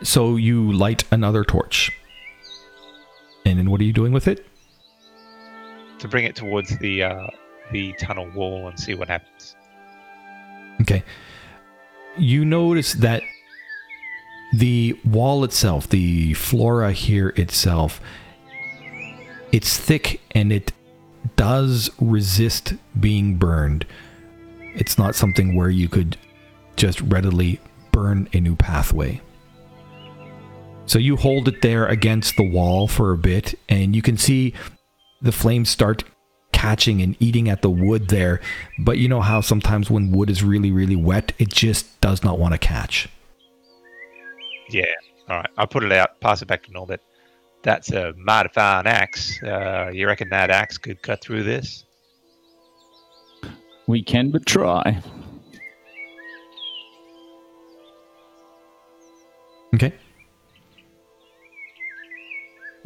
So 0.03 0.35
you 0.35 0.71
light 0.71 1.03
another 1.11 1.43
torch. 1.43 1.91
And 3.45 3.59
then 3.59 3.69
what 3.69 3.79
are 3.81 3.83
you 3.83 3.93
doing 3.93 4.11
with 4.11 4.27
it? 4.27 4.45
To 5.99 6.07
bring 6.07 6.25
it 6.25 6.35
towards 6.35 6.77
the 6.79 7.03
uh, 7.03 7.27
the 7.71 7.93
tunnel 7.93 8.29
wall 8.31 8.67
and 8.67 8.79
see 8.79 8.93
what 8.93 9.07
happens. 9.07 9.55
Okay. 10.81 11.03
You 12.17 12.45
notice 12.45 12.93
that 12.93 13.23
the 14.53 14.97
wall 15.05 15.43
itself, 15.43 15.89
the 15.89 16.33
flora 16.33 16.91
here 16.91 17.29
itself, 17.35 18.01
it's 19.51 19.77
thick 19.77 20.21
and 20.31 20.51
it 20.51 20.71
does 21.35 21.89
resist 21.99 22.73
being 22.99 23.35
burned. 23.37 23.85
It's 24.75 24.97
not 24.97 25.15
something 25.15 25.55
where 25.55 25.69
you 25.69 25.87
could 25.87 26.17
just 26.75 27.01
readily 27.01 27.59
burn 27.91 28.27
a 28.33 28.39
new 28.39 28.55
pathway. 28.55 29.21
So 30.87 30.99
you 30.99 31.15
hold 31.15 31.47
it 31.47 31.61
there 31.61 31.87
against 31.87 32.37
the 32.37 32.47
wall 32.47 32.87
for 32.87 33.11
a 33.11 33.17
bit, 33.17 33.57
and 33.67 33.95
you 33.95 34.01
can 34.01 34.17
see 34.17 34.53
the 35.21 35.31
flames 35.31 35.69
start 35.69 36.03
catching 36.51 37.01
and 37.01 37.15
eating 37.19 37.49
at 37.49 37.61
the 37.61 37.69
wood 37.69 38.07
there. 38.09 38.39
But 38.79 38.97
you 38.97 39.09
know 39.09 39.21
how 39.21 39.41
sometimes 39.41 39.89
when 39.89 40.11
wood 40.11 40.29
is 40.29 40.43
really, 40.43 40.71
really 40.71 40.95
wet, 40.95 41.33
it 41.37 41.49
just 41.49 41.99
does 42.01 42.23
not 42.23 42.39
want 42.39 42.53
to 42.53 42.57
catch. 42.57 43.09
Yeah. 44.69 44.85
All 45.27 45.37
right. 45.37 45.49
I'll 45.57 45.67
put 45.67 45.83
it 45.83 45.91
out. 45.91 46.19
Pass 46.21 46.41
it 46.41 46.47
back 46.47 46.63
to 46.63 46.71
Norbert. 46.71 47.01
That's 47.63 47.91
a 47.91 48.13
mighty 48.15 48.49
fine 48.49 48.85
axe. 48.85 49.41
Uh, 49.41 49.89
you 49.91 50.05
reckon 50.05 50.29
that 50.29 50.51
axe 50.51 50.77
could 50.77 51.01
cut 51.01 51.21
through 51.21 51.43
this? 51.43 51.83
We 53.87 54.03
can 54.03 54.29
but 54.31 54.45
try. 54.45 55.01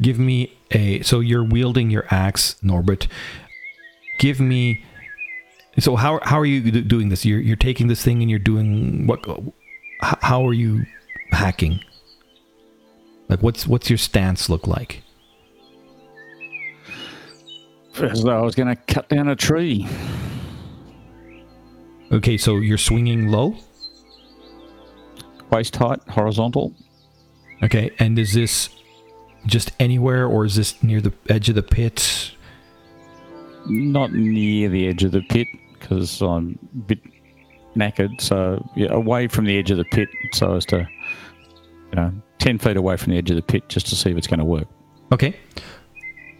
Give 0.00 0.18
me 0.18 0.56
a. 0.70 1.02
So 1.02 1.20
you're 1.20 1.44
wielding 1.44 1.90
your 1.90 2.06
axe, 2.10 2.56
Norbert. 2.62 3.06
Give 4.18 4.40
me. 4.40 4.84
So 5.78 5.96
how 5.96 6.20
how 6.22 6.38
are 6.38 6.46
you 6.46 6.70
doing 6.82 7.08
this? 7.08 7.24
You're 7.24 7.40
you're 7.40 7.56
taking 7.56 7.88
this 7.88 8.02
thing 8.02 8.22
and 8.22 8.30
you're 8.30 8.38
doing 8.38 9.06
what? 9.06 9.20
How 10.00 10.46
are 10.46 10.54
you 10.54 10.86
hacking? 11.32 11.80
Like 13.28 13.42
what's 13.42 13.66
what's 13.66 13.88
your 13.88 13.98
stance 13.98 14.48
look 14.48 14.66
like? 14.66 15.02
As 18.02 18.22
though 18.22 18.38
I 18.38 18.40
was 18.40 18.54
going 18.54 18.74
to 18.74 18.76
cut 18.76 19.08
down 19.08 19.28
a 19.28 19.36
tree. 19.36 19.86
Okay, 22.12 22.36
so 22.38 22.56
you're 22.56 22.78
swinging 22.78 23.28
low. 23.28 23.56
Waist 25.50 25.76
height, 25.76 26.00
horizontal. 26.08 26.74
Okay, 27.62 27.90
and 27.98 28.18
is 28.18 28.32
this 28.32 28.70
just 29.46 29.72
anywhere, 29.80 30.26
or 30.26 30.44
is 30.44 30.56
this 30.56 30.82
near 30.82 31.00
the 31.00 31.12
edge 31.28 31.48
of 31.48 31.54
the 31.54 31.62
pit? 31.62 32.32
Not 33.66 34.12
near 34.12 34.68
the 34.68 34.86
edge 34.88 35.04
of 35.04 35.12
the 35.12 35.22
pit 35.22 35.46
because 35.78 36.20
I'm 36.22 36.58
a 36.74 36.78
bit 36.78 36.98
knackered. 37.76 38.20
So, 38.20 38.64
yeah, 38.76 38.92
away 38.92 39.28
from 39.28 39.44
the 39.44 39.58
edge 39.58 39.70
of 39.70 39.76
the 39.78 39.84
pit 39.84 40.08
so 40.32 40.54
as 40.54 40.64
to, 40.66 40.88
you 41.90 41.96
know, 41.96 42.12
10 42.38 42.58
feet 42.58 42.76
away 42.76 42.96
from 42.96 43.12
the 43.12 43.18
edge 43.18 43.30
of 43.30 43.36
the 43.36 43.42
pit 43.42 43.68
just 43.68 43.86
to 43.88 43.96
see 43.96 44.10
if 44.10 44.16
it's 44.16 44.26
going 44.26 44.38
to 44.40 44.44
work. 44.44 44.66
Okay, 45.12 45.34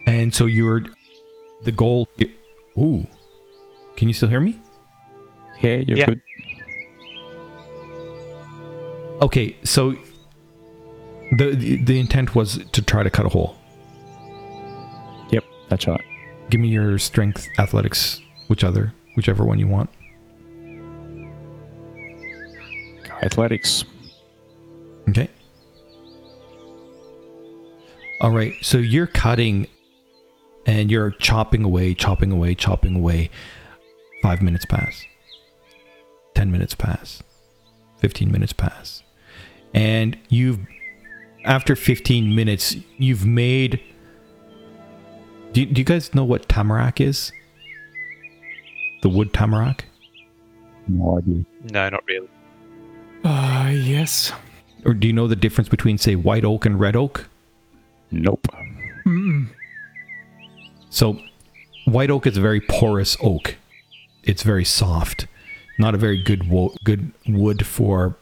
and 0.06 0.34
so 0.34 0.46
you're 0.46 0.82
the 1.64 1.72
goal. 1.72 2.08
Ooh, 2.78 3.06
can 3.96 4.08
you 4.08 4.14
still 4.14 4.28
hear 4.28 4.40
me? 4.40 4.58
Yeah, 5.60 5.76
you're 5.86 5.98
Yeah. 5.98 6.06
good. 6.06 6.22
Okay, 9.22 9.56
so 9.64 9.94
the, 11.32 11.54
the 11.54 11.76
the 11.82 12.00
intent 12.00 12.34
was 12.34 12.58
to 12.72 12.82
try 12.82 13.02
to 13.02 13.10
cut 13.10 13.26
a 13.26 13.28
hole. 13.28 13.56
Yep, 15.30 15.44
that's 15.68 15.86
right. 15.86 16.00
Give 16.50 16.60
me 16.60 16.68
your 16.68 16.98
strength, 16.98 17.48
athletics, 17.58 18.20
which 18.48 18.64
other, 18.64 18.92
whichever 19.16 19.44
one 19.44 19.58
you 19.58 19.68
want. 19.68 19.90
Athletics. 23.22 23.84
Okay. 25.08 25.28
All 28.20 28.30
right. 28.30 28.54
So 28.62 28.78
you're 28.78 29.06
cutting 29.06 29.66
and 30.66 30.90
you're 30.90 31.10
chopping 31.12 31.64
away, 31.64 31.94
chopping 31.94 32.32
away, 32.32 32.54
chopping 32.54 32.96
away. 32.96 33.30
Five 34.22 34.42
minutes 34.42 34.64
pass. 34.66 35.04
10 36.34 36.50
minutes 36.50 36.74
pass. 36.74 37.22
15 37.98 38.30
minutes 38.30 38.52
pass. 38.52 39.02
And 39.74 40.18
you've, 40.28 40.60
after 41.44 41.76
15 41.76 42.34
minutes, 42.34 42.76
you've 42.98 43.26
made. 43.26 43.80
Do, 45.52 45.66
do 45.66 45.80
you 45.80 45.84
guys 45.84 46.14
know 46.14 46.24
what 46.24 46.48
tamarack 46.48 47.00
is? 47.00 47.32
The 49.02 49.08
wood 49.08 49.32
tamarack? 49.32 49.86
No 50.88 51.18
idea. 51.18 51.44
No, 51.72 51.88
not 51.88 52.04
really. 52.06 52.28
Uh, 53.24 53.70
yes. 53.72 54.32
Or 54.84 54.94
do 54.94 55.06
you 55.06 55.12
know 55.12 55.26
the 55.26 55.36
difference 55.36 55.68
between, 55.68 55.98
say, 55.98 56.14
white 56.14 56.44
oak 56.44 56.64
and 56.64 56.78
red 56.78 56.96
oak? 56.96 57.28
Nope. 58.10 58.46
Mm-mm. 59.06 59.48
So, 60.90 61.20
white 61.84 62.10
oak 62.10 62.26
is 62.26 62.36
a 62.36 62.40
very 62.40 62.60
porous 62.60 63.16
oak. 63.22 63.56
It's 64.24 64.42
very 64.42 64.64
soft, 64.64 65.26
not 65.78 65.94
a 65.94 65.98
very 65.98 66.22
good 66.22 66.48
wo- 66.48 66.74
good 66.84 67.12
wood 67.26 67.66
for 67.66 68.16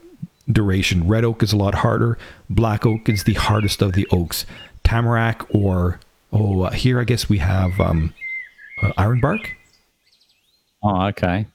duration. 0.50 1.06
Red 1.06 1.24
oak 1.24 1.42
is 1.42 1.52
a 1.52 1.56
lot 1.56 1.76
harder. 1.76 2.18
Black 2.48 2.86
oak 2.86 3.08
is 3.08 3.24
the 3.24 3.34
hardest 3.34 3.82
of 3.82 3.92
the 3.92 4.06
oaks. 4.10 4.46
Tamarack 4.84 5.46
or 5.54 6.00
oh, 6.32 6.62
uh, 6.62 6.70
here 6.70 7.00
I 7.00 7.04
guess 7.04 7.28
we 7.28 7.38
have 7.38 7.78
um, 7.80 8.14
uh, 8.82 8.92
ironbark. 8.98 9.50
Oh, 10.82 11.06
okay. 11.08 11.46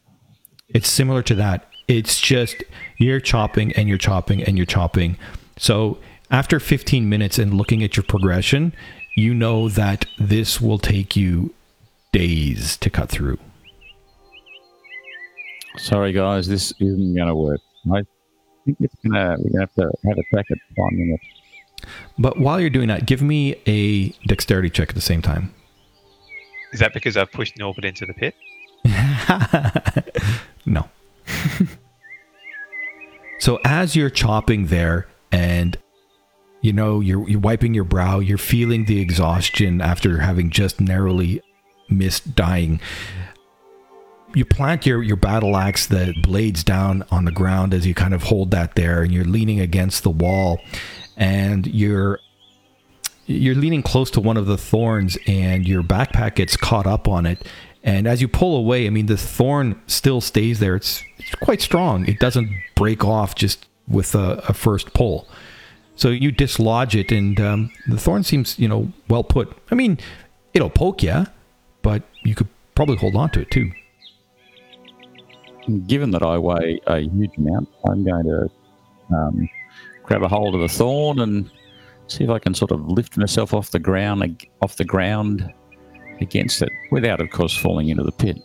It's 0.69 0.89
similar 0.89 1.21
to 1.23 1.35
that. 1.35 1.69
It's 1.87 2.19
just 2.19 2.63
you're 2.97 3.19
chopping 3.19 3.73
and 3.73 3.89
you're 3.89 3.97
chopping 3.97 4.43
and 4.43 4.57
you're 4.57 4.65
chopping. 4.65 5.17
So 5.57 5.97
after 6.31 6.59
15 6.59 7.07
minutes 7.09 7.37
and 7.37 7.53
looking 7.53 7.83
at 7.83 7.95
your 7.95 8.03
progression, 8.03 8.73
you 9.15 9.33
know 9.33 9.69
that 9.69 10.05
this 10.17 10.59
will 10.59 10.79
take 10.79 11.15
you 11.15 11.53
days 12.11 12.77
to 12.77 12.89
cut 12.89 13.09
through. 13.09 13.37
Sorry, 15.77 16.11
guys, 16.11 16.47
this 16.47 16.71
isn't 16.79 17.15
going 17.15 17.27
to 17.27 17.35
work. 17.35 17.59
I 17.91 18.03
think 18.65 18.77
it's 18.79 18.95
gonna. 19.03 19.35
We're 19.39 19.49
gonna 19.51 19.61
have 19.61 19.73
to 19.75 19.91
have 20.07 20.17
a 20.17 20.23
crack 20.31 20.45
at 20.51 20.57
finding 20.75 21.13
it. 21.13 21.87
But 22.17 22.39
while 22.39 22.59
you're 22.59 22.69
doing 22.69 22.87
that, 22.87 23.05
give 23.05 23.21
me 23.21 23.55
a 23.65 24.09
dexterity 24.27 24.69
check 24.69 24.89
at 24.89 24.95
the 24.95 25.01
same 25.01 25.21
time. 25.21 25.53
Is 26.71 26.79
that 26.79 26.93
because 26.93 27.17
I've 27.17 27.31
pushed 27.31 27.57
Norbert 27.57 27.85
into 27.85 28.05
the 28.05 28.13
pit? 28.13 28.35
no. 30.65 30.89
so 33.39 33.59
as 33.63 33.95
you're 33.95 34.09
chopping 34.09 34.67
there 34.67 35.07
and 35.31 35.77
you 36.61 36.73
know 36.73 36.99
you're 36.99 37.27
you're 37.29 37.39
wiping 37.39 37.73
your 37.73 37.83
brow, 37.83 38.19
you're 38.19 38.37
feeling 38.37 38.85
the 38.85 38.99
exhaustion 38.99 39.81
after 39.81 40.19
having 40.21 40.49
just 40.49 40.81
narrowly 40.81 41.41
missed 41.89 42.35
dying. 42.35 42.79
You 44.35 44.45
plant 44.45 44.85
your, 44.85 45.03
your 45.03 45.15
battle 45.15 45.55
axe, 45.55 45.85
the 45.87 46.13
blades 46.23 46.63
down 46.63 47.03
on 47.11 47.25
the 47.25 47.31
ground 47.31 47.73
as 47.73 47.85
you 47.85 47.93
kind 47.93 48.13
of 48.13 48.23
hold 48.23 48.51
that 48.51 48.75
there, 48.75 49.03
and 49.03 49.11
you're 49.11 49.25
leaning 49.25 49.59
against 49.59 50.03
the 50.03 50.09
wall, 50.09 50.59
and 51.17 51.67
you're 51.67 52.19
you're 53.25 53.55
leaning 53.55 53.81
close 53.83 54.11
to 54.11 54.19
one 54.19 54.35
of 54.35 54.47
the 54.47 54.57
thorns, 54.57 55.17
and 55.27 55.67
your 55.67 55.83
backpack 55.83 56.35
gets 56.35 56.57
caught 56.57 56.87
up 56.87 57.07
on 57.07 57.25
it. 57.25 57.47
And 57.83 58.07
as 58.07 58.21
you 58.21 58.27
pull 58.27 58.57
away, 58.57 58.87
I 58.87 58.89
mean, 58.89 59.05
the 59.05 59.17
thorn 59.17 59.81
still 59.87 60.21
stays 60.21 60.59
there. 60.59 60.75
It's, 60.75 61.03
it's 61.19 61.35
quite 61.35 61.61
strong. 61.61 62.05
It 62.07 62.19
doesn't 62.19 62.49
break 62.75 63.03
off 63.03 63.35
just 63.35 63.67
with 63.87 64.15
a, 64.15 64.43
a 64.47 64.53
first 64.53 64.93
pull. 64.93 65.27
So 65.95 66.09
you 66.09 66.31
dislodge 66.31 66.95
it, 66.95 67.11
and 67.11 67.39
um, 67.39 67.71
the 67.87 67.97
thorn 67.97 68.23
seems, 68.23 68.57
you 68.57 68.67
know, 68.67 68.91
well 69.09 69.23
put. 69.23 69.55
I 69.69 69.75
mean, 69.75 69.99
it'll 70.53 70.69
poke 70.69 71.03
you, 71.03 71.27
but 71.81 72.03
you 72.23 72.35
could 72.35 72.47
probably 72.75 72.97
hold 72.97 73.15
on 73.15 73.29
to 73.31 73.41
it 73.41 73.51
too. 73.51 73.71
Given 75.87 76.11
that 76.11 76.23
I 76.23 76.37
weigh 76.37 76.79
a 76.87 76.99
huge 76.99 77.37
amount, 77.37 77.69
I'm 77.89 78.03
going 78.03 78.25
to 78.25 78.49
um, 79.15 79.49
grab 80.03 80.23
a 80.23 80.27
hold 80.27 80.55
of 80.55 80.61
the 80.61 80.67
thorn 80.67 81.19
and 81.19 81.49
see 82.07 82.23
if 82.23 82.29
I 82.29 82.39
can 82.39 82.53
sort 82.53 82.71
of 82.71 82.85
lift 82.87 83.17
myself 83.17 83.53
off 83.53 83.71
the 83.71 83.79
ground, 83.79 84.45
off 84.61 84.75
the 84.75 84.85
ground 84.85 85.53
against 86.19 86.61
it, 86.61 86.71
without, 86.91 87.21
of 87.21 87.29
course, 87.29 87.55
falling 87.57 87.89
into 87.89 88.03
the 88.03 88.11
pit. 88.11 88.37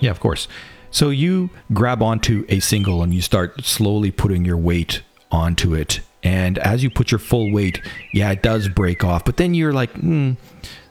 Yeah, 0.00 0.10
of 0.10 0.20
course. 0.20 0.48
So 0.90 1.10
you 1.10 1.50
grab 1.72 2.02
onto 2.02 2.44
a 2.48 2.60
single 2.60 3.02
and 3.02 3.12
you 3.12 3.20
start 3.20 3.64
slowly 3.64 4.12
putting 4.12 4.44
your 4.44 4.56
weight 4.56 5.02
onto 5.32 5.74
it. 5.74 6.00
And 6.22 6.56
as 6.58 6.82
you 6.82 6.90
put 6.90 7.10
your 7.10 7.18
full 7.18 7.52
weight, 7.52 7.80
yeah, 8.12 8.30
it 8.30 8.42
does 8.42 8.68
break 8.68 9.02
off. 9.02 9.24
But 9.24 9.36
then 9.36 9.54
you're 9.54 9.72
like, 9.72 9.90
hmm, 9.92 10.32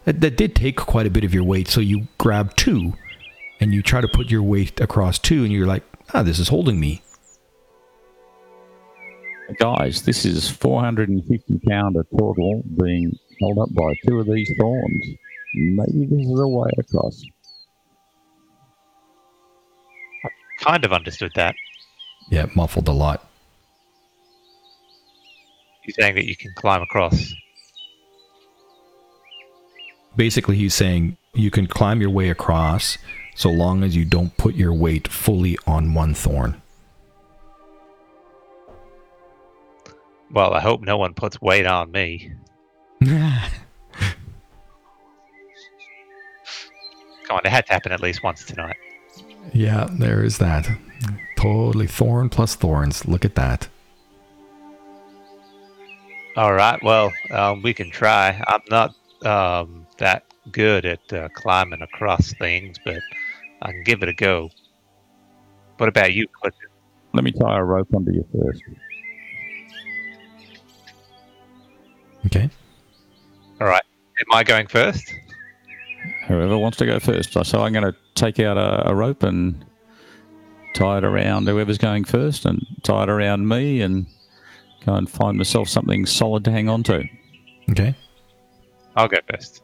that, 0.04 0.20
that 0.20 0.36
did 0.36 0.56
take 0.56 0.76
quite 0.76 1.08
a 1.08 1.10
bit 1.10 1.24
of 1.24 1.34
your 1.34 1.44
weight. 1.44 1.70
So 1.70 1.80
you 1.80 2.08
grab 2.18 2.56
two 2.56 2.94
and 3.60 3.74
you 3.74 3.82
try 3.82 4.02
to 4.02 4.08
put 4.08 4.30
your 4.30 4.44
weight 4.44 4.80
across 4.80 5.20
two, 5.20 5.44
and 5.44 5.52
you're 5.52 5.68
like, 5.68 5.84
ah, 6.14 6.24
this 6.24 6.40
is 6.40 6.50
holding 6.50 6.80
me. 6.80 7.02
Guys, 9.60 10.04
this 10.04 10.26
is 10.26 10.50
450 10.50 11.60
pounder 11.68 12.06
total 12.18 12.64
being 12.82 13.12
held 13.40 13.60
up 13.60 13.74
by 13.74 13.94
two 14.08 14.20
of 14.20 14.26
these 14.26 14.52
thorns. 14.60 15.06
Maybe 15.54 16.06
this 16.06 16.26
is 16.26 16.40
a 16.40 16.48
way 16.48 16.70
across. 16.80 17.24
Kind 20.62 20.86
of 20.86 20.94
understood 20.94 21.32
that. 21.36 21.56
Yeah, 22.30 22.48
muffled 22.56 22.88
a 22.88 22.94
lot. 22.94 23.30
You're 25.84 25.96
saying 26.00 26.16
that 26.16 26.26
you 26.26 26.36
can 26.36 26.54
climb 26.56 26.82
across. 26.82 27.34
Basically, 30.16 30.56
he's 30.56 30.74
saying 30.74 31.18
you 31.34 31.52
can 31.52 31.68
climb 31.68 32.00
your 32.00 32.10
way 32.10 32.30
across 32.30 32.98
so 33.36 33.50
long 33.50 33.84
as 33.84 33.96
you 33.96 34.06
don't 34.06 34.36
put 34.38 34.56
your 34.56 34.74
weight 34.74 35.08
fully 35.08 35.58
on 35.66 35.94
one 35.94 36.14
thorn. 36.14 36.62
Well, 40.32 40.54
I 40.54 40.60
hope 40.60 40.82
no 40.82 40.98
one 40.98 41.14
puts 41.14 41.40
weight 41.42 41.68
on 41.68 41.92
me. 41.92 42.32
Come 43.06 43.38
on, 47.30 47.42
it 47.46 47.50
had 47.50 47.66
to 47.68 47.74
happen 47.74 47.92
at 47.92 48.02
least 48.02 48.24
once 48.24 48.44
tonight. 48.44 48.78
Yeah, 49.54 49.88
there 49.92 50.24
is 50.24 50.40
that. 50.40 50.68
Totally 51.38 51.88
thorn 51.88 52.30
plus 52.30 52.56
thorns. 52.56 53.08
Look 53.08 53.26
at 53.26 53.36
that. 53.36 53.68
All 56.36 56.54
right, 56.54 56.82
well, 56.82 57.14
um, 57.30 57.62
we 57.62 57.74
can 57.74 57.92
try. 57.92 58.44
I'm 58.48 58.62
not 58.70 58.96
um, 59.24 59.86
that 60.00 60.26
good 60.52 60.86
at 60.86 61.14
uh, 61.14 61.30
climbing 61.36 61.82
across 61.82 62.34
things, 62.34 62.78
but 62.84 63.00
I 63.64 63.72
can 63.72 63.84
give 63.84 64.04
it 64.04 64.10
a 64.10 64.14
go. 64.14 64.50
What 65.78 65.90
about 65.90 66.14
you, 66.14 66.28
Clifton? 66.28 66.70
Let 67.14 67.24
me 67.24 67.32
tie 67.32 67.58
a 67.58 67.64
rope 67.64 67.88
under 67.96 68.12
you 68.12 68.26
first. 68.34 68.62
Okay. 72.26 72.50
All 73.62 73.68
right, 73.68 73.84
am 74.20 74.36
I 74.36 74.44
going 74.44 74.68
first? 74.68 75.14
Whoever 76.28 76.58
wants 76.58 76.78
to 76.80 76.86
go 76.86 77.00
first. 77.00 77.32
So 77.32 77.64
I'm 77.64 77.72
going 77.72 77.86
to 77.86 77.96
take 78.16 78.40
out 78.40 78.58
a, 78.58 78.90
a 78.90 78.96
rope 78.96 79.24
and 79.24 79.64
tie 80.74 80.98
it 80.98 81.06
around 81.06 81.48
whoever's 81.48 81.78
going 81.78 82.04
first 82.04 82.46
and 82.46 82.66
tie 82.84 83.04
it 83.04 83.10
around 83.10 83.48
me 83.48 83.82
and 83.82 84.06
go 84.86 84.96
and 84.96 85.10
find 85.10 85.38
myself 85.38 85.70
something 85.70 86.06
solid 86.06 86.44
to 86.46 86.52
hang 86.52 86.68
on 86.68 86.84
to. 86.84 87.04
Okay. 87.72 87.96
I'll 88.98 89.08
go 89.08 89.18
first. 89.32 89.62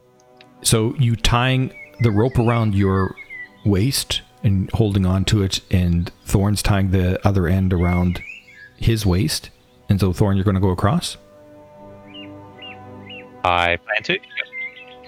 So 0.62 0.96
you 0.96 1.16
tying 1.16 1.74
the 2.02 2.12
rope 2.12 2.38
around 2.40 2.76
your 2.76 3.16
waist 3.66 4.22
and 4.44 4.70
holding 4.72 5.06
on 5.06 5.26
to 5.26 5.42
it, 5.44 5.62
and 5.70 6.12
Thorn's 6.26 6.62
tying 6.62 6.92
the 6.92 7.26
other 7.28 7.48
end 7.48 7.74
around 7.74 8.22
his 8.78 9.06
waist. 9.06 9.50
And 9.90 10.00
so, 10.00 10.14
Thorn, 10.14 10.38
you're 10.38 10.44
going 10.44 10.56
to 10.56 10.62
go 10.62 10.70
across? 10.70 11.18
I 13.44 13.78
plan 13.78 14.04
to. 14.04 14.20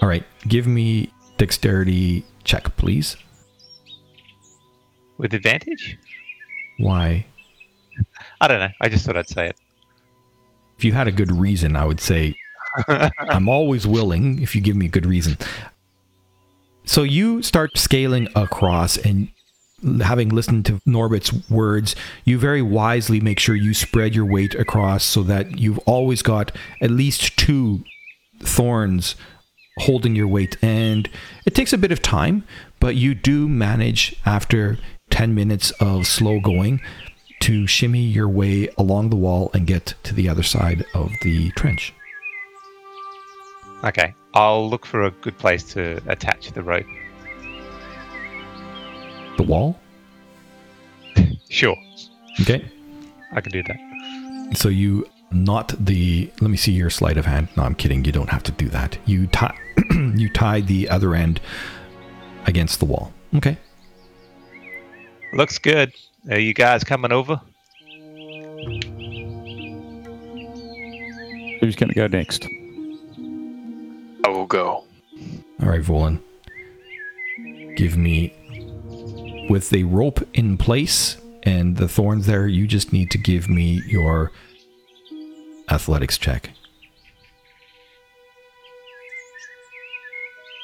All 0.02 0.10
right. 0.10 0.24
Give 0.47 0.68
me 0.68 1.12
dexterity 1.38 2.26
check, 2.43 2.76
please. 2.78 3.18
With 5.18 5.34
advantage? 5.34 5.97
Why? 6.80 7.26
I 8.39 8.47
don't 8.47 8.60
know. 8.60 8.70
I 8.82 8.89
just 8.89 9.06
thought 9.06 9.18
I'd 9.18 9.30
say 9.30 9.49
it. 9.49 9.58
If 10.78 10.84
you 10.84 10.93
had 10.93 11.08
a 11.08 11.12
good 11.12 11.32
reason, 11.32 11.76
I 11.76 11.86
would 11.86 11.99
say 11.99 12.36
I'm 13.20 13.47
always 13.47 13.86
willing 13.86 14.41
if 14.41 14.56
you 14.56 14.62
give 14.62 14.76
me 14.76 14.88
a 14.88 14.89
good 14.89 15.06
reason. 15.06 15.38
So 16.86 17.03
you 17.03 17.41
start 17.41 17.77
scaling 17.77 18.27
across 18.36 18.97
and 18.97 19.29
having 20.01 20.29
listened 20.29 20.65
to 20.67 20.82
Norbert's 20.86 21.49
words, 21.49 21.95
you 22.23 22.38
very 22.38 22.61
wisely 22.61 23.19
make 23.19 23.39
sure 23.39 23.55
you 23.55 23.73
spread 23.73 24.13
your 24.13 24.25
weight 24.25 24.55
across 24.55 25.03
so 25.03 25.23
that 25.23 25.59
you've 25.59 25.79
always 25.79 26.21
got 26.21 26.51
at 26.82 26.91
least 26.91 27.38
two 27.38 27.84
thorns 28.39 29.15
holding 29.79 30.15
your 30.15 30.27
weight. 30.27 30.57
And 30.61 31.09
it 31.45 31.55
takes 31.55 31.73
a 31.73 31.77
bit 31.77 31.91
of 31.91 32.01
time, 32.01 32.43
but 32.79 32.95
you 32.95 33.15
do 33.15 33.47
manage 33.47 34.15
after 34.25 34.77
10 35.09 35.34
minutes 35.34 35.71
of 35.79 36.07
slow 36.07 36.39
going 36.39 36.82
to 37.41 37.65
shimmy 37.65 38.03
your 38.03 38.29
way 38.29 38.69
along 38.77 39.09
the 39.09 39.15
wall 39.15 39.49
and 39.53 39.65
get 39.65 39.95
to 40.03 40.13
the 40.13 40.29
other 40.29 40.43
side 40.43 40.86
of 40.93 41.11
the 41.23 41.49
trench. 41.51 41.93
Okay, 43.84 44.13
I'll 44.34 44.69
look 44.69 44.86
for 44.86 45.03
a 45.03 45.11
good 45.11 45.38
place 45.38 45.63
to 45.73 46.01
attach 46.07 46.51
the 46.51 46.63
rope. 46.63 46.86
The 49.38 49.43
wall? 49.43 49.79
Sure, 51.49 51.75
Okay. 52.39 52.63
I 53.34 53.41
can 53.41 53.51
do 53.51 53.61
that. 53.63 54.57
So 54.57 54.69
you 54.69 55.05
not 55.32 55.73
the 55.77 56.32
let 56.39 56.49
me 56.49 56.55
see 56.57 56.71
your 56.71 56.89
sleight 56.89 57.17
of 57.17 57.25
hand. 57.25 57.49
No, 57.57 57.63
I'm 57.63 57.75
kidding. 57.75 58.05
You 58.05 58.11
don't 58.13 58.29
have 58.29 58.43
to 58.43 58.51
do 58.53 58.69
that. 58.69 58.97
You 59.05 59.27
tie 59.27 59.57
you 60.15 60.29
tie 60.29 60.61
the 60.61 60.89
other 60.89 61.13
end 61.13 61.41
against 62.45 62.79
the 62.79 62.86
wall. 62.86 63.11
Okay. 63.36 63.57
Looks 65.34 65.57
good. 65.57 65.93
Are 66.29 66.39
you 66.39 66.53
guys 66.53 66.84
coming 66.84 67.11
over? 67.11 67.39
Who's 71.59 71.75
going 71.75 71.89
to 71.89 71.95
go 71.95 72.07
next? 72.07 72.47
I 74.24 74.30
will 74.30 74.45
go. 74.45 74.84
All 75.61 75.69
right, 75.69 75.82
Volan. 75.82 76.22
Give 77.76 77.97
me 77.97 78.36
with 79.49 79.69
the 79.69 79.84
rope 79.84 80.22
in 80.34 80.57
place 80.57 81.17
and 81.43 81.76
the 81.78 81.88
thorns 81.88 82.28
there, 82.28 82.47
you 82.47 82.67
just 82.67 82.93
need 82.93 83.11
to 83.11 83.17
give 83.17 83.49
me 83.49 83.82
your 83.88 84.32
athletics 85.69 86.17
check. 86.17 86.51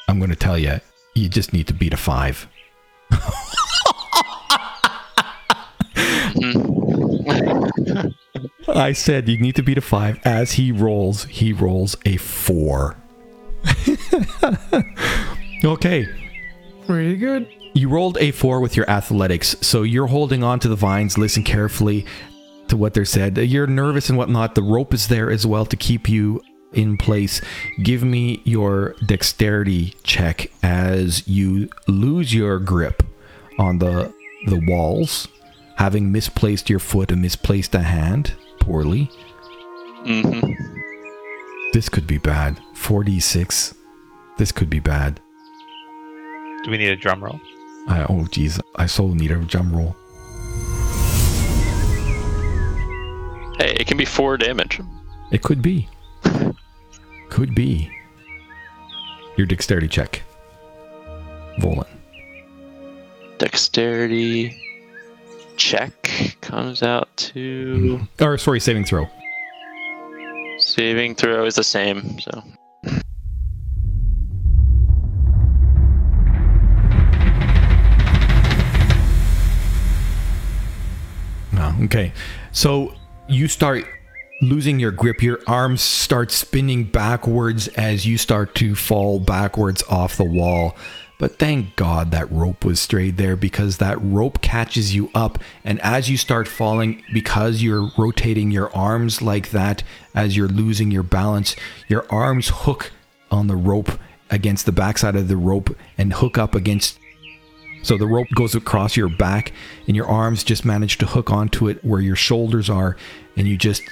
I'm 0.08 0.18
going 0.18 0.30
to 0.30 0.36
tell 0.36 0.58
you, 0.58 0.80
you 1.14 1.28
just 1.28 1.52
need 1.52 1.66
to 1.66 1.74
beat 1.74 1.92
a 1.92 1.98
5. 1.98 2.48
I 8.68 8.92
said 8.92 9.28
you 9.28 9.38
need 9.38 9.56
to 9.56 9.62
beat 9.62 9.78
a 9.78 9.82
5 9.82 10.20
as 10.24 10.52
he 10.52 10.72
rolls, 10.72 11.24
he 11.24 11.52
rolls 11.52 11.96
a 12.06 12.16
4. 12.16 12.96
okay. 15.64 16.06
Pretty 16.86 17.16
good. 17.16 17.48
You 17.74 17.88
rolled 17.88 18.18
a 18.18 18.30
four 18.30 18.60
with 18.60 18.76
your 18.76 18.88
athletics, 18.90 19.56
so 19.60 19.82
you're 19.82 20.06
holding 20.06 20.42
on 20.42 20.58
to 20.60 20.68
the 20.68 20.76
vines. 20.76 21.18
Listen 21.18 21.44
carefully 21.44 22.06
to 22.68 22.76
what 22.76 22.94
they're 22.94 23.04
said. 23.04 23.36
You're 23.36 23.66
nervous 23.66 24.08
and 24.08 24.18
whatnot. 24.18 24.54
The 24.54 24.62
rope 24.62 24.94
is 24.94 25.08
there 25.08 25.30
as 25.30 25.46
well 25.46 25.66
to 25.66 25.76
keep 25.76 26.08
you 26.08 26.42
in 26.72 26.96
place. 26.96 27.40
Give 27.82 28.02
me 28.02 28.40
your 28.44 28.94
dexterity 29.06 29.94
check 30.02 30.50
as 30.62 31.26
you 31.28 31.68
lose 31.86 32.34
your 32.34 32.58
grip 32.58 33.02
on 33.58 33.78
the 33.78 34.12
the 34.46 34.62
walls, 34.68 35.28
having 35.76 36.12
misplaced 36.12 36.70
your 36.70 36.78
foot 36.78 37.10
and 37.10 37.20
misplaced 37.22 37.74
a 37.74 37.80
hand 37.80 38.34
poorly. 38.60 39.10
hmm 40.04 40.52
This 41.72 41.88
could 41.88 42.06
be 42.06 42.18
bad. 42.18 42.60
46. 42.74 43.74
This 44.38 44.52
could 44.52 44.70
be 44.70 44.78
bad. 44.78 45.20
Do 46.64 46.70
we 46.70 46.78
need 46.78 46.90
a 46.90 46.96
drum 46.96 47.22
roll? 47.22 47.40
I, 47.88 48.04
oh, 48.04 48.24
jeez. 48.30 48.60
I 48.76 48.86
so 48.86 49.08
need 49.08 49.32
a 49.32 49.36
drum 49.36 49.74
roll. 49.74 49.96
Hey, 53.58 53.76
it 53.80 53.86
can 53.88 53.96
be 53.96 54.04
four 54.04 54.36
damage. 54.36 54.80
It 55.32 55.42
could 55.42 55.60
be. 55.60 55.88
Could 57.30 57.54
be. 57.54 57.90
Your 59.36 59.46
dexterity 59.46 59.88
check. 59.88 60.22
Volan. 61.58 61.86
Dexterity 63.38 64.56
check 65.56 66.36
comes 66.40 66.82
out 66.82 67.08
to 67.16 67.98
mm-hmm. 67.98 68.24
Or, 68.24 68.38
sorry, 68.38 68.60
saving 68.60 68.84
throw. 68.84 69.08
saving 70.58 71.16
throw 71.16 71.44
is 71.44 71.56
the 71.56 71.64
same. 71.64 72.20
So 72.20 72.42
okay. 81.84 82.12
So 82.52 82.94
you 83.28 83.48
start 83.48 83.86
losing 84.40 84.78
your 84.78 84.90
grip. 84.90 85.22
Your 85.22 85.40
arms 85.46 85.82
start 85.82 86.30
spinning 86.30 86.84
backwards 86.84 87.68
as 87.68 88.06
you 88.06 88.18
start 88.18 88.54
to 88.56 88.74
fall 88.74 89.18
backwards 89.20 89.82
off 89.88 90.16
the 90.16 90.24
wall. 90.24 90.76
But 91.18 91.36
thank 91.36 91.74
God 91.74 92.12
that 92.12 92.30
rope 92.30 92.64
was 92.64 92.78
straight 92.78 93.16
there 93.16 93.34
because 93.34 93.78
that 93.78 94.00
rope 94.00 94.40
catches 94.40 94.94
you 94.94 95.10
up. 95.14 95.40
And 95.64 95.80
as 95.80 96.08
you 96.08 96.16
start 96.16 96.46
falling, 96.46 97.02
because 97.12 97.60
you're 97.60 97.90
rotating 97.98 98.52
your 98.52 98.74
arms 98.74 99.20
like 99.20 99.50
that, 99.50 99.82
as 100.14 100.36
you're 100.36 100.46
losing 100.46 100.92
your 100.92 101.02
balance, 101.02 101.56
your 101.88 102.06
arms 102.08 102.48
hook 102.48 102.92
on 103.32 103.48
the 103.48 103.56
rope 103.56 103.98
against 104.30 104.64
the 104.64 104.72
backside 104.72 105.16
of 105.16 105.26
the 105.26 105.36
rope 105.36 105.76
and 105.96 106.12
hook 106.12 106.38
up 106.38 106.54
against 106.54 107.00
so 107.82 107.96
the 107.96 108.06
rope 108.06 108.28
goes 108.34 108.54
across 108.54 108.96
your 108.96 109.08
back, 109.08 109.52
and 109.86 109.96
your 109.96 110.06
arms 110.06 110.44
just 110.44 110.64
manage 110.64 110.98
to 110.98 111.06
hook 111.06 111.30
onto 111.30 111.68
it 111.68 111.82
where 111.84 112.00
your 112.00 112.16
shoulders 112.16 112.68
are, 112.70 112.96
and 113.36 113.46
you 113.48 113.56
just 113.56 113.82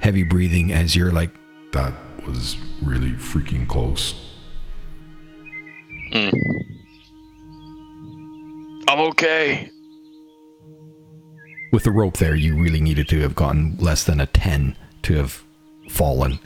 heavy 0.00 0.22
breathing 0.22 0.72
as 0.72 0.94
you're 0.96 1.12
like, 1.12 1.30
That 1.72 1.92
was 2.26 2.56
really 2.82 3.10
freaking 3.12 3.66
close. 3.68 4.14
mm. 6.12 6.32
I'm 8.88 9.00
okay. 9.10 9.70
with 11.72 11.82
the 11.84 11.90
rope 11.90 12.18
there, 12.18 12.36
you 12.36 12.54
really 12.56 12.80
needed 12.80 13.08
to 13.08 13.20
have 13.20 13.34
gotten 13.34 13.76
less 13.78 14.04
than 14.04 14.20
a 14.20 14.26
10 14.26 14.76
to 15.02 15.14
have 15.14 15.42
fallen. 15.88 16.38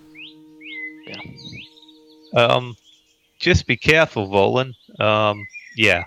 Yeah. 1.07 2.45
Um, 2.47 2.77
just 3.39 3.67
be 3.67 3.77
careful, 3.77 4.29
Volan. 4.29 4.73
Um, 5.01 5.47
yeah, 5.77 6.05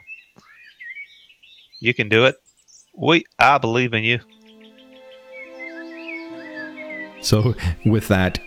you 1.82 1.94
can 1.94 2.08
do 2.08 2.24
it. 2.26 2.36
We, 2.96 3.26
I 3.38 3.58
believe 3.58 3.94
in 3.94 4.04
you. 4.04 4.20
So 7.22 7.56
with 7.86 8.08
that, 8.08 8.40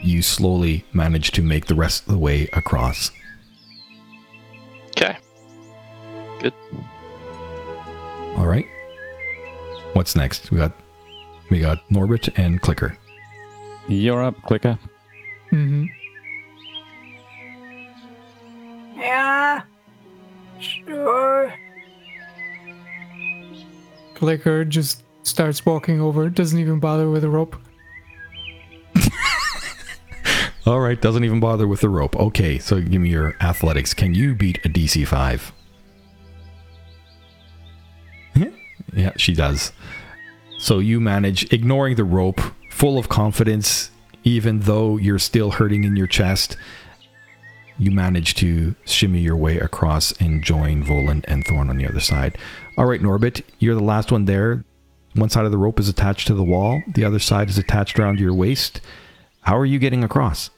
you 0.00 0.22
slowly 0.22 0.84
manage 0.92 1.30
to 1.32 1.42
make 1.42 1.66
the 1.66 1.74
rest 1.74 2.06
of 2.06 2.12
the 2.12 2.18
way 2.18 2.48
across. 2.52 3.10
Okay. 4.90 5.16
Good. 6.40 6.54
All 8.36 8.46
right. 8.46 8.66
What's 9.92 10.16
next? 10.16 10.50
We 10.50 10.58
got 10.58 10.72
we 11.50 11.60
got 11.60 11.78
Norbert 11.90 12.28
and 12.38 12.60
Clicker. 12.60 12.96
You're 13.88 14.22
up, 14.22 14.40
Clicker. 14.42 14.78
Mm 15.52 15.68
hmm 15.68 15.84
Yeah. 19.00 19.62
Sure. 20.60 21.54
Clicker 24.18 24.64
just 24.64 25.04
starts 25.22 25.64
walking 25.64 26.00
over, 26.00 26.28
doesn't 26.28 26.58
even 26.58 26.80
bother 26.80 27.08
with 27.08 27.22
a 27.22 27.28
rope. 27.28 27.56
All 30.66 30.80
right, 30.80 31.00
doesn't 31.00 31.22
even 31.22 31.38
bother 31.38 31.68
with 31.68 31.82
the 31.82 31.88
rope. 31.88 32.16
Okay, 32.16 32.58
so 32.58 32.80
give 32.80 33.00
me 33.00 33.10
your 33.10 33.36
athletics. 33.40 33.94
Can 33.94 34.14
you 34.14 34.34
beat 34.34 34.58
a 34.64 34.68
DC 34.68 35.06
5? 35.06 35.52
yeah, 38.94 39.12
she 39.16 39.34
does. 39.34 39.70
So 40.58 40.80
you 40.80 40.98
manage, 40.98 41.52
ignoring 41.52 41.94
the 41.94 42.04
rope, 42.04 42.40
full 42.70 42.98
of 42.98 43.08
confidence, 43.08 43.92
even 44.24 44.60
though 44.60 44.96
you're 44.96 45.20
still 45.20 45.52
hurting 45.52 45.84
in 45.84 45.94
your 45.94 46.08
chest, 46.08 46.56
you 47.78 47.92
manage 47.92 48.34
to 48.36 48.74
shimmy 48.84 49.20
your 49.20 49.36
way 49.36 49.58
across 49.58 50.10
and 50.20 50.42
join 50.42 50.82
Volan 50.82 51.24
and 51.28 51.46
Thorn 51.46 51.70
on 51.70 51.76
the 51.76 51.86
other 51.86 52.00
side. 52.00 52.36
All 52.78 52.86
right, 52.86 53.00
Norbit, 53.02 53.42
you're 53.58 53.74
the 53.74 53.82
last 53.82 54.12
one 54.12 54.26
there. 54.26 54.64
One 55.16 55.28
side 55.28 55.44
of 55.44 55.50
the 55.50 55.58
rope 55.58 55.80
is 55.80 55.88
attached 55.88 56.28
to 56.28 56.34
the 56.34 56.44
wall, 56.44 56.80
the 56.94 57.04
other 57.04 57.18
side 57.18 57.48
is 57.48 57.58
attached 57.58 57.98
around 57.98 58.20
your 58.20 58.32
waist. 58.32 58.80
How 59.40 59.58
are 59.58 59.66
you 59.66 59.80
getting 59.80 60.04
across? 60.04 60.50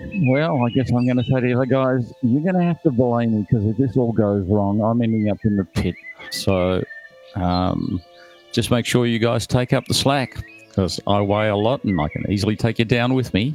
Well, 0.00 0.64
I 0.64 0.70
guess 0.70 0.90
I'm 0.90 1.04
going 1.04 1.18
to 1.18 1.22
say 1.22 1.36
to 1.36 1.46
the 1.46 1.54
other 1.54 1.66
guys, 1.66 2.12
you're 2.20 2.42
going 2.42 2.56
to 2.56 2.64
have 2.64 2.82
to 2.82 2.90
blame 2.90 3.36
me 3.36 3.46
because 3.48 3.64
if 3.64 3.76
this 3.76 3.96
all 3.96 4.10
goes 4.10 4.44
wrong, 4.48 4.82
I'm 4.82 5.02
ending 5.02 5.30
up 5.30 5.38
in 5.44 5.54
the 5.54 5.64
pit. 5.64 5.94
So 6.32 6.82
um, 7.36 8.02
just 8.50 8.72
make 8.72 8.86
sure 8.86 9.06
you 9.06 9.20
guys 9.20 9.46
take 9.46 9.72
up 9.72 9.86
the 9.86 9.94
slack 9.94 10.44
because 10.66 10.98
I 11.06 11.20
weigh 11.20 11.48
a 11.48 11.54
lot 11.54 11.84
and 11.84 12.00
I 12.00 12.08
can 12.08 12.28
easily 12.28 12.56
take 12.56 12.80
you 12.80 12.86
down 12.86 13.14
with 13.14 13.32
me. 13.34 13.54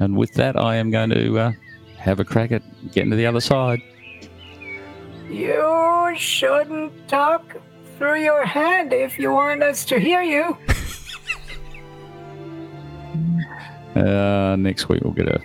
And 0.00 0.18
with 0.18 0.34
that, 0.34 0.60
I 0.60 0.76
am 0.76 0.90
going 0.90 1.08
to 1.10 1.38
uh, 1.38 1.52
have 1.96 2.20
a 2.20 2.26
crack 2.26 2.52
at 2.52 2.62
getting 2.92 3.08
to 3.08 3.16
the 3.16 3.24
other 3.24 3.40
side. 3.40 3.80
You 5.34 6.14
shouldn't 6.16 7.08
talk 7.08 7.56
through 7.98 8.22
your 8.22 8.44
hand 8.46 8.92
if 8.92 9.18
you 9.18 9.32
want 9.32 9.64
us 9.64 9.84
to 9.86 9.98
hear 9.98 10.22
you. 10.22 10.56
Uh, 13.94 14.56
next 14.58 14.88
week, 14.88 15.00
we'll 15.04 15.12
get 15.12 15.28
a, 15.28 15.40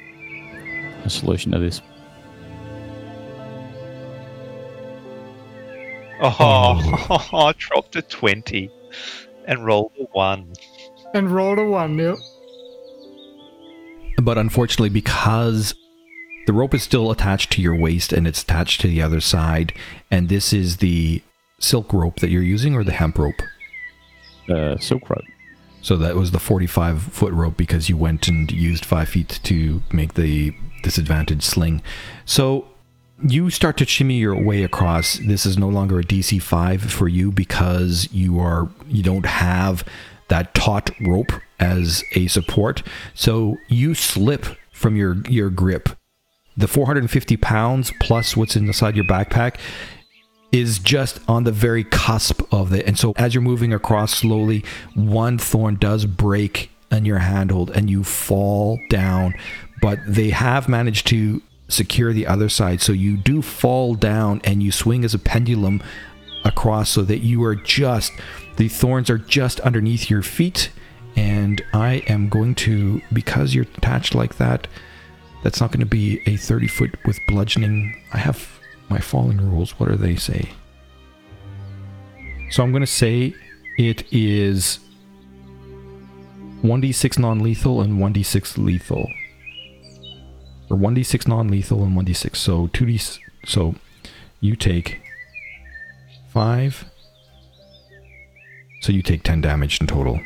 a 1.06 1.10
solution 1.10 1.52
to 1.52 1.60
this. 1.60 1.84
Oh, 6.20 7.30
I 7.32 7.54
dropped 7.60 7.96
a 7.96 8.02
20 8.02 8.72
and 9.46 9.64
rolled 9.64 9.92
a 10.00 10.06
1. 10.06 10.54
And 11.14 11.30
rolled 11.30 11.60
a 11.60 11.64
one, 11.64 12.00
yep. 12.00 12.18
But 14.24 14.40
unfortunately, 14.40 14.90
because 14.90 15.76
the 16.48 16.54
rope 16.54 16.74
is 16.74 16.84
still 16.84 17.12
attached 17.12 17.52
to 17.54 17.62
your 17.62 17.76
waist 17.76 18.14
and 18.14 18.28
it's 18.28 18.42
attached 18.42 18.82
to 18.82 18.88
the 18.88 19.02
other 19.02 19.22
side, 19.22 19.74
and 20.10 20.30
this 20.30 20.54
is 20.54 20.78
the 20.78 21.22
silk 21.60 21.94
rope 21.94 22.20
that 22.20 22.30
you're 22.30 22.42
using 22.42 22.76
or 22.76 22.84
the 22.84 22.92
hemp 22.92 23.18
rope. 23.18 23.42
Uh, 24.50 24.78
silk 24.78 25.10
rope. 25.10 25.26
So 25.82 25.96
that 25.98 26.16
was 26.16 26.32
the 26.32 26.40
45 26.40 27.02
foot 27.02 27.34
rope 27.34 27.56
because 27.56 27.90
you 27.90 27.98
went 27.98 28.28
and 28.28 28.52
used 28.52 28.84
five 28.84 29.10
feet 29.10 29.40
to 29.44 29.82
make 29.92 30.16
the 30.16 30.54
disadvantage 30.84 31.44
sling. 31.44 31.82
So 32.26 32.68
you 33.24 33.50
start 33.50 33.78
to 33.78 33.86
shimmy 33.86 34.16
your 34.16 34.42
way 34.42 34.64
across. 34.64 35.20
This 35.20 35.46
is 35.46 35.58
no 35.58 35.70
longer 35.70 36.00
a 36.00 36.04
DC 36.04 36.42
5 36.42 36.82
for 36.82 37.08
you 37.08 37.32
because 37.32 38.10
you 38.12 38.40
are 38.40 38.70
you 38.88 39.04
don't 39.04 39.26
have 39.26 39.86
that 40.30 40.54
taut 40.54 40.92
rope 41.02 41.32
as 41.60 42.04
a 42.14 42.28
support. 42.28 42.84
So 43.14 43.58
you 43.68 43.94
slip 43.94 44.46
from 44.72 44.96
your 44.96 45.18
your 45.28 45.50
grip. 45.50 45.90
The 46.60 46.68
450 46.68 47.38
pounds 47.38 47.94
plus 48.02 48.36
what's 48.36 48.58
inside 48.58 48.98
your 48.98 49.06
backpack 49.06 49.56
is 50.52 50.78
just 50.78 51.22
on 51.30 51.46
the 51.46 51.54
very 51.54 51.86
cusp 51.86 52.42
of 52.52 52.74
it. 52.74 52.86
And 52.86 53.00
so 53.00 53.14
as 53.16 53.34
you're 53.34 53.42
moving 53.42 53.72
across 53.72 54.14
slowly, 54.14 54.66
one 54.94 55.38
thorn 55.38 55.76
does 55.76 56.06
break 56.06 56.70
in 56.92 57.06
your 57.06 57.20
handhold 57.20 57.72
and 57.72 57.90
you 57.90 58.04
fall 58.04 58.78
down. 58.90 59.36
But 59.82 60.00
they 60.06 60.32
have 60.32 60.68
managed 60.68 61.08
to 61.08 61.42
secure 61.70 62.12
the 62.12 62.28
other 62.28 62.50
side. 62.50 62.82
So 62.82 62.92
you 62.92 63.16
do 63.16 63.42
fall 63.42 63.96
down 63.96 64.42
and 64.44 64.62
you 64.62 64.74
swing 64.74 65.06
as 65.06 65.14
a 65.14 65.20
pendulum 65.20 65.82
across 66.44 66.90
so 66.90 67.04
that 67.04 67.20
you 67.20 67.42
are 67.46 67.56
just, 67.56 68.12
the 68.58 68.68
thorns 68.68 69.10
are 69.10 69.18
just 69.18 69.62
underneath 69.62 70.10
your 70.10 70.24
feet. 70.24 70.72
And 71.16 71.64
I 71.74 72.04
am 72.08 72.28
going 72.28 72.56
to, 72.56 73.02
because 73.14 73.56
you're 73.56 73.66
attached 73.78 74.14
like 74.14 74.36
that, 74.40 74.68
that's 75.44 75.62
not 75.62 75.72
going 75.72 75.80
to 75.80 75.86
be 75.86 76.22
a 76.26 76.36
30 76.36 76.68
foot 76.68 76.96
with 77.06 77.20
bludgeoning. 77.28 78.02
I 78.14 78.18
have 78.18 78.60
my 78.90 79.00
falling 79.00 79.38
rules. 79.38 79.80
What 79.80 79.90
do 79.90 79.96
they 79.96 80.16
say? 80.16 80.50
So 82.52 82.64
I'm 82.64 82.72
going 82.72 82.82
to 82.82 82.88
say 82.88 83.34
it 83.78 84.04
is 84.12 84.80
1d6 86.64 87.20
non 87.20 87.40
lethal 87.40 87.82
and 87.82 88.00
1d6 88.00 88.58
lethal. 88.58 89.10
Or 90.70 90.78
1d6 90.78 91.28
non 91.28 91.48
lethal 91.48 91.84
and 91.84 91.96
1d6. 91.98 92.36
So 92.36 92.68
2d. 92.68 93.20
So 93.46 93.76
you 94.42 94.56
take 94.56 95.02
5. 96.30 96.86
So 98.82 98.92
you 98.92 99.02
take 99.02 99.24
10 99.24 99.42
damage 99.42 99.80
in 99.80 99.88
total. 99.88 100.20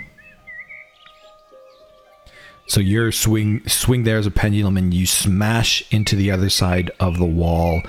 So 2.68 2.80
your 2.80 3.11
swing 3.11 3.68
swing 3.68 4.03
there 4.03 4.18
as 4.18 4.26
a 4.26 4.32
pendulum 4.32 4.78
and 4.78 4.93
you 4.93 5.05
smash 5.05 5.84
into 5.91 6.16
the 6.16 6.32
other 6.32 6.49
side 6.49 6.91
of 6.99 7.18
the 7.18 7.26
wall 7.26 7.82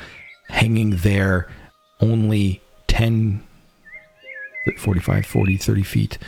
hanging 0.48 0.96
there 0.96 1.48
only 2.00 2.60
10 2.88 3.42
45 4.78 5.24
40 5.24 5.56
30 5.56 5.82
feet 5.82 6.18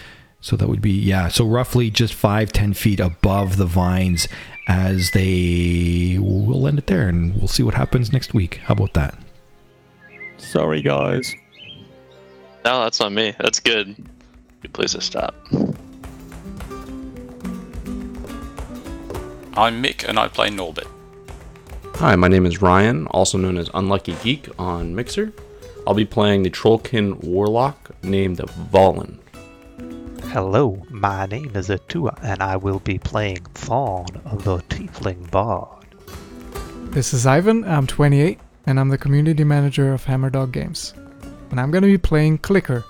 so 0.41 0.57
that 0.57 0.69
would 0.69 0.81
be 0.81 0.93
yeah 0.93 1.29
so 1.29 1.45
roughly 1.45 1.91
just 1.91 2.15
5 2.15 2.51
10 2.51 2.73
feet 2.73 2.99
above 2.99 3.57
the 3.57 3.67
vines 3.67 4.27
as 4.69 5.11
they 5.11 6.19
will 6.19 6.67
end 6.67 6.79
it 6.79 6.87
there 6.87 7.09
and 7.09 7.37
we'll 7.37 7.49
see 7.49 7.63
what 7.63 7.75
happens 7.75 8.13
next 8.13 8.33
week 8.33 8.57
how 8.65 8.73
about 8.73 8.95
that 8.95 9.19
Sorry, 10.39 10.83
guys. 10.83 11.35
No, 12.65 12.83
that's 12.83 13.01
not 13.01 13.13
me. 13.13 13.35
That's 13.39 13.61
good. 13.61 13.97
Good 14.63 14.73
place 14.73 14.93
to 14.93 15.01
stop. 15.01 15.35
I'm 19.59 19.83
Mick 19.83 20.07
and 20.07 20.19
I 20.19 20.29
play 20.29 20.51
Norbit. 20.51 20.87
Hi, 21.95 22.15
my 22.15 22.29
name 22.29 22.45
is 22.45 22.61
Ryan, 22.61 23.07
also 23.07 23.39
known 23.39 23.57
as 23.57 23.71
Unlucky 23.73 24.15
Geek 24.23 24.51
on 24.59 24.95
Mixer. 24.95 25.33
I'll 25.87 25.95
be 25.95 26.05
playing 26.05 26.43
the 26.43 26.51
Trollkin 26.51 27.25
Warlock 27.25 27.93
named 28.05 28.37
Valen. 28.37 29.17
Hello, 30.25 30.83
my 30.91 31.25
name 31.25 31.57
is 31.57 31.71
Atua, 31.71 32.19
and 32.23 32.43
I 32.43 32.57
will 32.57 32.81
be 32.81 32.99
playing 32.99 33.47
Thorn, 33.55 34.21
the 34.25 34.59
Tiefling 34.69 35.31
Bard. 35.31 35.87
This 36.93 37.15
is 37.15 37.25
Ivan, 37.25 37.65
I'm 37.65 37.87
28, 37.87 38.39
and 38.67 38.79
I'm 38.79 38.91
the 38.91 38.99
community 38.99 39.45
manager 39.45 39.95
of 39.95 40.05
Hammerdog 40.05 40.53
Games. 40.53 40.93
And 41.51 41.59
I'm 41.59 41.71
gonna 41.71 41.87
be 41.87 41.97
playing 41.97 42.39
Clicker, 42.39 42.85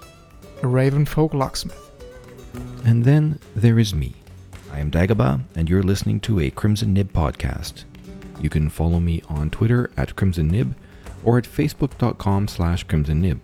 a 0.65 0.67
Ravenfolk 0.67 1.33
locksmith. 1.33 1.93
and 2.85 3.05
then 3.05 3.39
there 3.55 3.79
is 3.79 3.95
me 3.95 4.15
I 4.77 4.81
am 4.81 4.91
Dagaba, 4.91 5.41
and 5.55 5.71
you're 5.71 5.83
listening 5.83 6.21
to 6.21 6.39
a 6.39 6.51
Crimson 6.51 6.93
Nib 6.93 7.11
podcast. 7.11 7.85
You 8.43 8.51
can 8.51 8.69
follow 8.69 9.01
me 9.01 9.23
on 9.27 9.49
Twitter 9.49 9.91
at 9.97 10.15
Crimson 10.17 10.49
Nib 10.49 10.75
or 11.25 11.39
at 11.39 11.45
facebook.com 11.45 12.47
slash 12.47 12.85
Crimson 12.85 13.23
Nib. 13.23 13.41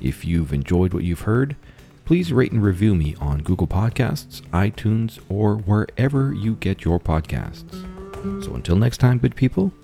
If 0.00 0.24
you've 0.24 0.54
enjoyed 0.54 0.94
what 0.94 1.04
you've 1.04 1.20
heard, 1.20 1.54
please 2.06 2.32
rate 2.32 2.52
and 2.52 2.62
review 2.62 2.94
me 2.94 3.14
on 3.20 3.42
Google 3.42 3.66
Podcasts, 3.66 4.40
iTunes, 4.52 5.20
or 5.28 5.56
wherever 5.56 6.32
you 6.32 6.54
get 6.54 6.82
your 6.82 6.98
podcasts. 6.98 7.74
So 8.42 8.54
until 8.54 8.76
next 8.76 8.98
time, 8.98 9.18
good 9.18 9.36
people, 9.36 9.74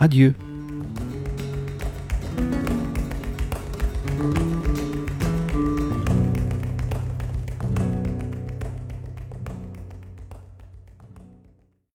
adieu. 0.00 0.34